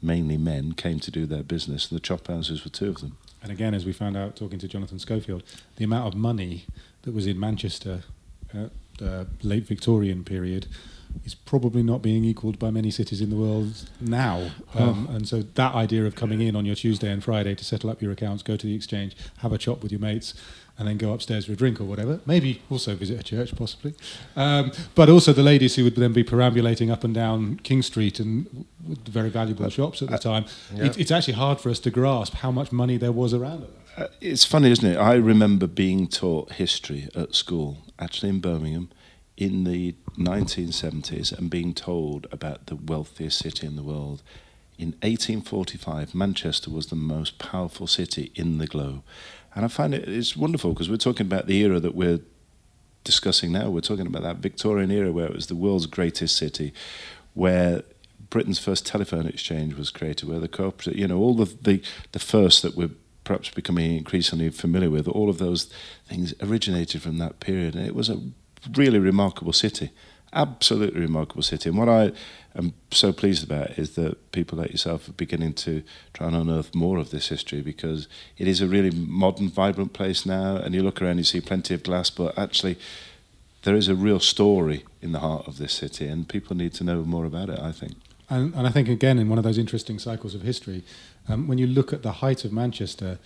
mainly 0.00 0.36
men, 0.36 0.72
came 0.72 1.00
to 1.00 1.10
do 1.10 1.26
their 1.26 1.42
business, 1.42 1.90
and 1.90 1.96
the 1.96 2.02
chop 2.02 2.28
houses 2.28 2.62
were 2.62 2.70
two 2.70 2.90
of 2.90 3.00
them. 3.00 3.16
And 3.44 3.52
again, 3.52 3.74
as 3.74 3.84
we 3.84 3.92
found 3.92 4.16
out 4.16 4.36
talking 4.36 4.58
to 4.58 4.66
Jonathan 4.66 4.98
Schofield, 4.98 5.42
the 5.76 5.84
amount 5.84 6.08
of 6.08 6.18
money 6.18 6.64
that 7.02 7.12
was 7.12 7.26
in 7.26 7.38
Manchester 7.38 8.02
at 8.54 8.70
the 8.96 9.26
late 9.42 9.64
Victorian 9.64 10.24
period 10.24 10.66
is 11.24 11.34
probably 11.34 11.82
not 11.82 12.00
being 12.00 12.24
equalled 12.24 12.58
by 12.58 12.70
many 12.70 12.90
cities 12.90 13.20
in 13.20 13.28
the 13.28 13.36
world 13.36 13.88
now. 14.00 14.50
Um, 14.74 15.08
and 15.10 15.28
so 15.28 15.42
that 15.42 15.74
idea 15.74 16.06
of 16.06 16.14
coming 16.14 16.40
in 16.40 16.56
on 16.56 16.64
your 16.64 16.74
Tuesday 16.74 17.10
and 17.10 17.22
Friday 17.22 17.54
to 17.54 17.64
settle 17.64 17.90
up 17.90 18.00
your 18.00 18.12
accounts, 18.12 18.42
go 18.42 18.56
to 18.56 18.66
the 18.66 18.74
exchange, 18.74 19.14
have 19.38 19.52
a 19.52 19.58
chop 19.58 19.82
with 19.82 19.92
your 19.92 20.00
mates, 20.00 20.34
and 20.76 20.88
then 20.88 20.96
go 20.96 21.12
upstairs 21.12 21.46
for 21.46 21.52
a 21.52 21.56
drink 21.56 21.80
or 21.80 21.84
whatever. 21.84 22.20
Maybe 22.26 22.62
also 22.68 22.94
visit 22.96 23.20
a 23.20 23.22
church, 23.22 23.54
possibly. 23.54 23.94
Um, 24.34 24.72
but 24.94 25.08
also 25.08 25.32
the 25.32 25.42
ladies 25.42 25.76
who 25.76 25.84
would 25.84 25.94
then 25.94 26.12
be 26.12 26.24
perambulating 26.24 26.90
up 26.90 27.04
and 27.04 27.14
down 27.14 27.56
King 27.58 27.82
Street 27.82 28.18
and 28.18 28.66
very 28.80 29.30
valuable 29.30 29.66
uh, 29.66 29.70
shops 29.70 30.02
at 30.02 30.08
the 30.08 30.14
uh, 30.14 30.18
time. 30.18 30.44
Yeah. 30.74 30.86
It, 30.86 30.98
it's 30.98 31.10
actually 31.10 31.34
hard 31.34 31.60
for 31.60 31.70
us 31.70 31.78
to 31.80 31.90
grasp 31.90 32.34
how 32.34 32.50
much 32.50 32.72
money 32.72 32.96
there 32.96 33.12
was 33.12 33.32
around. 33.32 33.66
Uh, 33.96 34.08
it's 34.20 34.44
funny, 34.44 34.72
isn't 34.72 34.88
it? 34.88 34.96
I 34.96 35.14
remember 35.14 35.68
being 35.68 36.08
taught 36.08 36.52
history 36.52 37.08
at 37.14 37.34
school, 37.34 37.78
actually 37.98 38.30
in 38.30 38.40
Birmingham, 38.40 38.90
in 39.36 39.62
the 39.62 39.94
1970s, 40.18 41.36
and 41.36 41.48
being 41.50 41.72
told 41.72 42.26
about 42.32 42.66
the 42.66 42.74
wealthiest 42.74 43.38
city 43.38 43.66
in 43.66 43.76
the 43.76 43.84
world. 43.84 44.22
In 44.76 44.88
1845, 45.02 46.16
Manchester 46.16 46.68
was 46.68 46.88
the 46.88 46.96
most 46.96 47.38
powerful 47.38 47.86
city 47.86 48.32
in 48.34 48.58
the 48.58 48.66
globe. 48.66 49.04
And 49.54 49.64
I 49.64 49.68
find 49.68 49.94
it 49.94 50.08
it's 50.08 50.36
wonderful 50.36 50.72
because 50.72 50.90
we're 50.90 50.96
talking 50.96 51.26
about 51.26 51.46
the 51.46 51.58
era 51.62 51.80
that 51.80 51.94
we're 51.94 52.20
discussing 53.04 53.52
now. 53.52 53.70
We're 53.70 53.80
talking 53.80 54.06
about 54.06 54.22
that 54.22 54.36
Victorian 54.36 54.90
era 54.90 55.12
where 55.12 55.26
it 55.26 55.34
was 55.34 55.46
the 55.46 55.54
world's 55.54 55.86
greatest 55.86 56.36
city, 56.36 56.72
where 57.34 57.82
Britain's 58.30 58.58
first 58.58 58.86
telephone 58.86 59.26
exchange 59.26 59.74
was 59.74 59.90
created, 59.90 60.28
where 60.28 60.40
the 60.40 60.48
cooperative, 60.48 60.98
you 60.98 61.06
know, 61.06 61.18
all 61.18 61.34
the, 61.34 61.44
the, 61.62 61.82
the 62.12 62.18
first 62.18 62.62
that 62.62 62.74
we're 62.74 62.90
perhaps 63.22 63.50
becoming 63.50 63.96
increasingly 63.96 64.50
familiar 64.50 64.90
with, 64.90 65.06
all 65.08 65.30
of 65.30 65.38
those 65.38 65.72
things 66.08 66.34
originated 66.42 67.00
from 67.02 67.18
that 67.18 67.40
period. 67.40 67.74
And 67.74 67.86
it 67.86 67.94
was 67.94 68.08
a 68.08 68.20
really 68.74 68.98
remarkable 68.98 69.52
city 69.52 69.90
absolutely 70.34 71.00
remarkable 71.00 71.42
city. 71.42 71.68
And 71.68 71.78
what 71.78 71.88
I 71.88 72.12
am 72.56 72.74
so 72.90 73.12
pleased 73.12 73.44
about 73.44 73.78
is 73.78 73.94
that 73.94 74.32
people 74.32 74.58
like 74.58 74.70
yourself 74.70 75.08
are 75.08 75.12
beginning 75.12 75.54
to 75.54 75.82
try 76.12 76.26
and 76.26 76.36
unearth 76.36 76.74
more 76.74 76.98
of 76.98 77.10
this 77.10 77.28
history 77.28 77.60
because 77.60 78.08
it 78.38 78.46
is 78.46 78.60
a 78.60 78.66
really 78.66 78.90
modern, 78.90 79.48
vibrant 79.48 79.92
place 79.92 80.26
now. 80.26 80.56
And 80.56 80.74
you 80.74 80.82
look 80.82 81.00
around, 81.00 81.18
you 81.18 81.24
see 81.24 81.40
plenty 81.40 81.74
of 81.74 81.82
glass, 81.82 82.10
but 82.10 82.38
actually, 82.38 82.78
there 83.64 83.74
is 83.74 83.88
a 83.88 83.94
real 83.94 84.20
story 84.20 84.84
in 85.00 85.12
the 85.12 85.20
heart 85.20 85.48
of 85.48 85.56
this 85.56 85.72
city, 85.72 86.06
and 86.06 86.28
people 86.28 86.54
need 86.54 86.74
to 86.74 86.84
know 86.84 87.02
more 87.02 87.24
about 87.24 87.48
it, 87.48 87.58
I 87.58 87.72
think. 87.72 87.94
And, 88.28 88.54
and 88.54 88.66
I 88.66 88.70
think, 88.70 88.88
again, 88.88 89.18
in 89.18 89.28
one 89.28 89.38
of 89.38 89.44
those 89.44 89.58
interesting 89.58 89.98
cycles 89.98 90.34
of 90.34 90.42
history, 90.42 90.82
um, 91.28 91.48
when 91.48 91.58
you 91.58 91.66
look 91.66 91.92
at 91.92 92.02
the 92.02 92.12
height 92.12 92.44
of 92.44 92.52
Manchester, 92.52 93.18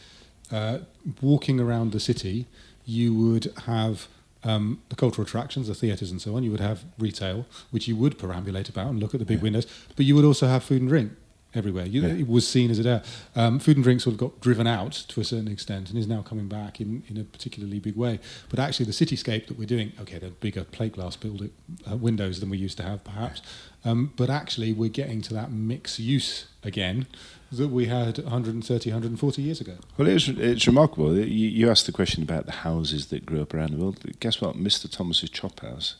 uh, 0.50 0.78
walking 1.20 1.60
around 1.60 1.92
the 1.92 2.00
city, 2.00 2.46
you 2.86 3.14
would 3.14 3.52
have 3.66 4.08
um, 4.44 4.82
the 4.88 4.96
cultural 4.96 5.26
attractions, 5.26 5.68
the 5.68 5.74
theatres 5.74 6.10
and 6.10 6.20
so 6.20 6.36
on. 6.36 6.42
You 6.42 6.50
would 6.50 6.60
have 6.60 6.84
retail, 6.98 7.46
which 7.70 7.88
you 7.88 7.96
would 7.96 8.18
perambulate 8.18 8.68
about 8.68 8.88
and 8.88 9.00
look 9.00 9.14
at 9.14 9.20
the 9.20 9.26
big 9.26 9.38
yeah. 9.38 9.44
windows, 9.44 9.66
but 9.96 10.06
you 10.06 10.14
would 10.14 10.24
also 10.24 10.46
have 10.46 10.62
food 10.62 10.80
and 10.80 10.88
drink 10.88 11.12
everywhere. 11.54 11.86
You, 11.86 12.02
yeah. 12.02 12.14
It 12.14 12.28
was 12.28 12.46
seen 12.46 12.70
as 12.70 12.78
a 12.78 12.82
dare. 12.82 13.02
Um, 13.34 13.58
food 13.58 13.76
and 13.76 13.84
drink 13.84 14.00
sort 14.00 14.14
of 14.14 14.18
got 14.18 14.40
driven 14.40 14.66
out 14.66 14.92
to 14.92 15.20
a 15.20 15.24
certain 15.24 15.48
extent 15.48 15.90
and 15.90 15.98
is 15.98 16.06
now 16.06 16.22
coming 16.22 16.48
back 16.48 16.80
in, 16.80 17.02
in 17.08 17.16
a 17.16 17.24
particularly 17.24 17.78
big 17.78 17.96
way. 17.96 18.20
But 18.48 18.58
actually, 18.58 18.86
the 18.86 18.92
cityscape 18.92 19.46
that 19.46 19.58
we're 19.58 19.66
doing, 19.66 19.92
okay, 20.00 20.18
they're 20.18 20.30
bigger 20.30 20.64
plate 20.64 20.92
glass 20.92 21.16
build 21.16 21.48
uh, 21.90 21.96
windows 21.96 22.40
than 22.40 22.50
we 22.50 22.58
used 22.58 22.76
to 22.78 22.82
have, 22.82 23.04
perhaps. 23.04 23.42
Um, 23.84 24.12
but 24.16 24.28
actually, 24.28 24.72
we're 24.72 24.90
getting 24.90 25.22
to 25.22 25.34
that 25.34 25.50
mixed 25.50 25.98
use 25.98 26.46
again 26.62 27.06
that 27.50 27.68
we 27.68 27.86
had 27.86 28.18
130, 28.18 28.90
140 28.90 29.42
years 29.42 29.60
ago. 29.60 29.76
Well, 29.96 30.06
it's, 30.08 30.28
it's 30.28 30.66
remarkable. 30.66 31.16
You, 31.16 31.22
you 31.24 31.70
asked 31.70 31.86
the 31.86 31.92
question 31.92 32.22
about 32.22 32.44
the 32.44 32.52
houses 32.52 33.06
that 33.06 33.24
grew 33.24 33.40
up 33.40 33.54
around 33.54 33.70
the 33.70 33.78
world. 33.78 34.04
Guess 34.20 34.40
what? 34.40 34.56
Mr. 34.56 34.90
Thomas's 34.90 35.30
Chop 35.30 35.60
House 35.60 35.96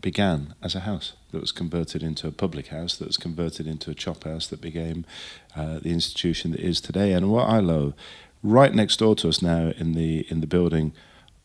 began 0.00 0.54
as 0.62 0.74
a 0.74 0.80
house 0.80 1.14
that 1.32 1.40
was 1.40 1.52
converted 1.52 2.02
into 2.02 2.28
a 2.28 2.32
public 2.32 2.68
house, 2.68 2.96
that 2.96 3.06
was 3.06 3.16
converted 3.16 3.66
into 3.66 3.90
a 3.90 3.94
chop 3.94 4.24
house, 4.24 4.46
that 4.46 4.60
became 4.60 5.04
uh, 5.54 5.78
the 5.78 5.90
institution 5.90 6.52
that 6.52 6.60
is 6.60 6.80
today. 6.80 7.12
And 7.12 7.30
what 7.30 7.48
I 7.48 7.60
love, 7.60 7.94
right 8.42 8.74
next 8.74 8.98
door 8.98 9.14
to 9.16 9.28
us 9.28 9.42
now 9.42 9.72
in 9.76 9.92
the 9.92 10.26
in 10.30 10.40
the 10.40 10.46
building 10.46 10.92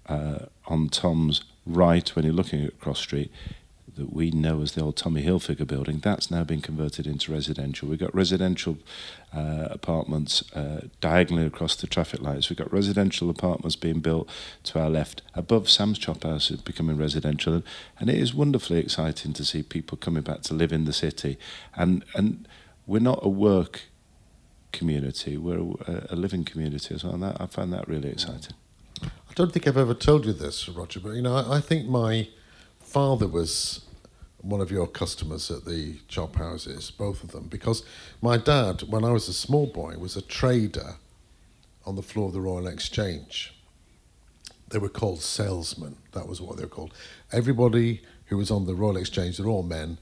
uh, 0.08 0.46
on 0.68 0.90
Tom's 0.90 1.44
right, 1.66 2.08
when 2.16 2.26
you're 2.26 2.34
looking 2.34 2.66
at 2.66 2.80
Cross 2.80 3.00
Street, 3.00 3.32
that 4.02 4.14
we 4.14 4.32
know 4.32 4.62
as 4.62 4.72
the 4.72 4.82
old 4.82 4.98
Tommy 4.98 5.24
Hilfiger 5.24 5.66
building, 5.68 6.00
that's 6.00 6.32
now 6.32 6.44
been 6.44 6.62
converted 6.62 7.06
into 7.06 7.32
residential. 7.32 7.88
We've 7.88 8.00
got 8.00 8.14
residential 8.16 8.78
uh, 9.32 9.68
apartments 9.70 10.44
uh, 10.54 10.88
diagonally 11.00 11.46
across 11.46 11.76
the 11.76 11.86
traffic 11.86 12.22
lights. 12.22 12.50
We've 12.50 12.58
got 12.58 12.74
residential 12.74 13.30
apartments 13.30 13.76
being 13.76 14.00
built 14.00 14.28
to 14.64 14.80
our 14.80 14.90
left. 14.90 15.22
Above 15.36 15.70
Sam's 15.70 16.00
Chop 16.00 16.24
House 16.24 16.50
is 16.50 16.62
becoming 16.62 16.98
residential. 16.98 17.62
And 18.00 18.10
it 18.10 18.18
is 18.18 18.34
wonderfully 18.34 18.80
exciting 18.80 19.34
to 19.34 19.46
see 19.46 19.62
people 19.62 19.98
coming 19.98 20.24
back 20.24 20.42
to 20.44 20.54
live 20.54 20.74
in 20.74 20.86
the 20.86 20.94
city. 20.94 21.38
And, 21.76 22.04
and 22.16 22.48
we're 22.88 23.00
not 23.00 23.20
a 23.22 23.30
work 23.30 23.84
community, 24.72 25.38
we're 25.38 25.60
a, 25.88 26.08
a 26.10 26.16
living 26.16 26.44
community 26.44 26.96
as 26.96 27.04
well. 27.04 27.14
And 27.14 27.24
that, 27.24 27.40
I 27.40 27.46
find 27.46 27.72
that 27.72 27.88
really 27.88 28.10
exciting. 28.10 28.56
I 29.04 29.34
don't 29.36 29.54
think 29.54 29.68
I've 29.68 29.78
ever 29.78 29.94
told 29.94 30.26
you 30.26 30.34
this, 30.34 30.68
Roger, 30.68 31.00
but 31.00 31.12
you 31.12 31.22
know, 31.22 31.36
I, 31.36 31.58
I 31.58 31.62
think 31.62 31.88
my 31.88 32.28
father 32.80 33.28
was 33.28 33.86
one 34.42 34.62
of 34.62 34.72
your 34.72 34.88
customers 34.88 35.52
at 35.52 35.66
the 35.66 36.00
chop 36.08 36.36
houses, 36.36 36.92
both 36.92 37.24
of 37.24 37.32
them, 37.32 37.48
because 37.48 37.84
my 38.22 38.38
dad, 38.38 38.84
when 38.84 39.06
I 39.06 39.12
was 39.12 39.28
a 39.28 39.34
small 39.34 39.68
boy, 39.68 39.96
was 39.98 40.16
a 40.16 40.22
trader 40.22 40.96
on 41.86 41.96
the 41.96 42.02
floor 42.02 42.28
of 42.28 42.34
the 42.34 42.42
Royal 42.42 42.68
Exchange. 42.68 43.54
They 44.70 44.80
were 44.80 44.90
called 44.90 45.22
salesmen. 45.22 45.98
That 46.14 46.28
was 46.28 46.42
what 46.42 46.58
they 46.58 46.64
were 46.64 46.70
called. 46.70 46.94
Everybody 47.32 48.02
who 48.26 48.38
was 48.38 48.50
on 48.50 48.66
the 48.66 48.76
Royal 48.76 48.98
Exchange, 48.98 49.38
they're 49.38 49.48
all 49.48 49.64
men, 49.64 49.98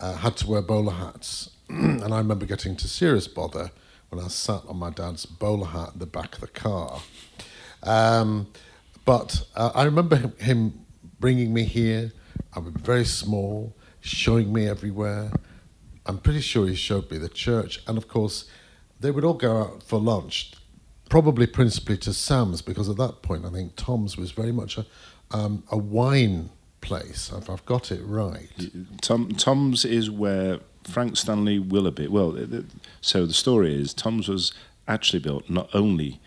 uh, 0.00 0.14
had 0.16 0.36
to 0.38 0.46
wear 0.48 0.62
bowler 0.62 0.92
hats. 0.92 1.50
and 1.68 2.12
I 2.14 2.18
remember 2.18 2.46
getting 2.46 2.76
to 2.76 2.88
serious 2.88 3.28
bother 3.28 3.70
when 4.08 4.24
I 4.24 4.28
sat 4.28 4.62
on 4.66 4.76
my 4.76 4.90
dad's 4.90 5.26
bowler 5.26 5.66
hat 5.66 5.90
in 5.94 5.98
the 5.98 6.06
back 6.06 6.34
of 6.34 6.40
the 6.40 6.48
car. 6.48 7.00
Um, 7.82 8.48
but 9.04 9.42
uh, 9.54 9.72
I 9.74 9.84
remember 9.84 10.16
him, 10.16 10.32
him 10.38 10.86
bringing 11.20 11.52
me 11.52 11.64
here. 11.64 12.12
I 12.54 12.60
was 12.60 12.72
very 12.74 13.04
small, 13.04 13.74
showing 14.06 14.52
me 14.52 14.68
everywhere. 14.68 15.32
I'm 16.06 16.18
pretty 16.18 16.40
sure 16.40 16.66
he 16.66 16.74
showed 16.74 17.10
me 17.10 17.18
the 17.18 17.28
church. 17.28 17.82
And 17.86 17.98
of 17.98 18.08
course, 18.08 18.48
they 19.00 19.10
would 19.10 19.24
all 19.24 19.34
go 19.34 19.62
out 19.62 19.82
for 19.82 20.00
lunch, 20.00 20.52
probably 21.08 21.46
principally 21.46 21.98
to 21.98 22.12
Sam's, 22.12 22.62
because 22.62 22.88
at 22.88 22.96
that 22.96 23.22
point, 23.22 23.44
I 23.44 23.50
think 23.50 23.76
Tom's 23.76 24.16
was 24.16 24.30
very 24.30 24.52
much 24.52 24.78
a, 24.78 24.86
um, 25.30 25.64
a 25.70 25.76
wine 25.76 26.50
place, 26.80 27.32
if 27.36 27.50
I've 27.50 27.66
got 27.66 27.90
it 27.90 28.00
right. 28.04 28.48
Tom, 29.02 29.32
Tom's 29.32 29.84
is 29.84 30.10
where 30.10 30.60
Frank 30.84 31.16
Stanley 31.16 31.58
Willoughby. 31.58 32.06
Well, 32.06 32.36
so 33.00 33.26
the 33.26 33.34
story 33.34 33.74
is 33.74 33.92
Tom's 33.92 34.28
was 34.28 34.54
actually 34.86 35.18
built 35.18 35.50
not 35.50 35.68
only 35.74 36.20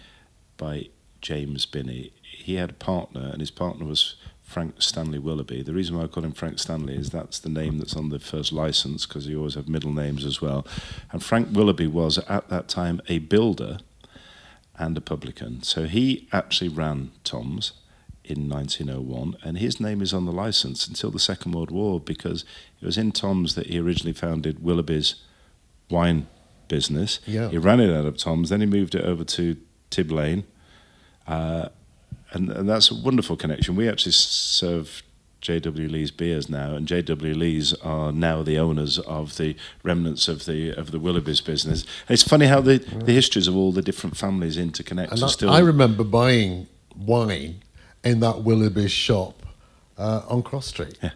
by 0.57 0.89
James 1.21 1.65
Binney. 1.65 2.11
He 2.21 2.55
had 2.55 2.71
a 2.71 2.73
partner, 2.73 3.29
and 3.31 3.39
his 3.39 3.51
partner 3.51 3.85
was 3.85 4.15
Frank 4.49 4.81
Stanley 4.81 5.19
Willoughby. 5.19 5.61
The 5.61 5.73
reason 5.73 5.95
why 5.95 6.05
I 6.05 6.07
call 6.07 6.25
him 6.25 6.31
Frank 6.31 6.57
Stanley 6.57 6.95
is 6.95 7.11
that's 7.11 7.37
the 7.37 7.49
name 7.49 7.77
that's 7.77 7.95
on 7.95 8.09
the 8.09 8.17
first 8.17 8.51
license 8.51 9.05
because 9.05 9.27
you 9.27 9.37
always 9.37 9.53
have 9.53 9.69
middle 9.69 9.93
names 9.93 10.25
as 10.25 10.41
well. 10.41 10.65
And 11.11 11.23
Frank 11.23 11.49
Willoughby 11.51 11.85
was 11.85 12.17
at 12.17 12.49
that 12.49 12.67
time 12.67 12.99
a 13.07 13.19
builder 13.19 13.77
and 14.75 14.97
a 14.97 15.01
publican. 15.01 15.61
So 15.61 15.83
he 15.83 16.27
actually 16.33 16.69
ran 16.69 17.11
Tom's 17.23 17.73
in 18.23 18.49
1901, 18.49 19.37
and 19.43 19.59
his 19.59 19.79
name 19.79 20.01
is 20.01 20.15
on 20.15 20.25
the 20.25 20.31
license 20.31 20.87
until 20.87 21.11
the 21.11 21.19
Second 21.19 21.51
World 21.51 21.69
War 21.69 21.99
because 21.99 22.43
it 22.81 22.85
was 22.85 22.97
in 22.97 23.11
Tom's 23.11 23.53
that 23.53 23.67
he 23.67 23.79
originally 23.79 24.13
founded 24.13 24.63
Willoughby's 24.63 25.13
wine 25.91 26.27
business. 26.67 27.19
Yeah. 27.27 27.49
He 27.49 27.59
ran 27.59 27.79
it 27.79 27.95
out 27.95 28.07
of 28.07 28.17
Tom's, 28.17 28.49
then 28.49 28.61
he 28.61 28.65
moved 28.65 28.95
it 28.95 29.05
over 29.05 29.23
to 29.23 29.57
Tib 29.91 30.11
Lane, 30.11 30.43
uh, 31.27 31.69
and, 32.31 32.49
and 32.49 32.69
that's 32.69 32.91
a 32.91 32.95
wonderful 32.95 33.35
connection. 33.35 33.75
We 33.75 33.89
actually 33.89 34.11
serve 34.11 35.03
J.W. 35.41 35.87
Lees 35.87 36.11
beers 36.11 36.49
now, 36.49 36.75
and 36.75 36.87
J.W. 36.87 37.33
Lees 37.33 37.73
are 37.75 38.11
now 38.11 38.43
the 38.43 38.57
owners 38.57 38.99
of 38.99 39.37
the 39.37 39.55
remnants 39.83 40.27
of 40.27 40.45
the 40.45 40.71
of 40.71 40.91
the 40.91 40.99
Willoughby's 40.99 41.41
business. 41.41 41.85
It's 42.09 42.23
funny 42.23 42.47
how 42.47 42.61
the, 42.61 42.77
the 42.77 43.13
histories 43.13 43.47
of 43.47 43.55
all 43.55 43.71
the 43.71 43.81
different 43.81 44.17
families 44.17 44.57
interconnect. 44.57 45.11
And 45.11 45.19
so 45.19 45.25
I, 45.25 45.29
still, 45.29 45.49
I 45.49 45.59
remember 45.59 46.03
buying 46.03 46.67
wine 46.95 47.61
in 48.03 48.19
that 48.19 48.43
Willoughby's 48.43 48.91
shop 48.91 49.45
uh, 49.97 50.23
on 50.27 50.43
Cross 50.43 50.67
Street. 50.67 50.97
Yeah. 51.01 51.11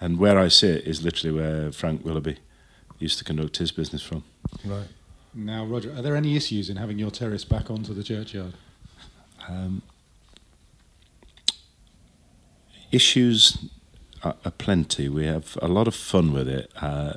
And 0.00 0.18
where 0.18 0.38
I 0.38 0.48
sit 0.48 0.86
is 0.86 1.02
literally 1.02 1.34
where 1.34 1.72
Frank 1.72 2.04
Willoughby 2.04 2.38
used 2.98 3.18
to 3.18 3.24
conduct 3.24 3.56
his 3.56 3.72
business 3.72 4.02
from. 4.02 4.24
Right. 4.64 4.88
Now, 5.32 5.64
Roger, 5.64 5.90
are 5.92 6.02
there 6.02 6.14
any 6.14 6.36
issues 6.36 6.68
in 6.68 6.76
having 6.76 6.98
your 6.98 7.10
terrace 7.10 7.44
back 7.44 7.70
onto 7.70 7.94
the 7.94 8.02
churchyard? 8.02 8.54
Um, 9.48 9.82
issues 12.94 13.70
are, 14.22 14.34
plenty. 14.58 15.08
We 15.08 15.26
have 15.26 15.58
a 15.60 15.68
lot 15.68 15.88
of 15.88 15.94
fun 15.94 16.32
with 16.32 16.48
it. 16.48 16.70
Uh, 16.80 17.14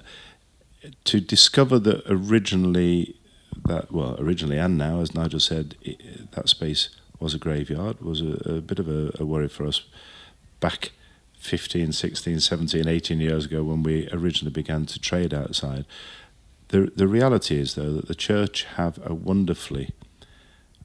to 1.05 1.19
discover 1.19 1.79
that 1.79 2.03
originally, 2.07 3.19
that 3.65 3.91
well, 3.91 4.15
originally 4.19 4.57
and 4.57 4.77
now, 4.77 4.99
as 5.01 5.13
Nigel 5.13 5.39
said, 5.39 5.75
it, 5.81 6.31
that 6.31 6.49
space 6.49 6.89
was 7.19 7.33
a 7.33 7.39
graveyard 7.39 7.99
was 8.01 8.21
a, 8.21 8.57
a 8.57 8.61
bit 8.61 8.79
of 8.79 8.87
a, 8.87 9.11
a 9.19 9.25
worry 9.25 9.47
for 9.47 9.65
us 9.65 9.81
back 10.59 10.91
15, 11.39 11.91
16, 11.91 12.39
17, 12.39 12.87
18 12.87 13.19
years 13.19 13.45
ago 13.45 13.63
when 13.63 13.83
we 13.83 14.07
originally 14.11 14.51
began 14.51 14.85
to 14.85 14.99
trade 14.99 15.33
outside. 15.33 15.85
The, 16.69 16.91
the 16.95 17.07
reality 17.07 17.57
is, 17.57 17.75
though, 17.75 17.93
that 17.93 18.07
the 18.07 18.15
church 18.15 18.65
have 18.75 18.99
a 19.05 19.13
wonderfully 19.13 19.91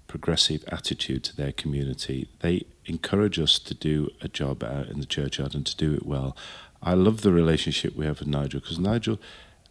progressive 0.07 0.65
attitude 0.69 1.25
to 1.25 1.37
their 1.37 1.53
community. 1.53 2.29
They 2.41 2.67
encourage 2.87 3.39
us 3.39 3.59
to 3.59 3.75
do 3.75 4.11
a 4.21 4.29
job 4.29 4.63
out 4.63 4.89
in 4.89 5.01
the 5.01 5.07
churchyard 5.07 5.55
and 5.55 5.65
to 5.67 5.77
do 5.77 5.95
it 5.95 6.05
well. 6.05 6.37
I 6.83 6.95
love 6.95 7.23
the 7.23 7.33
relationship 7.33 7.95
we 7.95 8.07
have 8.07 8.19
with 8.19 8.29
Nigel 8.29 8.61
because 8.61 8.79
Nigel 8.79 9.19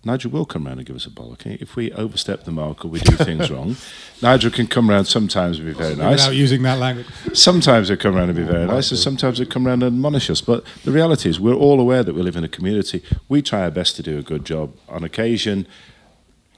Nigel 0.04 0.32
will 0.32 0.46
come 0.46 0.66
round 0.66 0.80
and 0.80 0.88
give 0.88 0.96
us 0.96 1.06
a 1.06 1.12
bollock. 1.12 1.46
Eh? 1.46 1.58
If 1.60 1.76
we 1.76 1.92
overstep 1.92 2.44
the 2.44 2.52
mark 2.52 2.84
or 2.84 2.88
we 2.88 3.00
do 3.02 3.16
things 3.18 3.52
wrong, 3.52 3.76
Nigel 4.22 4.50
can 4.50 4.66
come 4.66 4.90
round 4.90 5.08
sometimes 5.08 5.60
and 5.60 5.68
be 5.68 5.74
very 5.74 5.96
nice. 5.96 6.22
Without 6.22 6.36
using 6.36 6.64
that 6.64 6.80
language. 6.80 7.06
Sometimes 7.34 7.88
he'll 7.90 7.98
come 7.98 8.16
round 8.16 8.30
and 8.30 8.38
be 8.38 8.44
very 8.44 8.66
nice, 8.66 8.90
and 8.90 9.00
sometimes 9.00 9.38
he'll 9.38 9.48
come 9.48 9.68
round 9.68 9.84
and 9.84 9.96
admonish 9.96 10.30
us. 10.30 10.42
But 10.42 10.64
the 10.84 10.92
reality 10.92 11.30
is, 11.30 11.40
we're 11.40 11.54
all 11.54 11.80
aware 11.80 12.04
that 12.04 12.16
we 12.16 12.24
live 12.24 12.36
in 12.36 12.44
a 12.44 12.50
community. 12.50 13.04
We 13.30 13.44
try 13.44 13.62
our 13.62 13.72
best 13.72 13.96
to 13.98 14.04
do 14.04 14.18
a 14.18 14.24
good 14.24 14.44
job. 14.44 14.76
On 14.90 15.04
occasion, 15.04 15.68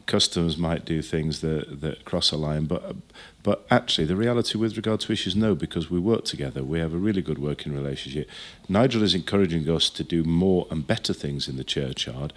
customers 0.06 0.58
might 0.58 0.86
do 0.86 1.02
things 1.02 1.42
that, 1.42 1.82
that 1.82 2.06
cross 2.06 2.32
a 2.32 2.38
line, 2.38 2.66
but 2.66 2.96
but 3.44 3.66
actually, 3.70 4.06
the 4.06 4.16
reality 4.16 4.58
with 4.58 4.78
regard 4.78 5.02
to 5.02 5.12
issues, 5.12 5.36
no, 5.36 5.54
because 5.54 5.92
we 5.92 6.00
work 6.00 6.24
together. 6.24 6.64
We 6.64 6.80
have 6.80 6.94
a 6.94 6.98
really 6.98 7.22
good 7.22 7.40
working 7.40 7.74
relationship. 7.74 8.30
Nigel 8.70 9.04
is 9.04 9.14
encouraging 9.14 9.70
us 9.70 9.90
to 9.92 10.04
do 10.04 10.24
more 10.24 10.66
and 10.72 10.88
better 10.88 11.14
things 11.14 11.50
in 11.50 11.58
the 11.58 11.66
churchyard. 11.66 12.32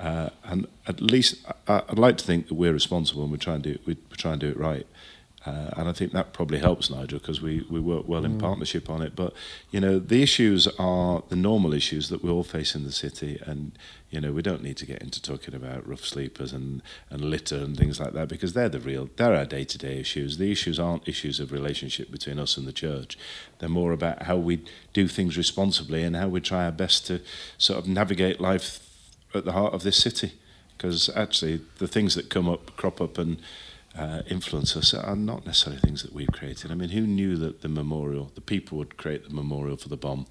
Uh, 0.00 0.30
and 0.44 0.66
at 0.86 1.00
least 1.00 1.44
I, 1.68 1.82
I'd 1.88 1.98
like 1.98 2.18
to 2.18 2.24
think 2.24 2.48
that 2.48 2.54
we're 2.54 2.72
responsible 2.72 3.22
and 3.22 3.32
we 3.32 3.38
try 3.38 3.54
and 3.54 3.62
do 3.62 3.70
it, 3.70 3.86
we, 3.86 3.94
we 4.10 4.16
try 4.16 4.32
and 4.32 4.40
do 4.40 4.48
it 4.48 4.56
right. 4.56 4.86
Uh, 5.46 5.70
and 5.76 5.88
I 5.88 5.92
think 5.92 6.12
that 6.12 6.32
probably 6.32 6.58
helps 6.58 6.90
Nigel 6.90 7.20
because 7.20 7.40
we, 7.40 7.64
we 7.70 7.80
work 7.80 8.08
well 8.08 8.24
in 8.24 8.38
partnership 8.38 8.90
on 8.90 9.00
it. 9.00 9.14
But 9.14 9.32
you 9.70 9.80
know, 9.80 9.98
the 9.98 10.22
issues 10.22 10.66
are 10.78 11.22
the 11.28 11.36
normal 11.36 11.72
issues 11.72 12.08
that 12.08 12.22
we 12.22 12.30
all 12.30 12.42
face 12.42 12.74
in 12.74 12.84
the 12.84 12.92
city, 12.92 13.40
and 13.46 13.72
you 14.10 14.20
know, 14.20 14.32
we 14.32 14.40
don't 14.40 14.62
need 14.62 14.78
to 14.78 14.86
get 14.86 15.02
into 15.02 15.20
talking 15.20 15.54
about 15.54 15.86
rough 15.86 16.04
sleepers 16.04 16.52
and, 16.52 16.82
and 17.10 17.22
litter 17.24 17.56
and 17.56 17.76
things 17.76 18.00
like 18.00 18.14
that 18.14 18.28
because 18.28 18.54
they're 18.54 18.68
the 18.68 18.80
real, 18.80 19.10
they're 19.16 19.34
our 19.34 19.44
day 19.44 19.64
to 19.64 19.76
day 19.76 20.00
issues. 20.00 20.38
The 20.38 20.50
issues 20.50 20.80
aren't 20.80 21.06
issues 21.06 21.40
of 21.40 21.52
relationship 21.52 22.10
between 22.10 22.38
us 22.38 22.56
and 22.56 22.66
the 22.66 22.72
church. 22.72 23.18
They're 23.58 23.68
more 23.68 23.92
about 23.92 24.22
how 24.22 24.36
we 24.36 24.64
do 24.94 25.08
things 25.08 25.36
responsibly 25.36 26.04
and 26.04 26.16
how 26.16 26.28
we 26.28 26.40
try 26.40 26.64
our 26.64 26.72
best 26.72 27.06
to 27.08 27.20
sort 27.58 27.78
of 27.78 27.86
navigate 27.86 28.40
life 28.40 28.80
at 29.34 29.44
the 29.44 29.52
heart 29.52 29.74
of 29.74 29.82
this 29.82 29.98
city. 29.98 30.32
Because 30.76 31.10
actually, 31.14 31.60
the 31.78 31.88
things 31.88 32.14
that 32.14 32.30
come 32.30 32.48
up, 32.48 32.76
crop 32.76 33.00
up, 33.00 33.18
and 33.18 33.38
uh, 33.96 34.22
influence 34.28 34.76
us 34.76 34.94
are 34.94 35.16
not 35.16 35.44
necessarily 35.44 35.80
things 35.80 36.02
that 36.02 36.12
we've 36.12 36.32
created. 36.32 36.70
I 36.70 36.74
mean, 36.76 36.90
who 36.90 37.00
knew 37.02 37.36
that 37.36 37.62
the 37.62 37.68
memorial, 37.68 38.30
the 38.34 38.40
people 38.40 38.78
would 38.78 38.96
create 38.96 39.24
the 39.24 39.34
memorial 39.34 39.76
for 39.76 39.88
the 39.88 39.96
bomb 39.96 40.26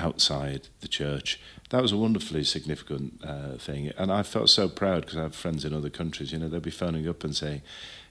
outside 0.00 0.68
the 0.80 0.88
church? 0.88 1.38
That 1.70 1.82
was 1.82 1.92
a 1.92 1.96
wonderfully 1.96 2.42
significant 2.44 3.20
uh, 3.24 3.52
thing. 3.56 3.92
And 3.96 4.10
I 4.10 4.22
felt 4.22 4.50
so 4.50 4.68
proud 4.68 5.02
because 5.02 5.18
I 5.18 5.22
have 5.22 5.34
friends 5.36 5.64
in 5.64 5.72
other 5.72 5.90
countries, 5.90 6.32
you 6.32 6.38
know, 6.38 6.48
they'll 6.48 6.60
be 6.60 6.70
phoning 6.70 7.08
up 7.08 7.22
and 7.24 7.34
saying, 7.36 7.62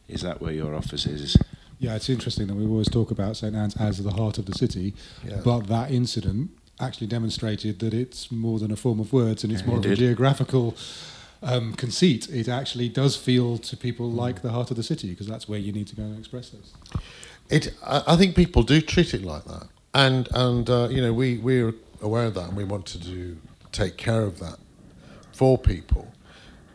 Is 0.07 0.21
that 0.21 0.39
where 0.41 0.53
your 0.53 0.73
office 0.75 1.05
is? 1.05 1.35
Yeah, 1.79 1.95
it's 1.95 2.09
interesting 2.09 2.47
that 2.47 2.55
we 2.55 2.65
always 2.65 2.89
talk 2.89 3.09
about 3.11 3.37
St 3.37 3.55
Ann's 3.55 3.75
as 3.77 4.03
the 4.03 4.11
heart 4.11 4.37
of 4.37 4.45
the 4.45 4.53
city, 4.53 4.93
Yeah. 5.25 5.41
but 5.43 5.67
that 5.67 5.91
incident 5.91 6.51
actually 6.79 7.07
demonstrated 7.07 7.79
that 7.79 7.93
it's 7.93 8.31
more 8.31 8.59
than 8.59 8.71
a 8.71 8.75
form 8.75 8.99
of 8.99 9.11
words 9.11 9.43
and 9.43 9.51
it's 9.51 9.61
Yeah, 9.61 9.67
more 9.67 9.79
it 9.79 9.85
of 9.85 9.91
a 9.91 9.95
geographical 9.95 10.75
um, 11.41 11.73
conceit. 11.73 12.29
It 12.29 12.47
actually 12.49 12.89
does 12.89 13.15
feel 13.17 13.57
to 13.57 13.77
people 13.77 14.09
like 14.11 14.41
the 14.41 14.51
heart 14.51 14.71
of 14.71 14.77
the 14.77 14.83
city 14.83 15.09
because 15.09 15.27
that's 15.27 15.47
where 15.49 15.59
you 15.59 15.71
need 15.71 15.87
to 15.87 15.95
go 15.95 16.03
and 16.03 16.17
express 16.19 16.49
this. 16.49 16.73
It, 17.49 17.73
I, 17.83 18.03
I 18.07 18.15
think 18.17 18.35
people 18.35 18.63
do 18.63 18.81
treat 18.81 19.13
it 19.13 19.23
like 19.23 19.45
that, 19.45 19.67
and 19.93 20.27
and 20.33 20.69
uh, 20.69 20.87
you 20.89 21.01
know 21.01 21.13
we 21.13 21.37
we're 21.37 21.73
aware 22.01 22.25
of 22.25 22.33
that, 22.35 22.49
and 22.49 22.57
we 22.57 22.63
want 22.63 22.85
to 22.87 22.97
do 22.97 23.37
take 23.71 23.97
care 23.97 24.21
of 24.21 24.39
that 24.39 24.57
for 25.33 25.57
people. 25.57 26.11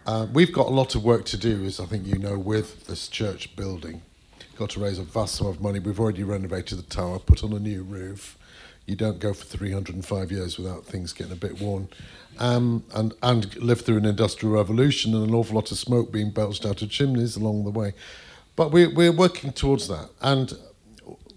Uh, 0.06 0.26
we've 0.32 0.52
got 0.52 0.66
a 0.66 0.70
lot 0.70 0.94
of 0.94 1.02
work 1.02 1.24
to 1.24 1.36
do, 1.36 1.64
as 1.64 1.80
I 1.80 1.86
think 1.86 2.06
you 2.06 2.18
know, 2.18 2.38
with 2.38 2.86
this 2.86 3.08
church 3.08 3.56
building. 3.56 4.02
Got 4.56 4.70
to 4.70 4.80
raise 4.80 4.98
a 4.98 5.02
vast 5.02 5.36
sum 5.36 5.46
of 5.48 5.60
money. 5.60 5.80
We've 5.80 5.98
already 5.98 6.22
renovated 6.22 6.78
the 6.78 6.82
tower, 6.82 7.18
put 7.18 7.42
on 7.42 7.52
a 7.52 7.58
new 7.58 7.82
roof. 7.82 8.38
You 8.86 8.96
don't 8.96 9.18
go 9.18 9.32
for 9.32 9.44
305 9.44 10.30
years 10.30 10.58
without 10.58 10.84
things 10.84 11.12
getting 11.12 11.32
a 11.32 11.36
bit 11.36 11.60
worn. 11.60 11.88
Um, 12.38 12.84
and, 12.94 13.14
and 13.22 13.56
live 13.56 13.80
through 13.80 13.96
an 13.96 14.04
industrial 14.04 14.54
revolution 14.54 15.14
and 15.14 15.26
an 15.26 15.34
awful 15.34 15.56
lot 15.56 15.72
of 15.72 15.78
smoke 15.78 16.12
being 16.12 16.30
belched 16.30 16.66
out 16.66 16.82
of 16.82 16.90
chimneys 16.90 17.36
along 17.36 17.64
the 17.64 17.70
way. 17.70 17.94
But 18.56 18.72
we, 18.72 18.86
we're 18.86 19.12
working 19.12 19.52
towards 19.52 19.88
that. 19.88 20.10
And 20.20 20.52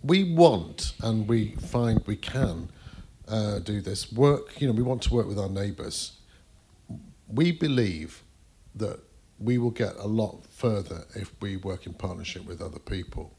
we 0.04 0.36
want, 0.36 0.94
and 1.02 1.28
we 1.28 1.52
find 1.56 2.02
we 2.06 2.16
can 2.16 2.70
uh, 3.28 3.60
do 3.60 3.82
this 3.82 4.12
work, 4.12 4.60
you 4.62 4.68
know, 4.68 4.74
we 4.74 4.84
want 4.84 5.02
to 5.04 5.14
work 5.14 5.28
with 5.28 5.40
our 5.40 5.50
neighbours. 5.50 6.14
We 7.28 7.52
believe 7.52 8.24
that 8.76 9.00
we 9.40 9.58
will 9.58 9.72
get 9.72 9.96
a 9.98 10.08
lot 10.08 10.46
further 10.50 11.06
if 11.16 11.32
we 11.42 11.58
work 11.58 11.86
in 11.86 11.94
partnership 11.94 12.46
with 12.46 12.62
other 12.62 12.80
people. 12.80 13.34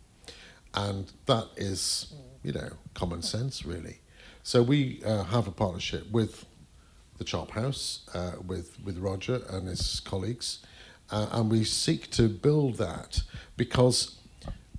And 0.75 1.11
that 1.27 1.47
is, 1.57 2.13
you 2.43 2.53
know, 2.53 2.71
common 2.95 3.23
sense, 3.23 3.65
really. 3.65 4.01
So 4.43 4.63
we 4.63 5.03
uh, 5.05 5.25
have 5.25 5.49
a 5.49 5.51
partnership 5.51 6.11
with 6.11 6.45
the 7.17 7.25
Chop 7.25 7.51
House, 7.53 8.09
uh, 8.15 8.33
with, 8.47 8.79
with 8.85 8.99
Roger 8.99 9.41
and 9.51 9.67
his 9.67 10.01
colleagues, 10.01 10.61
uh, 11.11 11.27
and 11.33 11.51
we 11.51 11.65
seek 11.65 12.11
to 12.13 12.29
build 12.29 12.77
that 12.77 13.23
because 13.57 14.18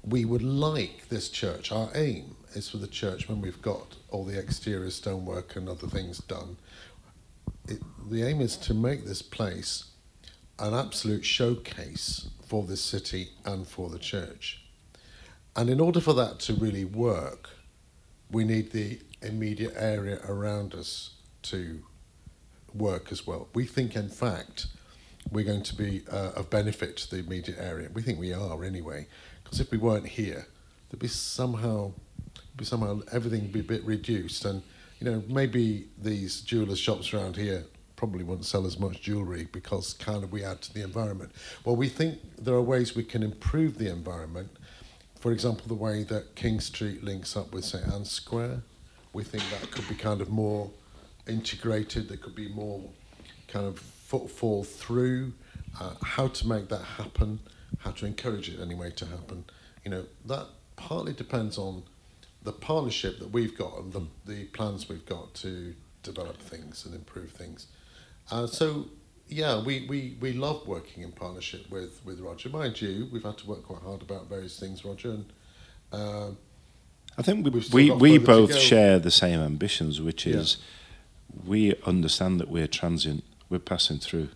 we 0.03 0.25
would 0.25 0.43
like 0.43 1.09
this 1.09 1.29
church, 1.29 1.71
our 1.71 1.89
aim 1.95 2.35
is 2.53 2.69
for 2.69 2.77
the 2.77 2.87
church 2.87 3.27
when 3.29 3.41
we've 3.41 3.61
got 3.61 3.95
all 4.09 4.25
the 4.25 4.39
exterior 4.39 4.89
stonework 4.89 5.55
and 5.55 5.69
other 5.69 5.87
things 5.87 6.19
done. 6.19 6.57
It, 7.67 7.81
the 8.09 8.23
aim 8.23 8.41
is 8.41 8.57
to 8.57 8.73
make 8.73 9.05
this 9.05 9.21
place 9.21 9.85
an 10.57 10.73
absolute 10.73 11.23
showcase 11.25 12.29
for 12.45 12.63
this 12.63 12.81
city 12.81 13.29
and 13.45 13.67
for 13.67 13.89
the 13.89 13.99
church. 13.99 14.63
And 15.55 15.69
in 15.69 15.79
order 15.79 15.99
for 15.99 16.13
that 16.13 16.39
to 16.41 16.53
really 16.53 16.85
work, 16.85 17.49
we 18.31 18.43
need 18.43 18.71
the 18.71 18.99
immediate 19.21 19.73
area 19.75 20.19
around 20.27 20.73
us 20.73 21.11
to 21.43 21.83
work 22.73 23.11
as 23.11 23.25
well. 23.25 23.47
We 23.53 23.65
think, 23.65 23.95
in 23.95 24.09
fact, 24.09 24.67
we're 25.31 25.45
going 25.45 25.63
to 25.63 25.75
be 25.75 26.03
uh, 26.11 26.31
of 26.35 26.49
benefit 26.49 26.97
to 26.97 27.11
the 27.11 27.17
immediate 27.17 27.57
area. 27.59 27.89
We 27.93 28.01
think 28.01 28.19
we 28.19 28.33
are 28.33 28.63
anyway, 28.63 29.07
because 29.49 29.61
if 29.61 29.71
we 29.71 29.79
weren't 29.79 30.05
here, 30.05 30.45
there'd 30.89 30.99
be 30.99 31.07
somehow, 31.07 31.91
be 32.55 32.63
somehow 32.63 32.99
everything 33.11 33.41
would 33.41 33.51
be 33.51 33.61
a 33.61 33.63
bit 33.63 33.83
reduced, 33.83 34.45
and 34.45 34.61
you 34.99 35.09
know 35.09 35.23
maybe 35.27 35.87
these 35.97 36.41
jewelers' 36.41 36.77
shops 36.77 37.13
around 37.15 37.35
here 37.35 37.65
probably 37.95 38.23
wouldn't 38.23 38.45
sell 38.45 38.67
as 38.67 38.79
much 38.79 39.01
jewellery 39.01 39.47
because 39.51 39.93
kind 39.95 40.23
of 40.23 40.31
we 40.31 40.43
add 40.43 40.61
to 40.61 40.73
the 40.73 40.83
environment. 40.83 41.31
Well, 41.65 41.75
we 41.75 41.89
think 41.89 42.19
there 42.37 42.53
are 42.53 42.61
ways 42.61 42.95
we 42.95 43.03
can 43.03 43.23
improve 43.23 43.79
the 43.79 43.89
environment. 43.89 44.49
For 45.19 45.31
example, 45.31 45.65
the 45.67 45.73
way 45.73 46.03
that 46.03 46.35
King 46.35 46.59
Street 46.59 47.03
links 47.03 47.35
up 47.35 47.51
with 47.51 47.65
St 47.65 47.85
Ann's 47.91 48.11
Square. 48.11 48.61
We 49.13 49.23
think 49.23 49.43
that 49.49 49.71
could 49.71 49.89
be 49.89 49.95
kind 49.95 50.21
of 50.21 50.29
more 50.29 50.69
integrated. 51.27 52.07
There 52.07 52.17
could 52.17 52.35
be 52.35 52.49
more 52.49 52.81
kind 53.47 53.65
of 53.65 53.79
footfall 53.79 54.63
through. 54.63 55.33
Uh, 55.79 55.95
how 56.03 56.27
to 56.27 56.47
make 56.47 56.69
that 56.69 56.83
happen, 56.83 57.39
how 57.79 57.91
to 57.91 58.05
encourage 58.05 58.49
it 58.49 58.59
anyway 58.59 58.91
to 58.91 59.05
happen. 59.05 59.45
You 59.83 59.91
know 59.91 60.05
that 60.25 60.47
partly 60.75 61.13
depends 61.13 61.57
on 61.57 61.83
the 62.43 62.51
partnership 62.53 63.19
that 63.19 63.31
we've 63.31 63.57
got 63.57 63.77
and 63.79 63.93
the, 63.93 64.07
the 64.25 64.45
plans 64.45 64.87
we've 64.87 65.05
got 65.05 65.33
to 65.35 65.75
develop 66.03 66.37
things 66.41 66.85
and 66.85 66.95
improve 66.95 67.31
things. 67.31 67.67
Uh, 68.31 68.47
so 68.47 68.85
yeah, 69.27 69.61
we, 69.61 69.85
we, 69.87 70.17
we 70.19 70.33
love 70.33 70.67
working 70.67 71.03
in 71.03 71.11
partnership 71.11 71.69
with, 71.69 72.01
with 72.03 72.19
Roger. 72.19 72.49
Mind 72.49 72.81
you, 72.81 73.07
we've 73.11 73.23
had 73.23 73.37
to 73.39 73.47
work 73.47 73.63
quite 73.63 73.81
hard 73.83 74.01
about 74.01 74.27
various 74.27 74.59
things, 74.59 74.83
Roger. 74.83 75.11
And 75.11 75.25
uh, 75.91 76.29
I 77.17 77.21
think 77.21 77.45
we 77.45 77.51
We've 77.51 77.73
we, 77.73 77.87
got 77.89 77.99
we 77.99 78.17
further 78.17 78.47
to 78.47 78.53
both 78.53 78.55
share 78.59 78.97
the 78.99 79.11
same 79.11 79.39
ambitions, 79.39 80.01
which 80.01 80.25
Yeah. 80.25 80.37
is 80.37 80.57
we 81.45 81.75
understand 81.85 82.39
that 82.39 82.49
we're 82.49 82.67
transient, 82.67 83.23
we're 83.49 83.59
passing 83.59 83.99
through. 83.99 84.29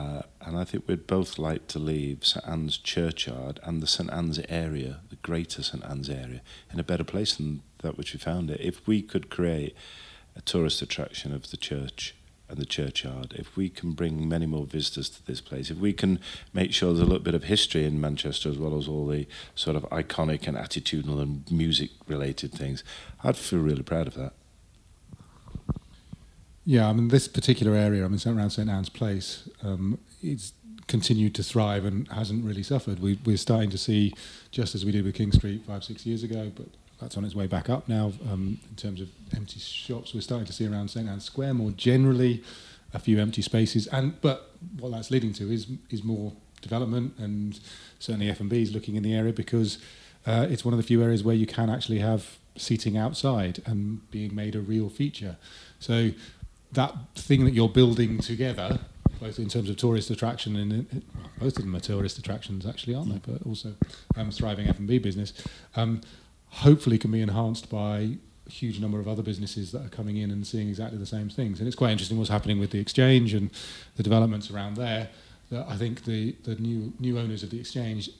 Uh, 0.00 0.22
and 0.40 0.56
I 0.56 0.64
think 0.64 0.88
we'd 0.88 1.06
both 1.06 1.38
like 1.38 1.66
to 1.68 1.78
leave 1.78 2.24
St 2.24 2.46
Ann's 2.48 2.78
Churchyard 2.78 3.60
and 3.62 3.82
the 3.82 3.86
St 3.86 4.10
Ann's 4.10 4.40
area, 4.48 5.00
the 5.10 5.16
greater 5.16 5.62
St 5.62 5.84
Ann's 5.84 6.08
area, 6.08 6.40
in 6.72 6.80
a 6.80 6.84
better 6.84 7.04
place 7.04 7.36
than 7.36 7.62
that 7.82 7.98
which 7.98 8.14
we 8.14 8.18
found 8.18 8.50
it. 8.50 8.60
If 8.60 8.86
we 8.86 9.02
could 9.02 9.28
create 9.28 9.76
a 10.34 10.40
tourist 10.40 10.80
attraction 10.80 11.34
of 11.34 11.50
the 11.50 11.58
church 11.58 12.14
and 12.48 12.56
the 12.56 12.64
churchyard, 12.64 13.34
if 13.36 13.56
we 13.58 13.68
can 13.68 13.92
bring 13.92 14.26
many 14.26 14.46
more 14.46 14.64
visitors 14.64 15.10
to 15.10 15.26
this 15.26 15.42
place, 15.42 15.70
if 15.70 15.76
we 15.76 15.92
can 15.92 16.18
make 16.54 16.72
sure 16.72 16.94
there's 16.94 17.00
a 17.00 17.04
little 17.04 17.18
bit 17.18 17.34
of 17.34 17.44
history 17.44 17.84
in 17.84 18.00
Manchester 18.00 18.48
as 18.48 18.56
well 18.56 18.78
as 18.78 18.88
all 18.88 19.06
the 19.06 19.26
sort 19.54 19.76
of 19.76 19.82
iconic 19.90 20.46
and 20.46 20.56
attitudinal 20.56 21.20
and 21.20 21.50
music 21.50 21.90
related 22.06 22.52
things, 22.52 22.82
I'd 23.22 23.36
feel 23.36 23.60
really 23.60 23.82
proud 23.82 24.06
of 24.06 24.14
that. 24.14 24.32
Yeah, 26.64 26.88
I 26.88 26.92
mean, 26.92 27.08
this 27.08 27.26
particular 27.26 27.74
area, 27.74 28.04
I 28.04 28.08
mean, 28.08 28.20
around 28.26 28.50
St 28.50 28.68
Ann's 28.68 28.90
Place, 28.90 29.48
um, 29.62 29.98
it's 30.22 30.52
continued 30.86 31.34
to 31.36 31.42
thrive 31.42 31.84
and 31.84 32.06
hasn't 32.08 32.44
really 32.44 32.62
suffered. 32.62 33.00
We, 33.00 33.18
we're 33.24 33.36
starting 33.36 33.70
to 33.70 33.78
see, 33.78 34.12
just 34.50 34.74
as 34.74 34.84
we 34.84 34.92
did 34.92 35.04
with 35.04 35.14
King 35.14 35.32
Street 35.32 35.64
five, 35.66 35.84
six 35.84 36.04
years 36.04 36.22
ago, 36.22 36.52
but 36.54 36.66
that's 37.00 37.16
on 37.16 37.24
its 37.24 37.34
way 37.34 37.46
back 37.46 37.70
up 37.70 37.88
now 37.88 38.12
um, 38.30 38.58
in 38.68 38.76
terms 38.76 39.00
of 39.00 39.08
empty 39.34 39.58
shops. 39.58 40.14
We're 40.14 40.20
starting 40.20 40.46
to 40.46 40.52
see 40.52 40.66
around 40.66 40.88
St 40.88 41.08
Ann's 41.08 41.24
Square 41.24 41.54
more 41.54 41.70
generally 41.70 42.42
a 42.92 42.98
few 42.98 43.18
empty 43.20 43.40
spaces, 43.40 43.86
and 43.86 44.20
but 44.20 44.50
what 44.78 44.90
that's 44.92 45.10
leading 45.10 45.32
to 45.34 45.50
is 45.50 45.68
is 45.90 46.04
more 46.04 46.32
development, 46.60 47.14
and 47.18 47.58
certainly 47.98 48.28
F&B 48.28 48.60
is 48.60 48.74
looking 48.74 48.96
in 48.96 49.02
the 49.02 49.14
area 49.14 49.32
because 49.32 49.78
uh, 50.26 50.46
it's 50.50 50.64
one 50.64 50.74
of 50.74 50.78
the 50.78 50.82
few 50.82 51.02
areas 51.02 51.24
where 51.24 51.36
you 51.36 51.46
can 51.46 51.70
actually 51.70 52.00
have 52.00 52.36
seating 52.56 52.98
outside 52.98 53.62
and 53.64 54.10
being 54.10 54.34
made 54.34 54.54
a 54.54 54.60
real 54.60 54.88
feature. 54.90 55.36
So 55.78 56.10
that 56.72 56.94
thing 57.14 57.44
that 57.44 57.54
you're 57.54 57.68
building 57.68 58.18
together, 58.18 58.78
both 59.20 59.38
in 59.38 59.48
terms 59.48 59.68
of 59.68 59.76
tourist 59.76 60.10
attraction 60.10 60.56
and 60.56 60.72
in, 60.72 61.02
both 61.38 61.56
of 61.56 61.64
them 61.64 61.74
are 61.74 61.80
tourist 61.80 62.18
attractions 62.18 62.66
actually, 62.66 62.94
aren't 62.94 63.12
they? 63.12 63.32
But 63.32 63.46
also 63.46 63.74
um, 64.16 64.30
thriving 64.30 64.68
F&B 64.68 64.98
business, 64.98 65.32
um, 65.76 66.00
hopefully 66.48 66.98
can 66.98 67.10
be 67.10 67.20
enhanced 67.20 67.70
by 67.70 68.16
a 68.46 68.50
huge 68.50 68.80
number 68.80 68.98
of 68.98 69.08
other 69.08 69.22
businesses 69.22 69.72
that 69.72 69.84
are 69.84 69.88
coming 69.88 70.16
in 70.16 70.30
and 70.30 70.46
seeing 70.46 70.68
exactly 70.68 70.98
the 70.98 71.06
same 71.06 71.28
things. 71.28 71.58
And 71.58 71.66
it's 71.66 71.76
quite 71.76 71.90
interesting 71.90 72.18
what's 72.18 72.30
happening 72.30 72.58
with 72.58 72.70
the 72.70 72.80
exchange 72.80 73.34
and 73.34 73.50
the 73.96 74.02
developments 74.02 74.50
around 74.50 74.76
there. 74.76 75.08
That 75.50 75.66
I 75.68 75.76
think 75.76 76.04
the, 76.04 76.36
the 76.44 76.54
new 76.54 76.92
new 77.00 77.18
owners 77.18 77.42
of 77.42 77.50
the 77.50 77.58
exchange 77.58 78.10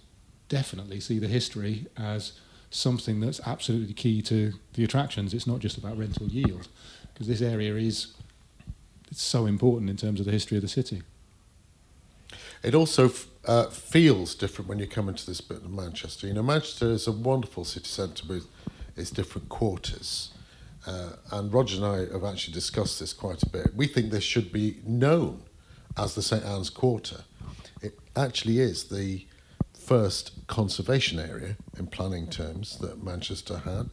definitely 0.48 0.98
see 0.98 1.20
the 1.20 1.28
history 1.28 1.86
as 1.96 2.32
something 2.70 3.20
that's 3.20 3.40
absolutely 3.46 3.94
key 3.94 4.20
to 4.22 4.52
the 4.74 4.84
attractions. 4.84 5.32
It's 5.32 5.46
not 5.46 5.60
just 5.60 5.78
about 5.78 5.96
rental 5.96 6.26
yield, 6.26 6.68
because 7.12 7.28
this 7.28 7.40
area 7.40 7.74
is 7.76 8.14
it's 9.10 9.22
so 9.22 9.46
important 9.46 9.90
in 9.90 9.96
terms 9.96 10.20
of 10.20 10.26
the 10.26 10.32
history 10.32 10.56
of 10.56 10.62
the 10.62 10.68
city. 10.68 11.02
It 12.62 12.74
also 12.74 13.06
f- 13.06 13.26
uh, 13.44 13.66
feels 13.66 14.34
different 14.34 14.68
when 14.68 14.78
you 14.78 14.86
come 14.86 15.08
into 15.08 15.26
this 15.26 15.40
bit 15.40 15.58
of 15.58 15.70
Manchester. 15.70 16.26
You 16.26 16.34
know, 16.34 16.42
Manchester 16.42 16.90
is 16.90 17.06
a 17.06 17.12
wonderful 17.12 17.64
city 17.64 17.88
centre 17.88 18.26
with 18.28 18.46
its 18.96 19.10
different 19.10 19.48
quarters. 19.48 20.32
Uh, 20.86 21.10
and 21.32 21.52
Roger 21.52 21.76
and 21.76 21.84
I 21.84 22.12
have 22.12 22.24
actually 22.24 22.54
discussed 22.54 23.00
this 23.00 23.12
quite 23.12 23.42
a 23.42 23.48
bit. 23.48 23.74
We 23.74 23.86
think 23.86 24.10
this 24.10 24.24
should 24.24 24.52
be 24.52 24.78
known 24.86 25.42
as 25.96 26.14
the 26.14 26.22
St 26.22 26.44
Ann's 26.44 26.70
Quarter. 26.70 27.24
It 27.82 27.98
actually 28.14 28.60
is 28.60 28.84
the 28.84 29.26
first 29.74 30.32
conservation 30.46 31.18
area 31.18 31.56
in 31.78 31.86
planning 31.86 32.28
terms 32.28 32.78
that 32.78 33.02
Manchester 33.02 33.58
had. 33.58 33.90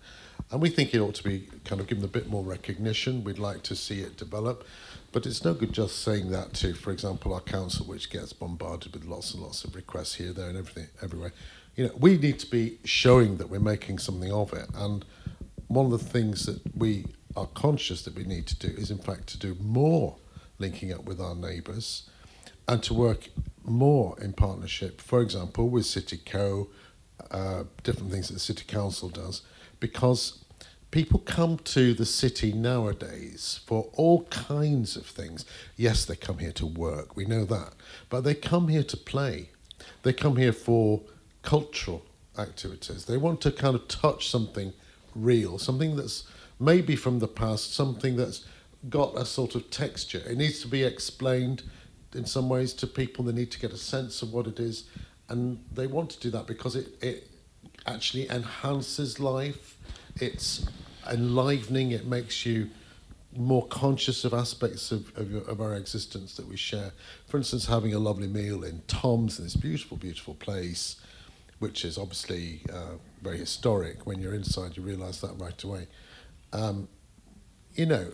And 0.51 0.61
we 0.61 0.69
think 0.69 0.93
it 0.93 0.99
ought 0.99 1.15
to 1.15 1.23
be 1.23 1.47
kind 1.65 1.81
of 1.81 1.87
given 1.87 2.03
a 2.03 2.07
bit 2.07 2.29
more 2.29 2.43
recognition. 2.43 3.23
We'd 3.23 3.39
like 3.39 3.63
to 3.63 3.75
see 3.75 3.99
it 3.99 4.15
develop. 4.15 4.65
But 5.11 5.25
it's 5.25 5.43
no 5.43 5.53
good 5.53 5.73
just 5.73 6.03
saying 6.03 6.31
that 6.31 6.53
to, 6.55 6.73
for 6.73 6.91
example, 6.91 7.33
our 7.33 7.41
council, 7.41 7.85
which 7.85 8.09
gets 8.09 8.33
bombarded 8.33 8.93
with 8.93 9.05
lots 9.05 9.33
and 9.33 9.41
lots 9.41 9.63
of 9.63 9.75
requests 9.75 10.15
here, 10.15 10.33
there, 10.33 10.49
and 10.49 10.57
everything, 10.57 10.87
everywhere. 11.01 11.33
You 11.75 11.85
know, 11.85 11.93
we 11.97 12.17
need 12.17 12.39
to 12.39 12.49
be 12.49 12.79
showing 12.83 13.37
that 13.37 13.49
we're 13.49 13.59
making 13.59 13.99
something 13.99 14.31
of 14.31 14.53
it. 14.53 14.67
And 14.75 15.05
one 15.67 15.85
of 15.85 15.91
the 15.91 15.97
things 15.97 16.45
that 16.45 16.59
we 16.75 17.05
are 17.35 17.47
conscious 17.47 18.01
that 18.03 18.15
we 18.15 18.25
need 18.25 18.47
to 18.47 18.57
do 18.57 18.67
is, 18.67 18.91
in 18.91 18.97
fact, 18.97 19.27
to 19.27 19.39
do 19.39 19.55
more 19.61 20.17
linking 20.59 20.91
up 20.91 21.05
with 21.05 21.21
our 21.21 21.35
neighbours 21.35 22.09
and 22.67 22.83
to 22.83 22.93
work 22.93 23.29
more 23.63 24.17
in 24.19 24.33
partnership, 24.33 24.99
for 25.01 25.21
example, 25.21 25.69
with 25.69 25.85
City 25.85 26.17
Co, 26.17 26.67
uh, 27.31 27.63
different 27.83 28.11
things 28.11 28.27
that 28.27 28.33
the 28.33 28.39
City 28.39 28.65
Council 28.65 29.09
does, 29.09 29.41
because 29.79 30.43
people 30.91 31.19
come 31.19 31.57
to 31.57 31.93
the 31.93 32.05
city 32.05 32.53
nowadays 32.53 33.59
for 33.65 33.89
all 33.93 34.23
kinds 34.25 34.95
of 34.95 35.05
things. 35.05 35.45
Yes, 35.75 36.05
they 36.05 36.15
come 36.15 36.39
here 36.39 36.53
to 36.53 36.65
work, 36.65 37.15
we 37.15 37.25
know 37.25 37.45
that, 37.45 37.73
but 38.09 38.21
they 38.21 38.33
come 38.33 38.67
here 38.69 38.83
to 38.83 38.97
play. 38.97 39.49
They 40.03 40.13
come 40.13 40.37
here 40.37 40.53
for 40.53 41.01
cultural 41.41 42.03
activities. 42.37 43.05
They 43.05 43.17
want 43.17 43.41
to 43.41 43.51
kind 43.51 43.75
of 43.75 43.87
touch 43.87 44.29
something 44.29 44.73
real, 45.15 45.57
something 45.57 45.95
that's 45.95 46.23
maybe 46.59 46.95
from 46.95 47.19
the 47.19 47.27
past, 47.27 47.73
something 47.73 48.15
that's 48.15 48.45
got 48.89 49.17
a 49.17 49.25
sort 49.25 49.55
of 49.55 49.69
texture. 49.69 50.21
It 50.27 50.37
needs 50.37 50.61
to 50.61 50.67
be 50.67 50.83
explained 50.83 51.63
in 52.13 52.25
some 52.25 52.49
ways 52.49 52.73
to 52.73 52.87
people. 52.87 53.25
They 53.25 53.33
need 53.33 53.51
to 53.51 53.59
get 53.59 53.71
a 53.71 53.77
sense 53.77 54.21
of 54.21 54.33
what 54.33 54.47
it 54.47 54.59
is, 54.59 54.85
and 55.29 55.63
they 55.71 55.87
want 55.87 56.11
to 56.11 56.19
do 56.19 56.29
that 56.31 56.47
because 56.47 56.75
it, 56.75 56.87
it 57.01 57.29
actually 57.85 58.29
enhances 58.29 59.19
life. 59.19 59.76
It's 60.19 60.65
enlivening. 61.09 61.91
It 61.91 62.05
makes 62.05 62.45
you 62.45 62.69
more 63.35 63.67
conscious 63.67 64.25
of 64.25 64.33
aspects 64.33 64.91
of, 64.91 65.15
of, 65.15 65.47
of 65.47 65.61
our 65.61 65.75
existence 65.75 66.35
that 66.37 66.47
we 66.47 66.57
share. 66.57 66.91
For 67.27 67.37
instance, 67.37 67.67
having 67.67 67.93
a 67.93 67.99
lovely 67.99 68.27
meal 68.27 68.63
in 68.63 68.81
Tom's 68.87 69.37
in 69.37 69.45
this 69.45 69.55
beautiful, 69.55 69.97
beautiful 69.97 70.33
place, 70.33 70.95
which 71.59 71.85
is 71.85 71.97
obviously 71.97 72.61
uh, 72.73 72.95
very 73.21 73.37
historic. 73.37 74.07
When 74.07 74.19
you're 74.19 74.33
inside, 74.33 74.75
you 74.75 74.83
realise 74.83 75.21
that 75.21 75.33
right 75.37 75.61
away. 75.63 75.87
Um, 76.51 76.87
you 77.75 77.85
know, 77.85 78.11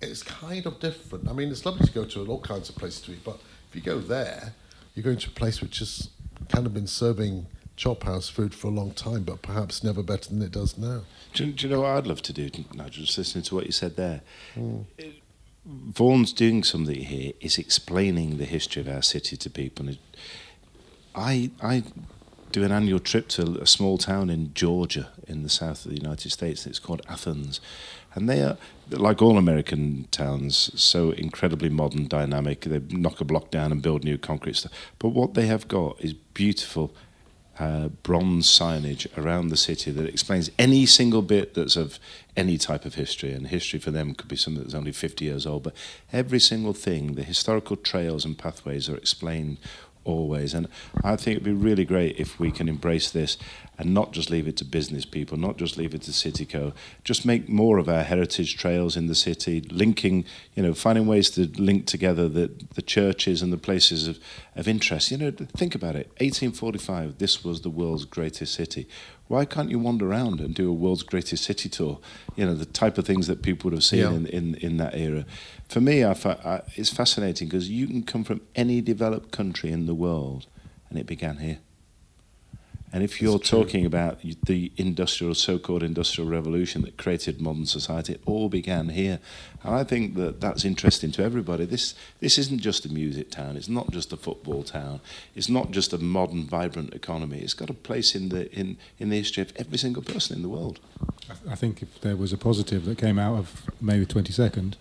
it's 0.00 0.22
kind 0.22 0.66
of 0.66 0.80
different. 0.80 1.28
I 1.28 1.32
mean, 1.32 1.50
it's 1.50 1.64
lovely 1.64 1.86
to 1.86 1.92
go 1.92 2.04
to 2.06 2.26
all 2.26 2.40
kinds 2.40 2.68
of 2.68 2.76
places 2.76 3.02
to 3.02 3.12
eat, 3.12 3.24
but 3.24 3.38
if 3.68 3.76
you 3.76 3.82
go 3.82 3.98
there, 3.98 4.54
you're 4.94 5.04
going 5.04 5.18
to 5.18 5.28
a 5.28 5.32
place 5.32 5.60
which 5.60 5.78
has 5.78 6.08
kind 6.48 6.66
of 6.66 6.74
been 6.74 6.86
serving 6.86 7.46
chop 7.80 8.02
house 8.02 8.28
food 8.28 8.54
for 8.54 8.66
a 8.66 8.70
long 8.70 8.90
time, 8.90 9.22
but 9.22 9.40
perhaps 9.40 9.82
never 9.82 10.02
better 10.02 10.28
than 10.28 10.42
it 10.42 10.52
does 10.52 10.76
now. 10.76 11.00
Do, 11.32 11.46
you- 11.46 11.52
do 11.54 11.66
you 11.66 11.72
know 11.74 11.80
what 11.80 11.92
I'd 11.96 12.06
love 12.06 12.20
to 12.22 12.32
do? 12.34 12.50
Nigel, 12.74 13.04
just 13.06 13.16
listening 13.16 13.44
to 13.44 13.54
what 13.54 13.64
you 13.64 13.72
said 13.72 13.96
there. 13.96 14.20
Vaughan's 15.64 16.34
doing 16.34 16.62
something 16.62 16.94
here 17.02 17.32
is 17.40 17.56
explaining 17.56 18.36
the 18.36 18.44
history 18.44 18.82
of 18.82 18.88
our 18.88 19.00
city 19.00 19.34
to 19.38 19.48
people. 19.48 19.88
It- 19.88 19.98
I 21.14 21.50
I 21.62 21.82
do 22.52 22.64
an 22.64 22.72
annual 22.72 22.98
trip 23.00 23.28
to 23.28 23.58
a 23.62 23.66
small 23.66 23.96
town 23.96 24.28
in 24.28 24.52
Georgia 24.52 25.08
in 25.26 25.42
the 25.42 25.48
south 25.48 25.86
of 25.86 25.92
the 25.92 25.96
United 25.96 26.30
States. 26.32 26.66
It's 26.66 26.78
called 26.80 27.00
Athens, 27.08 27.60
and 28.14 28.28
they 28.28 28.42
are 28.42 28.58
like 28.90 29.22
all 29.22 29.38
American 29.38 30.06
towns, 30.10 30.70
so 30.74 31.12
incredibly 31.12 31.70
modern, 31.70 32.08
dynamic. 32.08 32.60
They 32.62 32.80
knock 32.90 33.20
a 33.22 33.24
block 33.24 33.50
down 33.50 33.72
and 33.72 33.80
build 33.80 34.04
new 34.04 34.18
concrete 34.18 34.56
stuff. 34.56 34.72
But 34.98 35.10
what 35.10 35.32
they 35.34 35.46
have 35.46 35.66
got 35.68 35.98
is 36.04 36.12
beautiful 36.12 36.92
uh, 37.60 37.88
bronze 37.88 38.46
signage 38.46 39.06
around 39.18 39.48
the 39.48 39.56
city 39.56 39.90
that 39.90 40.08
explains 40.08 40.50
any 40.58 40.86
single 40.86 41.20
bit 41.20 41.52
that's 41.52 41.76
of 41.76 41.98
any 42.34 42.56
type 42.56 42.86
of 42.86 42.94
history. 42.94 43.32
And 43.32 43.48
history 43.48 43.78
for 43.78 43.90
them 43.90 44.14
could 44.14 44.28
be 44.28 44.36
something 44.36 44.62
that's 44.62 44.74
only 44.74 44.92
50 44.92 45.26
years 45.26 45.46
old, 45.46 45.64
but 45.64 45.74
every 46.10 46.40
single 46.40 46.72
thing, 46.72 47.14
the 47.16 47.22
historical 47.22 47.76
trails 47.76 48.24
and 48.24 48.36
pathways 48.38 48.88
are 48.88 48.96
explained 48.96 49.58
always. 50.04 50.54
And 50.54 50.68
I 51.04 51.16
think 51.16 51.36
it'd 51.36 51.44
be 51.44 51.52
really 51.52 51.84
great 51.84 52.18
if 52.18 52.40
we 52.40 52.50
can 52.50 52.66
embrace 52.66 53.10
this 53.10 53.36
and 53.80 53.94
not 53.94 54.12
just 54.12 54.28
leave 54.28 54.46
it 54.46 54.58
to 54.58 54.64
business 54.64 55.06
people, 55.06 55.38
not 55.38 55.56
just 55.56 55.78
leave 55.78 55.94
it 55.94 56.02
to 56.02 56.10
Cityco, 56.10 56.74
just 57.02 57.24
make 57.24 57.48
more 57.48 57.78
of 57.78 57.88
our 57.88 58.02
heritage 58.02 58.58
trails 58.58 58.94
in 58.94 59.06
the 59.06 59.14
city, 59.14 59.62
linking, 59.70 60.26
you 60.54 60.62
know, 60.62 60.74
finding 60.74 61.06
ways 61.06 61.30
to 61.30 61.46
link 61.58 61.86
together 61.86 62.28
the, 62.28 62.50
the 62.74 62.82
churches 62.82 63.40
and 63.40 63.50
the 63.50 63.56
places 63.56 64.06
of, 64.06 64.18
of 64.54 64.68
interest. 64.68 65.10
You 65.10 65.16
know, 65.16 65.30
think 65.30 65.74
about 65.74 65.96
it. 65.96 66.08
1845, 66.18 67.16
this 67.16 67.42
was 67.42 67.62
the 67.62 67.70
world's 67.70 68.04
greatest 68.04 68.52
city. 68.52 68.86
Why 69.28 69.46
can't 69.46 69.70
you 69.70 69.78
wander 69.78 70.10
around 70.10 70.40
and 70.40 70.54
do 70.54 70.68
a 70.68 70.72
world's 70.74 71.02
greatest 71.02 71.44
city 71.44 71.70
tour? 71.70 72.00
You 72.36 72.44
know, 72.44 72.54
the 72.54 72.66
type 72.66 72.98
of 72.98 73.06
things 73.06 73.28
that 73.28 73.40
people 73.42 73.70
would 73.70 73.76
have 73.78 73.84
seen 73.84 74.00
Yeah. 74.00 74.10
in, 74.12 74.26
in, 74.26 74.54
in 74.56 74.76
that 74.76 74.94
era. 74.94 75.24
For 75.70 75.80
me, 75.80 76.04
I, 76.04 76.12
I, 76.12 76.60
it's 76.74 76.90
fascinating 76.90 77.48
because 77.48 77.70
you 77.70 77.86
can 77.86 78.02
come 78.02 78.24
from 78.24 78.42
any 78.54 78.82
developed 78.82 79.30
country 79.32 79.70
in 79.72 79.86
the 79.86 79.94
world 79.94 80.46
and 80.90 80.98
it 80.98 81.06
began 81.06 81.38
here. 81.38 81.60
And 82.92 83.04
if 83.04 83.22
you're 83.22 83.38
talking 83.38 83.86
about 83.86 84.18
the 84.46 84.72
industrial, 84.76 85.34
so-called 85.34 85.82
industrial 85.84 86.28
revolution 86.28 86.82
that 86.82 86.96
created 86.96 87.40
modern 87.40 87.66
society, 87.66 88.14
it 88.14 88.20
all 88.26 88.48
began 88.48 88.88
here. 88.88 89.20
And 89.62 89.74
I 89.74 89.84
think 89.84 90.16
that 90.16 90.40
that's 90.40 90.64
interesting 90.64 91.12
to 91.12 91.22
everybody. 91.22 91.66
This 91.66 91.94
this 92.18 92.36
isn't 92.36 92.60
just 92.60 92.84
a 92.84 92.88
music 92.92 93.30
town. 93.30 93.56
It's 93.56 93.68
not 93.68 93.92
just 93.92 94.12
a 94.12 94.16
football 94.16 94.64
town. 94.64 95.00
It's 95.36 95.48
not 95.48 95.70
just 95.70 95.92
a 95.92 95.98
modern, 95.98 96.46
vibrant 96.46 96.92
economy. 96.94 97.38
It's 97.38 97.54
got 97.54 97.70
a 97.70 97.74
place 97.74 98.16
in 98.16 98.28
the 98.30 98.50
in, 98.52 98.76
in 98.98 99.10
the 99.10 99.18
history 99.18 99.42
of 99.42 99.52
every 99.56 99.78
single 99.78 100.02
person 100.02 100.34
in 100.36 100.42
the 100.42 100.48
world. 100.48 100.80
I- 101.28 101.52
I 101.52 101.54
think 101.54 101.82
if 101.82 102.00
there 102.00 102.16
was 102.16 102.32
a 102.32 102.38
positive 102.38 102.84
that 102.86 102.98
came 102.98 103.18
out 103.20 103.38
of 103.38 103.62
May 103.80 104.00
the 104.00 104.06
22nd, 104.06 104.74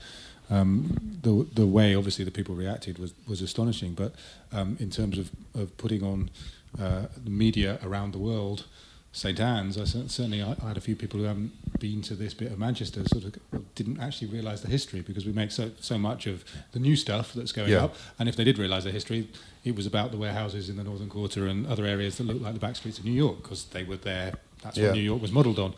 um, 0.50 0.98
the 1.22 1.46
the 1.54 1.68
way 1.68 1.94
obviously 1.94 2.26
the 2.26 2.32
people 2.32 2.56
reacted 2.56 2.98
was 2.98 3.14
was 3.28 3.42
astonishing. 3.42 3.94
But 3.94 4.14
um, 4.52 4.78
in 4.80 4.90
terms 4.90 5.20
of, 5.20 5.30
of 5.54 5.78
putting 5.78 6.02
on 6.04 6.30
uh, 6.78 7.04
the 7.24 7.30
media 7.32 7.80
around 7.84 8.12
the 8.14 8.20
world, 8.20 8.66
St 9.12 9.40
Ann's, 9.40 9.78
I 9.78 9.86
certainly 9.86 10.42
I, 10.44 10.56
I 10.64 10.68
had 10.68 10.78
a 10.78 10.82
few 10.82 10.96
people 10.96 11.20
who 11.20 11.26
haven't 11.26 11.52
been 11.80 12.02
to 12.04 12.14
this 12.14 12.34
bit 12.34 12.52
of 12.52 12.60
Manchester 12.60 13.02
sort 13.12 13.24
of 13.26 13.36
didn't 13.74 14.00
actually 14.00 14.28
realise 14.28 14.62
the 14.62 14.68
history 14.70 15.02
because 15.02 15.26
we 15.26 15.32
make 15.32 15.50
so 15.52 15.72
so 15.80 15.98
much 15.98 16.28
of 16.28 16.44
the 16.74 16.80
new 16.80 16.96
stuff 16.96 17.34
that's 17.34 17.52
going 17.52 17.70
Yeah. 17.72 17.86
up. 17.86 17.96
And 18.20 18.30
if 18.30 18.36
they 18.36 18.44
did 18.44 18.58
realise 18.60 18.84
the 18.84 18.92
history, 18.92 19.28
it 19.64 19.76
was 19.76 19.86
about 19.88 20.12
the 20.12 20.18
warehouses 20.18 20.70
in 20.70 20.76
the 20.78 20.84
Northern 20.84 21.10
Quarter 21.10 21.48
and 21.48 21.66
other 21.66 21.86
areas 21.86 22.18
that 22.18 22.26
looked 22.26 22.42
like 22.42 22.54
the 22.54 22.60
back 22.60 22.76
streets 22.76 23.00
of 23.00 23.06
New 23.06 23.14
York 23.14 23.42
because 23.42 23.66
they 23.66 23.84
were 23.84 23.98
there. 23.98 24.34
That's 24.62 24.78
Yeah. 24.78 24.88
what 24.88 24.96
New 24.96 25.02
York 25.02 25.22
was 25.22 25.32
modelled 25.32 25.58
on. 25.60 25.74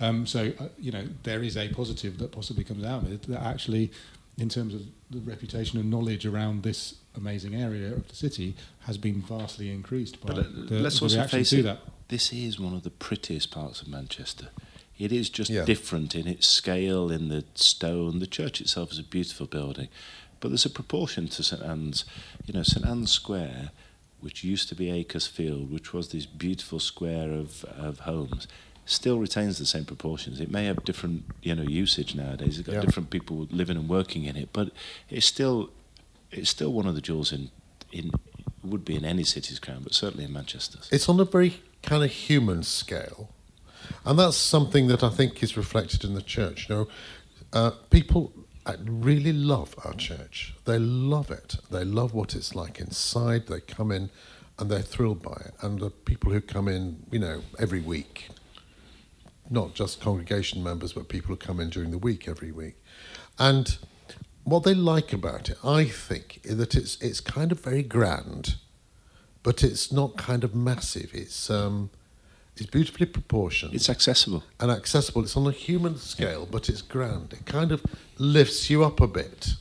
Um, 0.00 0.26
so, 0.26 0.52
uh, 0.58 0.68
you 0.80 0.90
know, 0.90 1.04
there 1.22 1.42
is 1.44 1.56
a 1.56 1.68
positive 1.68 2.18
that 2.18 2.32
possibly 2.32 2.64
comes 2.64 2.82
out 2.84 3.02
of 3.04 3.12
it 3.12 3.22
that 3.24 3.42
actually, 3.42 3.92
in 4.42 4.48
terms 4.48 4.74
of 4.74 4.82
the 5.10 5.20
reputation 5.20 5.78
and 5.78 5.88
knowledge 5.90 6.26
around 6.26 6.62
this 6.64 6.96
amazing 7.16 7.54
area 7.54 7.92
of 7.92 8.08
the 8.08 8.14
city, 8.16 8.54
has 8.80 8.98
been 8.98 9.22
vastly 9.22 9.70
increased 9.70 10.20
by 10.20 10.34
But 10.34 10.38
uh, 10.38 10.48
the, 10.68 10.80
let's 10.80 10.98
the 10.98 11.04
also 11.04 11.16
reaction 11.16 11.38
face 11.38 11.50
to 11.50 11.60
it. 11.60 11.62
that. 11.62 11.78
This 12.08 12.32
is 12.32 12.58
one 12.58 12.74
of 12.74 12.82
the 12.82 12.90
prettiest 12.90 13.50
parts 13.52 13.80
of 13.80 13.88
Manchester. 13.88 14.48
It 14.98 15.12
is 15.12 15.30
just 15.30 15.50
Yeah. 15.50 15.64
different 15.64 16.14
in 16.14 16.26
its 16.26 16.46
scale, 16.46 17.10
in 17.10 17.28
the 17.28 17.44
stone. 17.54 18.18
The 18.18 18.26
church 18.26 18.60
itself 18.60 18.90
is 18.92 18.98
a 18.98 19.02
beautiful 19.04 19.46
building, 19.46 19.88
but 20.40 20.48
there's 20.48 20.66
a 20.66 20.70
proportion 20.70 21.28
to 21.28 21.42
St 21.42 21.62
Ann's. 21.62 22.04
You 22.46 22.52
know, 22.54 22.62
St 22.64 22.84
Ann's 22.84 23.12
Square, 23.12 23.70
which 24.20 24.42
used 24.44 24.68
to 24.70 24.74
be 24.74 24.90
Acres 24.90 25.26
Field, 25.28 25.70
which 25.72 25.92
was 25.94 26.08
this 26.08 26.26
beautiful 26.26 26.80
square 26.80 27.30
of, 27.32 27.64
of 27.88 28.00
homes, 28.00 28.46
still 28.84 29.18
retains 29.18 29.58
the 29.58 29.66
same 29.66 29.84
proportions. 29.84 30.40
It 30.40 30.50
may 30.50 30.64
have 30.66 30.84
different, 30.84 31.24
you 31.42 31.54
know, 31.54 31.62
usage 31.62 32.14
nowadays. 32.14 32.58
It's 32.58 32.66
got 32.66 32.74
Yeah. 32.74 32.80
different 32.80 33.10
people 33.10 33.46
living 33.50 33.76
and 33.76 33.88
working 33.88 34.24
in 34.24 34.36
it, 34.36 34.48
but 34.52 34.72
it's 35.10 35.26
still 35.26 35.70
it's 36.30 36.48
still 36.48 36.72
one 36.72 36.86
of 36.86 36.94
the 36.94 37.00
jewels 37.00 37.30
in 37.32 37.50
in 37.92 38.10
would 38.64 38.84
be 38.84 38.94
in 38.94 39.04
any 39.04 39.24
city's 39.24 39.58
crown, 39.58 39.82
but 39.82 39.92
certainly 39.92 40.24
in 40.24 40.32
Manchester's. 40.32 40.88
It's 40.90 41.08
on 41.08 41.18
a 41.20 41.24
very 41.24 41.60
kind 41.82 42.02
of 42.04 42.10
human 42.10 42.62
scale, 42.62 43.28
and 44.04 44.18
that's 44.18 44.36
something 44.36 44.86
that 44.86 45.02
I 45.02 45.10
think 45.10 45.42
is 45.42 45.56
reflected 45.56 46.04
in 46.04 46.14
the 46.14 46.22
church. 46.22 46.68
You 46.68 46.74
know, 46.74 46.88
uh, 47.52 47.70
people 47.90 48.32
uh, 48.64 48.76
really 48.86 49.32
love 49.32 49.74
our 49.84 49.92
church. 49.94 50.54
They 50.64 50.78
love 50.78 51.30
it. 51.30 51.56
They 51.70 51.84
love 51.84 52.14
what 52.14 52.34
it's 52.34 52.54
like 52.54 52.80
inside. 52.80 53.48
They 53.48 53.60
come 53.60 53.90
in, 53.92 54.10
and 54.58 54.70
they're 54.70 54.80
thrilled 54.80 55.22
by 55.22 55.36
it. 55.46 55.54
And 55.60 55.80
the 55.80 55.90
people 55.90 56.32
who 56.32 56.40
come 56.40 56.68
in, 56.68 57.02
you 57.10 57.18
know, 57.18 57.42
every 57.58 57.80
week, 57.80 58.28
not 59.52 59.74
just 59.74 60.00
congregation 60.00 60.62
members, 60.64 60.92
but 60.94 61.08
people 61.08 61.28
who 61.28 61.36
come 61.36 61.60
in 61.60 61.70
during 61.70 61.90
the 61.92 61.98
week 61.98 62.26
every 62.26 62.50
week, 62.50 62.76
and 63.38 63.78
what 64.44 64.64
they 64.64 64.74
like 64.74 65.12
about 65.12 65.48
it, 65.50 65.58
I 65.64 65.84
think, 65.84 66.40
is 66.42 66.56
that 66.56 66.74
it's 66.74 66.96
it's 67.00 67.20
kind 67.20 67.52
of 67.52 67.60
very 67.60 67.82
grand 67.84 68.56
but 69.44 69.64
it's 69.64 69.90
not 69.90 70.16
kind 70.16 70.44
of 70.44 70.54
massive. 70.54 71.10
It's 71.12 71.50
um, 71.50 71.90
it's 72.56 72.70
beautifully 72.70 73.06
proportioned 73.06 73.74
It's 73.74 73.90
accessible. 73.90 74.44
and 74.60 74.70
accessible. 74.70 75.22
It's 75.24 75.36
on 75.36 75.48
a 75.48 75.50
human 75.50 75.96
scale, 75.96 76.46
but 76.48 76.68
it's 76.68 76.80
grand. 76.80 77.32
It 77.32 77.44
kind 77.44 77.72
of 77.72 77.82
lifts 78.18 78.70
you 78.70 78.84
up 78.84 79.00
a 79.00 79.08
bit 79.08 79.54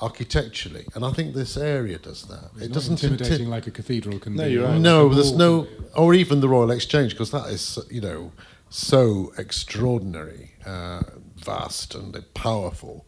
architecturally, 0.00 0.86
and 0.94 1.04
I 1.04 1.12
think 1.12 1.34
this 1.34 1.56
area 1.56 1.98
does 1.98 2.22
that. 2.24 2.50
It's 2.56 2.62
it 2.64 2.68
not 2.70 2.74
doesn't 2.74 3.02
intimidating 3.04 3.46
inti- 3.46 3.50
like 3.50 3.66
a 3.68 3.70
cathedral 3.70 4.18
can 4.18 4.34
No, 4.34 4.44
be. 4.44 4.52
you're 4.52 4.62
or 4.64 4.66
right. 4.66 4.72
like 4.74 4.82
no, 4.82 5.08
there's 5.14 5.32
no, 5.36 5.68
or 5.94 6.14
even 6.14 6.40
the 6.40 6.48
Royal 6.48 6.70
Exchange, 6.72 7.12
because 7.12 7.30
that 7.30 7.46
is 7.50 7.78
you 7.90 8.00
know 8.00 8.32
so 8.72 9.32
extraordinary, 9.36 10.52
uh, 10.66 11.02
vast 11.36 11.94
and 11.94 12.16
powerful, 12.34 13.06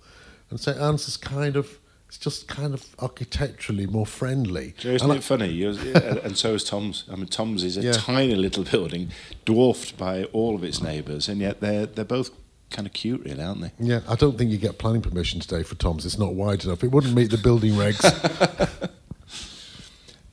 and 0.51 0.61
St 0.61 0.79
Ann's 0.79 1.09
is 1.09 1.17
kind 1.17 1.57
of. 1.57 1.79
It's 2.07 2.19
just 2.19 2.47
kind 2.47 2.75
of 2.75 2.95
architecturally 3.01 3.87
more 3.87 4.07
friendly. 4.07 4.75
Joe, 4.79 4.91
isn't 4.91 5.03
And 5.05 5.13
I- 5.15 5.17
it 5.17 5.25
funny? 5.25 5.49
You're, 5.51 5.73
yeah, 5.73 6.19
and 6.23 6.37
so 6.39 6.55
is 6.55 6.63
Tom's. 6.63 7.03
I 7.11 7.17
mean, 7.17 7.27
Tom's 7.27 7.65
is 7.65 7.77
a 7.77 7.83
Yeah. 7.83 7.93
tiny 7.93 8.37
little 8.37 8.63
building, 8.63 9.09
dwarfed 9.45 9.97
by 9.99 10.25
all 10.27 10.55
of 10.55 10.63
its 10.63 10.81
neighbours, 10.81 11.29
and 11.29 11.41
yet 11.41 11.61
they're 11.61 11.87
they're 11.87 12.05
both 12.05 12.31
kind 12.71 12.87
of 12.87 12.93
cute, 12.93 13.25
really, 13.25 13.43
aren't 13.43 13.63
they? 13.63 13.73
Yeah, 13.81 14.01
I 14.07 14.15
don't 14.15 14.39
think 14.39 14.53
you 14.53 14.59
get 14.59 14.79
planning 14.79 15.03
permission 15.03 15.41
today 15.41 15.65
for 15.65 15.75
Tom's. 15.75 16.07
It's 16.07 16.19
not 16.19 16.35
wide 16.35 16.65
enough. 16.65 16.85
It 16.85 16.93
wouldn't 16.93 17.15
meet 17.15 17.31
the 17.33 17.39
building 17.39 17.73
regs. 17.73 18.01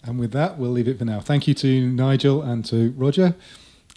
And 0.04 0.18
with 0.20 0.32
that, 0.32 0.58
we'll 0.58 0.72
leave 0.72 0.88
it 0.88 0.98
for 0.98 1.06
now. 1.06 1.20
Thank 1.20 1.48
you 1.48 1.54
to 1.54 1.88
Nigel 1.92 2.42
and 2.42 2.66
to 2.66 2.92
Roger. 2.98 3.36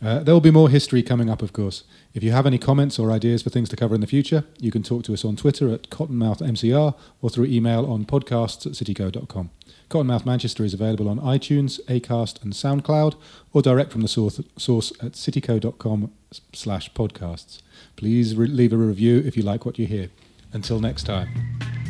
Uh, 0.03 0.19
there 0.21 0.35
will 0.35 0.41
be 0.41 0.51
more 0.51 0.69
history 0.69 1.03
coming 1.03 1.31
up, 1.31 1.41
of 1.41 1.53
course. 1.53 1.85
If 2.15 2.23
you 2.23 2.33
have 2.33 2.47
any 2.47 2.59
comments 2.59 2.99
or 2.99 3.11
ideas 3.11 3.43
for 3.43 3.51
things 3.51 3.69
to 3.71 3.77
cover 3.77 3.95
in 3.95 4.01
the 4.01 4.07
future, 4.07 4.45
you 4.61 4.71
can 4.71 4.83
talk 4.83 5.05
to 5.05 5.15
us 5.15 5.25
on 5.25 5.37
Twitter 5.37 5.73
at 5.73 5.91
CottonmouthMCR 5.91 6.95
or 7.23 7.31
through 7.31 7.47
email 7.47 7.91
on 7.91 8.05
podcasts 8.05 8.67
at 8.67 8.73
cityco.com. 8.73 9.51
Cottonmouth 9.91 10.27
Manchester 10.27 10.65
is 10.65 10.75
available 10.75 11.09
on 11.09 11.21
iTunes, 11.21 11.81
Acast, 11.87 12.43
and 12.43 12.53
SoundCloud, 12.53 13.15
or 13.53 13.63
direct 13.63 13.93
from 13.93 14.01
the 14.01 14.09
source, 14.09 14.39
at 14.39 15.13
cityco.com 15.13 16.11
slash 16.53 16.93
podcasts. 16.93 17.61
Please 17.97 18.35
re- 18.35 18.49
leave 18.49 18.73
a 18.73 18.77
review 18.77 19.23
if 19.25 19.37
you 19.37 19.43
like 19.43 19.65
what 19.65 19.79
you 19.79 19.87
hear. 19.87 20.11
Until 20.53 20.81
next 20.81 21.05
time. 21.05 21.84